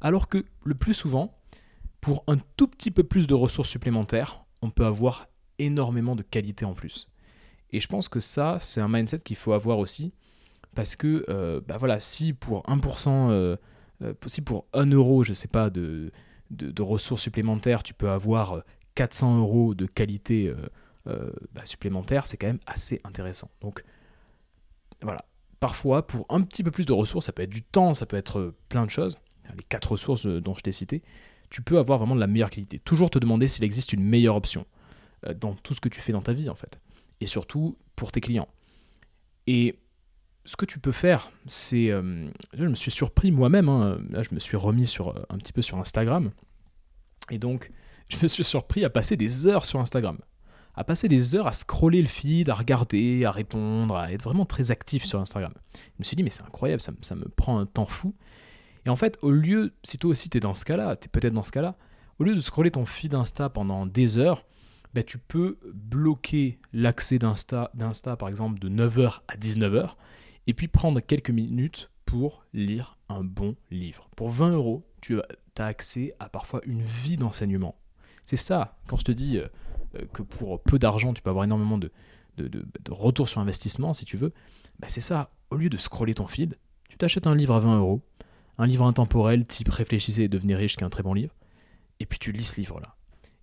Alors 0.00 0.28
que 0.30 0.46
le 0.64 0.74
plus 0.74 0.94
souvent, 0.94 1.36
pour 2.00 2.24
un 2.26 2.38
tout 2.56 2.66
petit 2.66 2.90
peu 2.90 3.04
plus 3.04 3.26
de 3.26 3.34
ressources 3.34 3.68
supplémentaires, 3.68 4.46
on 4.62 4.70
peut 4.70 4.86
avoir 4.86 5.28
énormément 5.58 6.16
de 6.16 6.22
qualité 6.22 6.64
en 6.64 6.72
plus. 6.72 7.10
Et 7.70 7.80
je 7.80 7.86
pense 7.86 8.08
que 8.08 8.18
ça, 8.18 8.56
c'est 8.60 8.80
un 8.80 8.88
mindset 8.88 9.18
qu'il 9.18 9.36
faut 9.36 9.52
avoir 9.52 9.78
aussi. 9.78 10.14
Parce 10.74 10.96
que, 10.96 11.26
euh, 11.28 11.60
bah 11.68 11.76
voilà, 11.76 12.00
si 12.00 12.32
pour 12.32 12.62
1%, 12.66 13.28
euh, 13.30 13.56
euh, 14.02 14.14
si 14.24 14.40
pour 14.40 14.64
1 14.72 14.86
euro, 14.86 15.22
je 15.22 15.34
sais 15.34 15.48
pas, 15.48 15.68
de, 15.68 16.10
de, 16.50 16.82
ressources 16.82 17.22
supplémentaires, 17.22 17.82
tu 17.82 17.92
peux 17.92 18.08
avoir 18.08 18.62
400 18.94 19.38
euros 19.38 19.74
de 19.74 19.84
qualité 19.84 20.50
bah, 21.06 21.64
supplémentaire, 21.64 22.26
c'est 22.26 22.36
quand 22.36 22.46
même 22.46 22.60
assez 22.66 23.00
intéressant. 23.04 23.50
Donc, 23.60 23.84
voilà. 25.02 25.24
Parfois, 25.60 26.06
pour 26.06 26.26
un 26.28 26.42
petit 26.42 26.62
peu 26.62 26.70
plus 26.70 26.86
de 26.86 26.92
ressources, 26.92 27.26
ça 27.26 27.32
peut 27.32 27.42
être 27.42 27.50
du 27.50 27.62
temps, 27.62 27.94
ça 27.94 28.06
peut 28.06 28.16
être 28.16 28.54
plein 28.68 28.84
de 28.84 28.90
choses, 28.90 29.18
les 29.56 29.64
quatre 29.64 29.92
ressources 29.92 30.26
dont 30.26 30.54
je 30.54 30.60
t'ai 30.60 30.72
cité, 30.72 31.02
tu 31.48 31.62
peux 31.62 31.78
avoir 31.78 31.98
vraiment 31.98 32.14
de 32.14 32.20
la 32.20 32.26
meilleure 32.26 32.50
qualité. 32.50 32.78
Toujours 32.78 33.10
te 33.10 33.18
demander 33.18 33.48
s'il 33.48 33.64
existe 33.64 33.92
une 33.92 34.02
meilleure 34.02 34.36
option 34.36 34.66
dans 35.36 35.54
tout 35.54 35.72
ce 35.72 35.80
que 35.80 35.88
tu 35.88 36.00
fais 36.00 36.12
dans 36.12 36.22
ta 36.22 36.32
vie, 36.32 36.50
en 36.50 36.54
fait 36.54 36.78
et 37.20 37.26
surtout 37.26 37.76
pour 37.96 38.12
tes 38.12 38.20
clients. 38.20 38.48
Et 39.46 39.78
ce 40.44 40.56
que 40.56 40.66
tu 40.66 40.78
peux 40.78 40.92
faire, 40.92 41.32
c'est... 41.46 41.90
Euh, 41.90 42.28
je 42.52 42.64
me 42.64 42.74
suis 42.74 42.90
surpris 42.90 43.30
moi-même, 43.30 43.68
hein, 43.68 43.98
je 44.12 44.34
me 44.34 44.40
suis 44.40 44.56
remis 44.56 44.86
sur, 44.86 45.14
un 45.30 45.38
petit 45.38 45.52
peu 45.52 45.62
sur 45.62 45.78
Instagram, 45.78 46.30
et 47.30 47.38
donc 47.38 47.70
je 48.10 48.18
me 48.22 48.28
suis 48.28 48.44
surpris 48.44 48.84
à 48.84 48.90
passer 48.90 49.16
des 49.16 49.46
heures 49.46 49.64
sur 49.64 49.80
Instagram, 49.80 50.18
à 50.76 50.84
passer 50.84 51.08
des 51.08 51.36
heures 51.36 51.46
à 51.46 51.52
scroller 51.52 52.00
le 52.00 52.08
feed, 52.08 52.48
à 52.48 52.54
regarder, 52.54 53.24
à 53.24 53.30
répondre, 53.30 53.96
à 53.96 54.12
être 54.12 54.24
vraiment 54.24 54.44
très 54.44 54.70
actif 54.70 55.04
sur 55.04 55.20
Instagram. 55.20 55.52
Je 55.74 55.80
me 55.98 56.04
suis 56.04 56.16
dit, 56.16 56.22
mais 56.22 56.30
c'est 56.30 56.42
incroyable, 56.42 56.80
ça, 56.80 57.14
me 57.14 57.28
prend 57.28 57.58
un 57.58 57.66
temps 57.66 57.86
fou. 57.86 58.14
Et 58.86 58.90
en 58.90 58.96
fait, 58.96 59.18
au 59.22 59.30
lieu, 59.30 59.72
si 59.82 59.98
toi 59.98 60.10
aussi 60.10 60.28
tu 60.28 60.38
es 60.38 60.40
dans 60.40 60.54
ce 60.54 60.64
cas-là, 60.64 60.96
tu 60.96 61.06
es 61.06 61.08
peut-être 61.08 61.32
dans 61.32 61.42
ce 61.42 61.52
cas-là, 61.52 61.76
au 62.18 62.24
lieu 62.24 62.34
de 62.34 62.40
scroller 62.40 62.70
ton 62.70 62.86
feed 62.86 63.14
Insta 63.14 63.48
pendant 63.48 63.86
des 63.86 64.18
heures, 64.18 64.44
bah, 64.94 65.02
tu 65.02 65.18
peux 65.18 65.58
bloquer 65.72 66.60
l'accès 66.72 67.18
d'Insta, 67.18 67.70
d'Insta, 67.74 68.16
par 68.16 68.28
exemple, 68.28 68.60
de 68.60 68.68
9h 68.68 69.20
à 69.26 69.36
19h, 69.36 69.94
et 70.46 70.54
puis 70.54 70.68
prendre 70.68 71.00
quelques 71.00 71.30
minutes 71.30 71.90
pour 72.04 72.44
lire 72.52 72.96
un 73.08 73.24
bon 73.24 73.56
livre. 73.70 74.08
Pour 74.14 74.30
20 74.30 74.52
euros, 74.52 74.86
tu 75.00 75.18
as 75.18 75.64
accès 75.64 76.14
à 76.20 76.28
parfois 76.28 76.60
une 76.64 76.82
vie 76.82 77.16
d'enseignement. 77.16 77.76
C'est 78.24 78.36
ça, 78.36 78.76
quand 78.86 78.96
je 78.96 79.04
te 79.04 79.12
dis 79.12 79.38
euh, 79.38 79.48
que 80.12 80.22
pour 80.22 80.62
peu 80.62 80.78
d'argent, 80.78 81.12
tu 81.12 81.22
peux 81.22 81.30
avoir 81.30 81.44
énormément 81.44 81.78
de, 81.78 81.90
de, 82.36 82.48
de, 82.48 83.26
sur 83.26 83.40
investissement, 83.40 83.94
si 83.94 84.04
tu 84.04 84.16
veux, 84.16 84.32
bah 84.78 84.88
c'est 84.88 85.00
ça. 85.00 85.30
Au 85.50 85.56
lieu 85.56 85.68
de 85.68 85.76
scroller 85.76 86.14
ton 86.14 86.26
feed, 86.26 86.58
tu 86.88 86.96
t'achètes 86.96 87.26
un 87.26 87.34
livre 87.34 87.54
à 87.54 87.60
20 87.60 87.78
euros, 87.78 88.02
un 88.58 88.66
livre 88.66 88.84
intemporel 88.84 89.46
type 89.46 89.68
Réfléchissez 89.68 90.22
et 90.22 90.28
devenez 90.28 90.54
riche, 90.54 90.76
qui 90.76 90.82
est 90.82 90.86
un 90.86 90.90
très 90.90 91.02
bon 91.02 91.14
livre, 91.14 91.34
et 92.00 92.06
puis 92.06 92.18
tu 92.18 92.32
lis 92.32 92.44
ce 92.44 92.56
livre-là. 92.56 92.96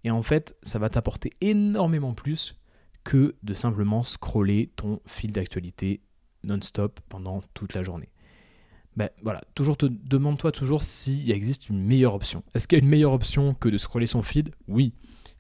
Et 0.03 0.11
en 0.11 0.23
fait, 0.23 0.55
ça 0.63 0.79
va 0.79 0.89
t'apporter 0.89 1.31
énormément 1.41 2.13
plus 2.13 2.59
que 3.03 3.35
de 3.43 3.53
simplement 3.53 4.03
scroller 4.03 4.71
ton 4.75 4.99
fil 5.05 5.31
d'actualité 5.31 6.01
non-stop 6.43 6.99
pendant 7.09 7.41
toute 7.53 7.73
la 7.73 7.83
journée. 7.83 8.09
Ben 8.97 9.10
voilà, 9.23 9.41
toujours 9.56 9.77
te 9.77 9.86
demande-toi 9.86 10.51
toujours 10.51 10.84
s'il 10.84 11.32
existe 11.32 11.69
une 11.69 11.82
meilleure 11.82 12.13
option. 12.13 12.43
Est-ce 12.54 12.67
qu'il 12.67 12.77
y 12.77 12.82
a 12.82 12.84
une 12.84 12.89
meilleure 12.89 13.13
option 13.13 13.54
que 13.54 13.69
de 13.69 13.77
scroller 13.77 14.06
son 14.06 14.21
feed? 14.21 14.54
Oui. 14.67 14.93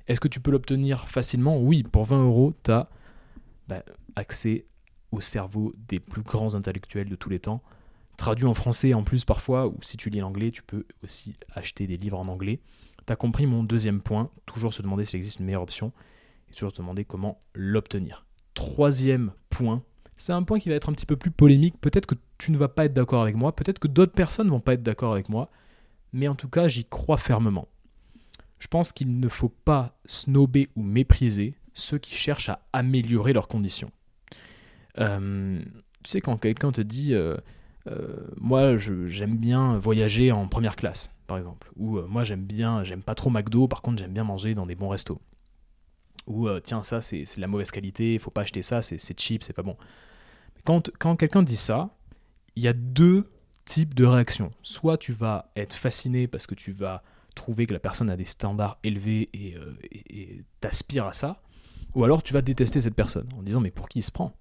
Est-ce 0.07 0.19
que 0.19 0.27
tu 0.27 0.39
peux 0.39 0.51
l'obtenir 0.51 1.09
facilement? 1.09 1.59
Oui. 1.59 1.83
Pour 1.83 2.05
20 2.05 2.23
euros, 2.23 2.53
tu 2.63 2.71
as 2.71 2.89
ben, 3.67 3.83
accès 4.15 4.65
au 5.11 5.21
cerveau 5.21 5.73
des 5.87 5.99
plus 5.99 6.21
grands 6.21 6.55
intellectuels 6.55 7.09
de 7.09 7.15
tous 7.15 7.29
les 7.29 7.39
temps. 7.39 7.61
Traduit 8.17 8.45
en 8.45 8.53
français 8.53 8.93
en 8.93 9.03
plus 9.03 9.25
parfois, 9.25 9.67
ou 9.67 9.77
si 9.81 9.97
tu 9.97 10.09
lis 10.09 10.19
l'anglais, 10.19 10.51
tu 10.51 10.63
peux 10.63 10.85
aussi 11.03 11.35
acheter 11.53 11.87
des 11.87 11.97
livres 11.97 12.19
en 12.19 12.27
anglais. 12.27 12.59
Tu 13.05 13.11
as 13.11 13.15
compris 13.15 13.47
mon 13.47 13.63
deuxième 13.63 14.01
point, 14.01 14.29
toujours 14.45 14.73
se 14.73 14.81
demander 14.81 15.05
s'il 15.05 15.17
existe 15.17 15.39
une 15.39 15.45
meilleure 15.45 15.63
option 15.63 15.91
et 16.49 16.53
toujours 16.53 16.71
se 16.71 16.77
demander 16.77 17.03
comment 17.03 17.41
l'obtenir. 17.53 18.25
Troisième 18.53 19.31
point, 19.49 19.83
c'est 20.17 20.33
un 20.33 20.43
point 20.43 20.59
qui 20.59 20.69
va 20.69 20.75
être 20.75 20.89
un 20.89 20.93
petit 20.93 21.05
peu 21.05 21.15
plus 21.15 21.31
polémique. 21.31 21.79
Peut-être 21.81 22.05
que 22.05 22.15
tu 22.37 22.51
ne 22.51 22.57
vas 22.57 22.67
pas 22.67 22.85
être 22.85 22.93
d'accord 22.93 23.21
avec 23.21 23.35
moi, 23.35 23.55
peut-être 23.55 23.79
que 23.79 23.87
d'autres 23.87 24.13
personnes 24.13 24.47
ne 24.47 24.51
vont 24.51 24.59
pas 24.59 24.73
être 24.73 24.83
d'accord 24.83 25.13
avec 25.13 25.29
moi, 25.29 25.49
mais 26.13 26.27
en 26.27 26.35
tout 26.35 26.49
cas, 26.49 26.67
j'y 26.67 26.85
crois 26.85 27.17
fermement. 27.17 27.67
Je 28.59 28.67
pense 28.67 28.91
qu'il 28.91 29.19
ne 29.19 29.27
faut 29.27 29.49
pas 29.49 29.97
snober 30.05 30.69
ou 30.75 30.83
mépriser 30.83 31.55
ceux 31.73 31.97
qui 31.97 32.13
cherchent 32.13 32.49
à 32.49 32.59
améliorer 32.73 33.33
leurs 33.33 33.47
conditions. 33.47 33.91
Euh, 34.99 35.59
tu 36.03 36.11
sais, 36.11 36.21
quand 36.21 36.37
quelqu'un 36.37 36.71
te 36.71 36.81
dit 36.81 37.13
euh, 37.13 37.37
euh, 37.87 38.27
Moi, 38.39 38.77
j'aime 38.77 39.37
bien 39.37 39.77
voyager 39.77 40.31
en 40.31 40.47
première 40.47 40.75
classe, 40.75 41.11
par 41.27 41.37
exemple. 41.37 41.71
Ou 41.77 42.01
moi 42.01 42.23
j'aime 42.23 42.43
bien, 42.43 42.83
j'aime 42.83 43.01
pas 43.01 43.15
trop 43.15 43.29
McDo, 43.29 43.67
par 43.67 43.81
contre 43.81 43.99
j'aime 43.99 44.13
bien 44.13 44.23
manger 44.23 44.53
dans 44.53 44.65
des 44.65 44.75
bons 44.75 44.89
restos. 44.89 45.19
Ou 46.27 46.47
euh, 46.47 46.59
tiens, 46.59 46.83
ça 46.83 47.01
c'est 47.01 47.23
de 47.23 47.41
la 47.41 47.47
mauvaise 47.47 47.71
qualité, 47.71 48.13
il 48.13 48.19
faut 48.19 48.31
pas 48.31 48.41
acheter 48.41 48.61
ça, 48.61 48.81
c'est 48.81 49.19
cheap, 49.19 49.43
c'est 49.43 49.53
pas 49.53 49.63
bon. 49.63 49.75
Quand, 50.63 50.91
quand 50.99 51.15
quelqu'un 51.15 51.43
dit 51.43 51.55
ça, 51.55 51.95
il 52.55 52.63
y 52.63 52.67
a 52.67 52.73
deux 52.73 53.29
types 53.65 53.93
de 53.93 54.05
réactions. 54.05 54.51
Soit 54.61 54.97
tu 54.97 55.13
vas 55.13 55.51
être 55.55 55.73
fasciné 55.73 56.27
parce 56.27 56.45
que 56.45 56.55
tu 56.55 56.71
vas 56.71 57.03
trouver 57.35 57.65
que 57.65 57.73
la 57.73 57.79
personne 57.79 58.09
a 58.09 58.17
des 58.17 58.25
standards 58.25 58.77
élevés 58.83 59.29
et 59.33 59.55
euh, 59.55 60.43
t'aspires 60.59 61.05
à 61.05 61.13
ça, 61.13 61.41
ou 61.95 62.03
alors 62.03 62.23
tu 62.23 62.33
vas 62.33 62.41
détester 62.41 62.81
cette 62.81 62.95
personne 62.95 63.27
en 63.37 63.41
disant 63.41 63.59
mais 63.59 63.71
pour 63.71 63.89
qui 63.89 63.99
il 63.99 64.03
se 64.03 64.11
prend? 64.11 64.35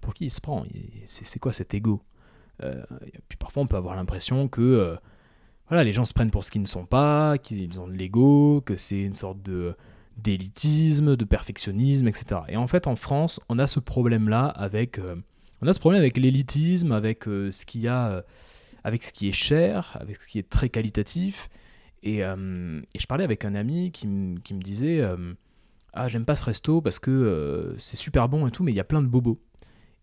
Pour 0.00 0.14
qui 0.14 0.26
il 0.26 0.30
se 0.30 0.40
prend? 0.40 0.64
C'est 1.06 1.38
quoi 1.38 1.52
cet 1.52 1.74
ego? 1.74 2.02
Puis 3.28 3.38
parfois 3.38 3.62
on 3.62 3.66
peut 3.66 3.76
avoir 3.76 3.96
l'impression 3.96 4.48
que 4.48 4.98
voilà, 5.68 5.84
les 5.84 5.92
gens 5.92 6.04
se 6.04 6.14
prennent 6.14 6.30
pour 6.30 6.44
ce 6.44 6.50
qu'ils 6.50 6.62
ne 6.62 6.66
sont 6.66 6.86
pas, 6.86 7.36
qu'ils 7.38 7.78
ont 7.78 7.88
de 7.88 7.92
l'ego, 7.92 8.62
que 8.62 8.74
c'est 8.76 9.02
une 9.02 9.14
sorte 9.14 9.42
de 9.42 9.76
d'élitisme, 10.18 11.16
de 11.16 11.24
perfectionnisme, 11.24 12.08
etc. 12.08 12.40
Et 12.48 12.56
en 12.56 12.66
fait, 12.66 12.86
en 12.86 12.96
France, 12.96 13.40
on 13.48 13.58
a 13.58 13.66
ce 13.66 13.80
problème-là 13.80 14.46
avec 14.46 14.98
euh, 14.98 15.16
ce 15.62 16.20
l'élitisme, 16.20 16.92
avec 16.92 17.24
ce 17.24 17.64
qu'il 17.64 17.80
y 17.80 17.88
a, 17.88 18.24
avec 18.84 19.02
ce 19.02 19.12
qui 19.12 19.28
est 19.28 19.32
cher, 19.32 19.96
avec 20.00 20.20
ce 20.20 20.26
qui 20.26 20.38
est 20.38 20.48
très 20.48 20.68
qualitatif. 20.68 21.48
Et, 22.02 22.18
je 22.18 23.06
parlais 23.08 23.24
avec 23.24 23.44
un 23.44 23.54
ami 23.54 23.90
qui, 23.90 24.06
qui 24.44 24.54
me 24.54 24.60
disait 24.60 25.02
ah 25.92 26.06
j'aime 26.06 26.24
pas 26.24 26.36
ce 26.36 26.44
resto 26.44 26.80
parce 26.80 27.00
que 27.00 27.74
c'est 27.78 27.96
super 27.96 28.28
bon 28.28 28.46
et 28.46 28.50
tout, 28.52 28.62
mais 28.62 28.72
il 28.72 28.76
y 28.76 28.80
a 28.80 28.84
plein 28.84 29.02
de 29.02 29.08
bobos. 29.08 29.40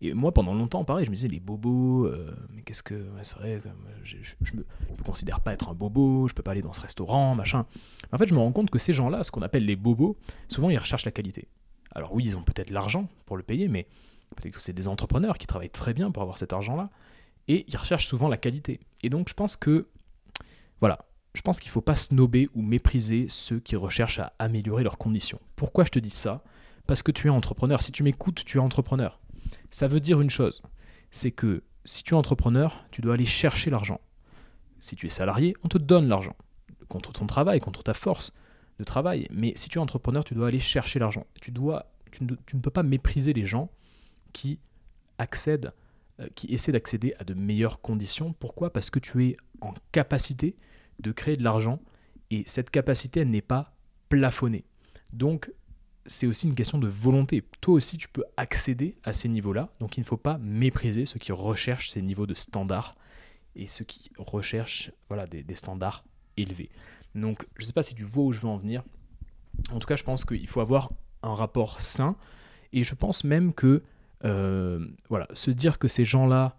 Et 0.01 0.13
moi, 0.13 0.33
pendant 0.33 0.53
longtemps, 0.53 0.83
pareil, 0.83 1.05
je 1.05 1.09
me 1.09 1.15
disais, 1.15 1.27
les 1.27 1.39
bobos, 1.39 2.05
euh, 2.05 2.35
mais 2.51 2.61
qu'est-ce 2.61 2.83
que. 2.83 3.05
c'est 3.21 3.37
vrai, 3.37 3.61
je, 4.03 4.17
je, 4.21 4.55
me, 4.55 4.65
considère 5.03 5.39
pas 5.39 5.53
être 5.53 5.69
un 5.69 5.73
bobo, 5.73 6.27
je 6.27 6.33
peux 6.33 6.43
pas 6.43 6.51
aller 6.51 6.61
dans 6.61 6.73
ce 6.73 6.81
restaurant, 6.81 7.33
machin. 7.35 7.65
En 8.11 8.17
fait, 8.17 8.27
je 8.27 8.33
me 8.33 8.39
rends 8.39 8.51
compte 8.51 8.69
que 8.69 8.79
ces 8.79 8.93
gens-là, 8.93 9.23
ce 9.23 9.31
qu'on 9.31 9.41
appelle 9.41 9.65
les 9.65 9.75
bobos, 9.75 10.17
souvent 10.49 10.69
ils 10.69 10.77
recherchent 10.77 11.05
la 11.05 11.11
qualité. 11.11 11.47
Alors 11.91 12.13
oui, 12.13 12.25
ils 12.25 12.35
ont 12.35 12.43
peut-être 12.43 12.71
l'argent 12.71 13.07
pour 13.25 13.37
le 13.37 13.43
payer, 13.43 13.69
mais 13.69 13.87
peut-être 14.35 14.55
que 14.55 14.61
c'est 14.61 14.73
des 14.73 14.89
entrepreneurs 14.89 15.37
qui 15.37 15.47
travaillent 15.47 15.69
très 15.69 15.93
bien 15.93 16.11
pour 16.11 16.21
avoir 16.21 16.37
cet 16.37 16.51
argent-là, 16.51 16.89
et 17.47 17.65
ils 17.67 17.77
recherchent 17.77 18.07
souvent 18.07 18.27
la 18.27 18.37
qualité. 18.37 18.81
Et 19.01 19.09
donc, 19.09 19.29
je 19.29 19.33
pense 19.33 19.55
que. 19.55 19.87
Voilà, 20.81 21.05
je 21.33 21.41
pense 21.41 21.59
qu'il 21.59 21.71
faut 21.71 21.81
pas 21.81 21.95
snober 21.95 22.49
ou 22.53 22.61
mépriser 22.61 23.27
ceux 23.29 23.59
qui 23.59 23.75
recherchent 23.75 24.19
à 24.19 24.33
améliorer 24.39 24.83
leurs 24.83 24.97
conditions. 24.97 25.39
Pourquoi 25.55 25.85
je 25.85 25.91
te 25.91 25.99
dis 25.99 26.09
ça? 26.09 26.43
Parce 26.85 27.01
que 27.01 27.11
tu 27.11 27.27
es 27.27 27.29
entrepreneur. 27.29 27.81
Si 27.81 27.91
tu 27.91 28.03
m'écoutes, 28.03 28.43
tu 28.45 28.57
es 28.57 28.61
entrepreneur. 28.61 29.19
Ça 29.75 29.89
veut 29.89 29.99
dire 29.99 30.21
une 30.21 30.29
chose, 30.29 30.61
c'est 31.11 31.31
que 31.31 31.61
si 31.83 32.01
tu 32.01 32.13
es 32.13 32.17
entrepreneur, 32.17 32.85
tu 32.91 33.01
dois 33.01 33.15
aller 33.15 33.25
chercher 33.25 33.69
l'argent. 33.69 33.99
Si 34.79 34.95
tu 34.95 35.07
es 35.07 35.09
salarié, 35.09 35.53
on 35.63 35.67
te 35.67 35.77
donne 35.77 36.07
l'argent, 36.07 36.37
contre 36.87 37.11
ton 37.11 37.27
travail, 37.27 37.59
contre 37.59 37.83
ta 37.83 37.93
force 37.93 38.31
de 38.79 38.85
travail. 38.85 39.27
Mais 39.31 39.51
si 39.57 39.67
tu 39.67 39.77
es 39.77 39.81
entrepreneur, 39.81 40.23
tu 40.23 40.33
dois 40.33 40.47
aller 40.47 40.61
chercher 40.61 40.97
l'argent. 40.99 41.27
Tu, 41.41 41.51
dois, 41.51 41.91
tu 42.13 42.23
ne, 42.23 42.61
peux 42.61 42.69
pas 42.69 42.83
mépriser 42.83 43.33
les 43.33 43.45
gens 43.45 43.69
qui 44.31 44.61
accèdent, 45.17 45.73
euh, 46.21 46.29
qui 46.35 46.53
essaient 46.53 46.71
d'accéder 46.71 47.13
à 47.19 47.25
de 47.25 47.33
meilleures 47.33 47.81
conditions. 47.81 48.31
Pourquoi? 48.31 48.71
Parce 48.71 48.89
que 48.89 48.99
tu 48.99 49.25
es 49.25 49.37
en 49.59 49.73
capacité 49.91 50.55
de 50.99 51.11
créer 51.11 51.35
de 51.35 51.43
l'argent 51.43 51.81
et 52.31 52.43
cette 52.45 52.69
capacité, 52.69 53.25
n'est 53.25 53.41
pas 53.41 53.75
plafonnée. 54.07 54.63
Donc, 55.11 55.51
c'est 56.05 56.27
aussi 56.27 56.47
une 56.47 56.55
question 56.55 56.77
de 56.77 56.87
volonté. 56.87 57.43
Toi 57.61 57.75
aussi, 57.75 57.97
tu 57.97 58.07
peux 58.07 58.23
accéder 58.37 58.95
à 59.03 59.13
ces 59.13 59.27
niveaux-là. 59.29 59.69
Donc, 59.79 59.97
il 59.97 60.01
ne 60.01 60.05
faut 60.05 60.17
pas 60.17 60.37
mépriser 60.37 61.05
ceux 61.05 61.19
qui 61.19 61.31
recherchent 61.31 61.89
ces 61.91 62.01
niveaux 62.01 62.27
de 62.27 62.33
standards 62.33 62.95
et 63.55 63.67
ceux 63.67 63.85
qui 63.85 64.11
recherchent 64.17 64.91
voilà, 65.07 65.25
des, 65.25 65.43
standards 65.55 66.03
élevés. 66.37 66.69
Donc, 67.15 67.45
je 67.55 67.61
ne 67.61 67.65
sais 67.65 67.73
pas 67.73 67.83
si 67.83 67.95
tu 67.95 68.03
vois 68.03 68.25
où 68.25 68.31
je 68.33 68.41
veux 68.41 68.47
en 68.47 68.57
venir. 68.57 68.83
En 69.71 69.79
tout 69.79 69.87
cas, 69.87 69.95
je 69.95 70.03
pense 70.03 70.25
qu'il 70.25 70.47
faut 70.47 70.61
avoir 70.61 70.91
un 71.23 71.33
rapport 71.33 71.81
sain. 71.81 72.15
Et 72.73 72.83
je 72.83 72.93
pense 72.93 73.23
même 73.23 73.53
que 73.53 73.81
euh, 74.25 74.85
voilà, 75.09 75.27
se 75.33 75.49
dire 75.51 75.79
que 75.79 75.87
ces 75.87 76.05
gens-là, 76.05 76.57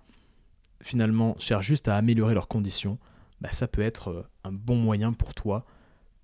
finalement, 0.83 1.37
cherchent 1.39 1.67
juste 1.67 1.89
à 1.89 1.97
améliorer 1.97 2.35
leurs 2.35 2.49
conditions, 2.49 2.99
bah, 3.41 3.53
ça 3.53 3.69
peut 3.69 3.83
être 3.83 4.09
euh, 4.09 4.29
un 4.45 4.53
bon 4.53 4.77
moyen 4.77 5.13
pour 5.13 5.35
toi, 5.35 5.67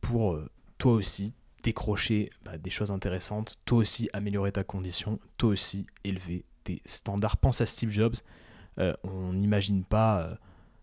pour 0.00 0.32
euh, 0.32 0.50
toi 0.78 0.92
aussi 0.92 1.34
décrocher 1.62 2.30
bah, 2.44 2.58
des 2.58 2.70
choses 2.70 2.90
intéressantes, 2.90 3.56
toi 3.64 3.78
aussi 3.78 4.08
améliorer 4.12 4.52
ta 4.52 4.64
condition, 4.64 5.18
toi 5.36 5.50
aussi 5.50 5.86
élever 6.04 6.44
tes 6.64 6.82
standards. 6.84 7.36
Pense 7.36 7.60
à 7.60 7.66
Steve 7.66 7.90
Jobs. 7.90 8.16
Euh, 8.78 8.94
on 9.04 9.32
n'imagine 9.32 9.84
pas 9.84 10.38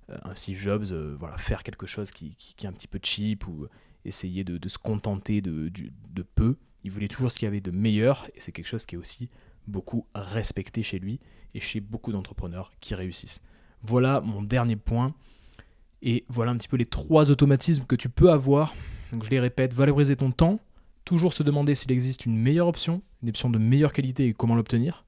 euh, 0.10 0.18
un 0.24 0.36
Steve 0.36 0.60
Jobs 0.60 0.86
euh, 0.92 1.16
voilà, 1.20 1.38
faire 1.38 1.64
quelque 1.64 1.88
chose 1.88 2.12
qui, 2.12 2.36
est 2.62 2.68
un 2.68 2.72
petit 2.72 2.88
peu 2.88 3.00
cheap 3.02 3.48
ou 3.48 3.68
essayer 4.06 4.44
de, 4.44 4.68
se 4.68 4.78
contenter 4.78 5.42
de, 5.42 5.70
de, 5.70 6.22
peu. 6.24 6.56
Il 6.84 6.92
voulait 6.92 7.08
toujours 7.08 7.32
ce 7.32 7.38
qu'il 7.38 7.46
y 7.46 7.50
avait 7.50 7.62
de 7.62 7.72
meilleur 7.72 8.28
et 8.36 8.40
c'est 8.40 8.52
quelque 8.52 8.68
chose 8.68 8.86
qui 8.86 8.96
est 8.96 8.98
aussi 8.98 9.30
beaucoup 9.68 10.08
respecté 10.16 10.84
chez 10.84 11.00
lui 11.00 11.20
et 11.54 11.60
chez 11.60 11.80
beaucoup 11.80 12.12
d'entrepreneurs 12.12 12.72
qui 12.80 12.96
réussissent. 12.96 13.42
Voilà 13.84 14.22
mon 14.22 14.42
dernier 14.42 14.76
point. 14.76 15.14
Et 16.02 16.24
voilà 16.30 16.52
un 16.52 16.58
petit 16.58 16.70
peu 16.70 16.78
les 16.78 16.86
trois 16.86 17.30
automatismes 17.30 17.86
que 17.86 17.96
tu 17.96 18.08
peux 18.08 18.32
avoir. 18.32 18.74
Donc 19.12 19.24
je 19.24 19.30
les 19.30 19.40
répète, 19.40 19.74
valoriser 19.74 20.16
ton 20.16 20.32
temps, 20.32 20.60
toujours 21.06 21.34
se 21.34 21.44
demander 21.44 21.76
s'il 21.76 21.92
existe 21.92 22.26
une 22.26 22.38
meilleure 22.38 22.68
option, 22.68 23.02
une 23.24 23.30
option 23.30 23.50
de 23.50 23.58
meilleure 23.58 23.94
qualité 23.94 24.28
et 24.28 24.34
comment 24.34 24.56
l'obtenir, 24.56 25.06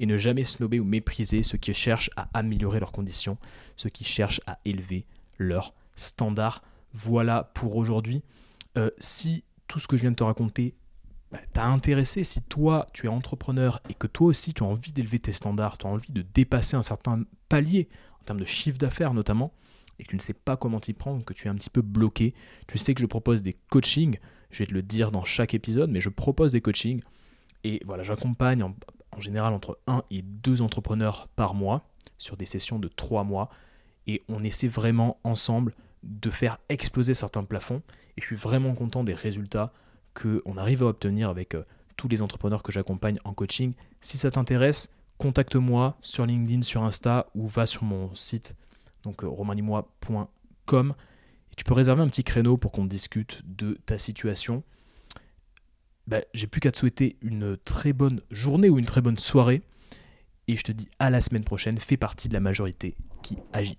et 0.00 0.06
ne 0.06 0.16
jamais 0.16 0.44
snober 0.44 0.80
ou 0.80 0.84
mépriser 0.84 1.42
ceux 1.42 1.58
qui 1.58 1.72
cherchent 1.74 2.10
à 2.16 2.28
améliorer 2.34 2.80
leurs 2.80 2.92
conditions, 2.92 3.38
ceux 3.76 3.88
qui 3.88 4.04
cherchent 4.04 4.40
à 4.46 4.58
élever 4.64 5.06
leurs 5.38 5.74
standards. 5.96 6.62
Voilà 6.92 7.50
pour 7.54 7.76
aujourd'hui. 7.76 8.22
Euh, 8.76 8.90
si 8.98 9.44
tout 9.68 9.78
ce 9.78 9.86
que 9.86 9.96
je 9.96 10.02
viens 10.02 10.10
de 10.10 10.16
te 10.16 10.24
raconter 10.24 10.74
bah, 11.30 11.40
t'a 11.52 11.66
intéressé, 11.66 12.24
si 12.24 12.42
toi 12.42 12.88
tu 12.92 13.06
es 13.06 13.08
entrepreneur 13.08 13.80
et 13.88 13.94
que 13.94 14.06
toi 14.06 14.28
aussi 14.28 14.54
tu 14.54 14.62
as 14.62 14.66
envie 14.66 14.92
d'élever 14.92 15.18
tes 15.18 15.32
standards, 15.32 15.78
tu 15.78 15.86
as 15.86 15.90
envie 15.90 16.12
de 16.12 16.22
dépasser 16.34 16.76
un 16.76 16.82
certain 16.82 17.24
palier 17.48 17.88
en 18.20 18.24
termes 18.24 18.40
de 18.40 18.44
chiffre 18.44 18.78
d'affaires 18.78 19.14
notamment, 19.14 19.52
et 19.98 20.04
que 20.04 20.10
tu 20.10 20.16
ne 20.16 20.20
sais 20.20 20.34
pas 20.34 20.56
comment 20.56 20.80
t'y 20.80 20.92
prendre, 20.94 21.24
que 21.24 21.32
tu 21.32 21.46
es 21.46 21.50
un 21.50 21.54
petit 21.54 21.70
peu 21.70 21.82
bloqué, 21.82 22.34
tu 22.66 22.76
sais 22.76 22.94
que 22.94 23.00
je 23.00 23.06
propose 23.06 23.42
des 23.42 23.54
coachings 23.70 24.18
je 24.52 24.58
vais 24.60 24.66
te 24.66 24.74
le 24.74 24.82
dire 24.82 25.10
dans 25.10 25.24
chaque 25.24 25.54
épisode, 25.54 25.90
mais 25.90 26.00
je 26.00 26.08
propose 26.08 26.52
des 26.52 26.60
coachings. 26.60 27.02
Et 27.64 27.80
voilà, 27.86 28.02
j'accompagne 28.02 28.62
en, 28.62 28.74
général 29.18 29.52
entre 29.52 29.78
1 29.86 30.04
et 30.10 30.22
2 30.22 30.62
entrepreneurs 30.62 31.28
par 31.34 31.54
mois 31.54 31.88
sur 32.18 32.36
des 32.36 32.46
sessions 32.46 32.78
de 32.78 32.88
3 32.88 33.24
mois. 33.24 33.50
Et 34.06 34.22
on 34.28 34.42
essaie 34.42 34.68
vraiment 34.68 35.18
ensemble 35.24 35.74
de 36.02 36.30
faire 36.30 36.58
exploser 36.68 37.14
certains 37.14 37.44
plafonds. 37.44 37.82
Et 38.16 38.20
je 38.20 38.26
suis 38.26 38.36
vraiment 38.36 38.74
content 38.74 39.04
des 39.04 39.14
résultats 39.14 39.72
qu'on 40.14 40.56
arrive 40.56 40.82
à 40.82 40.86
obtenir 40.86 41.30
avec 41.30 41.54
euh, 41.54 41.64
tous 41.96 42.08
les 42.08 42.20
entrepreneurs 42.20 42.62
que 42.62 42.72
j'accompagne 42.72 43.18
en 43.24 43.32
coaching. 43.32 43.72
Si 44.00 44.18
ça 44.18 44.30
t'intéresse, 44.30 44.90
contacte-moi 45.18 45.96
sur 46.02 46.26
LinkedIn, 46.26 46.62
sur 46.62 46.82
Insta 46.82 47.26
ou 47.34 47.46
va 47.46 47.64
sur 47.66 47.84
mon 47.84 48.14
site, 48.14 48.56
donc 49.04 49.24
euh. 49.24 49.28
Tu 51.56 51.64
peux 51.64 51.74
réserver 51.74 52.02
un 52.02 52.08
petit 52.08 52.24
créneau 52.24 52.56
pour 52.56 52.72
qu'on 52.72 52.84
discute 52.84 53.42
de 53.44 53.78
ta 53.86 53.98
situation. 53.98 54.62
Bah, 56.06 56.20
j'ai 56.34 56.46
plus 56.46 56.60
qu'à 56.60 56.72
te 56.72 56.78
souhaiter 56.78 57.16
une 57.22 57.56
très 57.56 57.92
bonne 57.92 58.20
journée 58.30 58.68
ou 58.68 58.78
une 58.78 58.86
très 58.86 59.00
bonne 59.00 59.18
soirée. 59.18 59.62
Et 60.48 60.56
je 60.56 60.62
te 60.62 60.72
dis 60.72 60.88
à 60.98 61.10
la 61.10 61.20
semaine 61.20 61.44
prochaine. 61.44 61.78
Fais 61.78 61.96
partie 61.96 62.28
de 62.28 62.34
la 62.34 62.40
majorité 62.40 62.96
qui 63.22 63.36
agit. 63.52 63.78